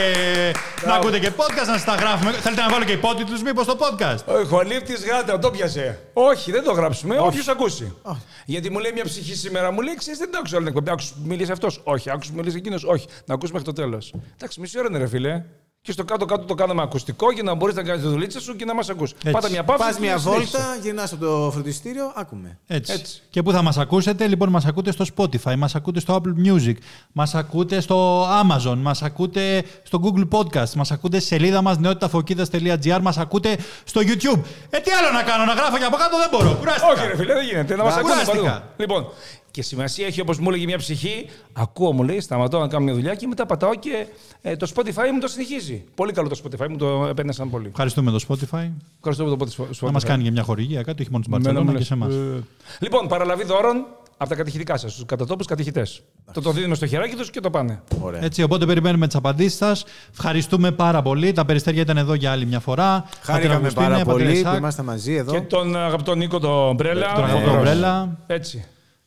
να 0.87 0.95
ακούτε 0.95 1.19
και 1.19 1.31
podcast, 1.37 1.67
να 1.67 1.73
σας 1.73 1.85
τα 1.85 1.95
γράφουμε. 1.95 2.33
Θέλετε 2.33 2.63
να 2.63 2.69
βάλω 2.69 2.85
και 2.85 2.93
υπότιτλους 2.93 3.43
μήπως 3.43 3.65
στο 3.65 3.77
podcast; 3.83 4.19
Ο 4.25 4.45
χολύπτη 4.47 4.93
γάτα, 5.09 5.39
το 5.39 5.51
πιασε. 5.51 5.99
Όχι, 6.13 6.51
δεν 6.53 6.65
το 6.65 6.73
γράψουμε. 6.73 7.19
Όποιος 7.19 7.49
ακούσει. 7.49 7.97
Γιατί 8.45 8.71
μου 8.71 8.79
λέει 8.79 8.93
μια 8.93 9.05
ψυχή 9.05 9.35
σήμερα, 9.35 9.71
μου 9.71 9.81
λέει 9.81 9.95
ξέρεις, 9.95 10.19
δεν 10.19 10.31
το 10.31 10.39
άκουσα 10.39 10.57
όλη 10.57 10.65
την 10.67 10.75
εκπομπή. 10.77 10.91
Άκουσες 10.91 11.11
που 11.11 11.29
μιλήσει 11.29 11.53
αυτός. 11.53 11.81
Όχι. 11.85 12.11
Άκουσες 12.11 12.31
που 12.31 12.37
μιλήσει 12.39 12.57
εκείνος. 12.57 12.85
Όχι. 12.85 13.07
Να 13.27 13.35
ακούσουμε 13.35 13.59
μέχρι 13.59 13.75
το 13.75 13.83
τέλος. 13.83 14.15
Εντάξει, 14.35 14.61
μισή 14.61 14.79
ώρα 14.79 14.89
είναι 14.91 14.99
ρε 14.99 15.07
φίλε. 15.09 15.43
Και 15.87 15.93
στο 15.93 16.05
κάτω-κάτω 16.05 16.45
το 16.45 16.55
κάναμε 16.55 16.83
ακουστικό 16.83 17.33
για 17.33 17.43
να 17.43 17.55
μπορείς 17.55 17.75
να 17.75 17.83
κάνεις 17.83 18.03
τη 18.03 18.09
δουλίτσα 18.09 18.41
σου 18.41 18.57
και 18.57 18.65
να 18.65 18.75
μας 18.75 18.89
ακούς. 18.89 19.15
Πάτα 19.31 19.51
μια 19.51 19.65
παύση. 19.65 19.85
Πας 19.85 19.95
και 19.95 20.01
μια 20.01 20.19
συνέχισε. 20.19 20.57
βόλτα, 20.59 20.77
γυρνάς 20.83 21.13
από 21.13 21.25
το 21.25 21.51
φροντιστήριο, 21.53 22.13
άκουμε. 22.15 22.59
Έτσι. 22.67 22.93
Έτσι. 22.93 23.23
Και 23.31 23.43
πού 23.43 23.53
θα 23.53 23.63
μας 23.63 23.79
ακούσετε, 23.79 24.27
λοιπόν, 24.27 24.49
μας 24.49 24.65
ακούτε 24.67 24.93
στο 24.93 25.05
Spotify, 25.17 25.55
μας 25.57 25.75
ακούτε 25.75 26.01
στο 26.01 26.21
Apple 26.23 26.47
Music, 26.49 26.75
μας 27.13 27.35
ακούτε 27.35 27.81
στο 27.81 28.27
Amazon, 28.43 28.77
μας 28.77 29.03
ακούτε 29.03 29.65
στο 29.83 30.01
Google 30.05 30.29
Podcast, 30.39 30.71
μας 30.75 30.91
ακούτε 30.91 31.19
στη 31.19 31.29
σελίδα 31.29 31.63
μας 31.63 31.79
νεότηταφοκίδας.gr, 31.79 32.99
μας 33.03 33.19
ακούτε 33.19 33.59
στο 33.85 34.01
YouTube. 34.01 34.41
Ε, 34.71 34.79
τι 34.79 34.91
άλλο 34.91 35.11
να 35.13 35.23
κάνω, 35.23 35.45
να 35.45 35.53
γράφω 35.53 35.79
και 35.79 35.85
από 35.85 35.97
κάτω 35.97 36.17
δεν 36.19 36.29
μπορώ. 36.31 36.57
Κουράστηκα. 36.59 36.93
Όχι, 36.93 37.07
ρε 37.07 37.17
φίλε, 37.17 37.35
δεν 37.35 37.45
γίνεται. 37.45 37.77
Να 37.77 37.85
μας 37.85 37.97
ακούνε 37.97 38.13
Κουράστηκα. 38.13 38.43
παντού. 38.53 38.65
Λοιπόν, 38.77 39.07
και 39.55 39.63
σημασία 39.63 40.07
έχει 40.07 40.21
όπως 40.21 40.39
μου 40.39 40.49
έλεγε 40.49 40.65
μια 40.65 40.79
ψυχή. 40.79 41.27
Ακούω, 41.53 41.93
μου 41.93 42.03
λέει, 42.03 42.21
σταματώ 42.21 42.59
να 42.59 42.69
κάνω 42.69 42.85
μια 42.85 42.95
δουλειά 42.95 43.15
και 43.15 43.27
μετά 43.27 43.47
πατάω 43.47 43.75
και 43.75 44.07
ε, 44.43 44.57
το 44.57 44.71
Spotify 44.75 45.11
μου 45.13 45.21
το 45.21 45.29
συνεχίζει. 45.29 45.85
Πολύ 45.95 46.13
καλό 46.13 46.29
το 46.29 46.41
Spotify 46.45 46.69
μου, 46.69 46.77
το 46.77 47.07
επένδυσαν 47.11 47.51
πολύ. 47.51 47.69
Ευχαριστούμε 47.69 48.11
το 48.11 48.21
Spotify. 48.29 48.71
Ευχαριστώ 48.97 49.25
που 49.25 49.37
το 49.37 49.47
Spotify. 49.59 49.85
Να 49.87 49.91
μας 49.91 50.05
κάνει 50.05 50.23
και 50.23 50.31
μια 50.31 50.43
χορηγία 50.43 50.83
κάτι, 50.83 51.03
όχι 51.03 51.11
μόνο 51.11 51.23
στην 51.25 51.35
Εμένα 51.37 51.61
μου 51.61 51.73
Μπαρτσελώνα 51.73 52.01
και 52.01 52.07
λες. 52.07 52.13
σε 52.13 52.21
εμάς. 52.29 52.39
Ε, 52.41 52.85
Λοιπόν, 52.85 53.09
παραλαβή 53.09 53.45
δώρων 53.45 53.85
από 54.17 54.29
τα 54.31 54.35
κατηχητικά 54.37 54.77
σας, 54.77 54.95
τους 54.95 55.05
κατατόπους 55.05 55.47
κατηχητές. 55.47 56.03
Το 56.33 56.41
το 56.41 56.51
δίνουμε 56.51 56.75
στο 56.75 56.87
χεράκι 56.87 57.17
τους 57.17 57.31
και 57.31 57.41
το 57.41 57.51
πάνε. 57.51 57.83
Ωραία. 58.01 58.25
Έτσι, 58.25 58.43
οπότε 58.43 58.67
περιμένουμε 58.67 59.07
τις 59.07 59.17
απαντήσεις 59.17 59.59
σας. 59.59 59.85
Ευχαριστούμε 60.11 60.71
πάρα 60.73 61.03
πολύ. 61.03 61.33
Τα 61.33 61.45
περιστέρια 61.45 61.83
ήταν 61.83 61.97
εδώ 61.97 62.15
για 62.15 62.31
άλλη 62.31 62.47
μια 62.47 62.61
φορά. 62.61 63.05
Χάρηκαμε 63.23 63.55
Πατέρα 63.55 63.75
πάρα 63.75 63.87
Αγουστίνε, 63.95 64.13
πολύ 64.13 64.25
πατέρα 64.25 64.41
που 64.43 64.49
Ισάκ, 64.49 64.59
είμαστε 64.59 64.83
μαζί 64.83 65.15
εδώ. 65.15 65.33
Και 65.33 65.41
τον 65.41 65.77
αγαπητό 65.77 66.15
Νίκο 66.15 66.39
τον 66.39 66.75
Μπρέλα. 66.75 67.13
Τον 67.15 67.25
αγαπητό 67.25 67.51
Ωραίος. 67.51 67.63
Μπρέλα. 67.65 68.19
Έτσι. 68.27 68.65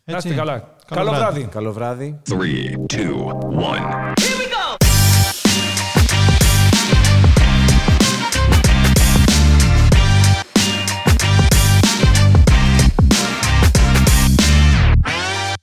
Να 0.10 0.16
Έτσι. 0.16 0.28
είστε 0.28 0.40
καλά. 0.40 0.54
Καλό 0.54 1.04
Καλό 1.06 1.18
βράδυ. 1.18 1.40
βράδυ. 1.40 1.48
Καλό 1.52 1.72
βράδυ. 1.74 2.20
3, 2.24 2.36
2, 2.86 3.38
1. 3.52 4.14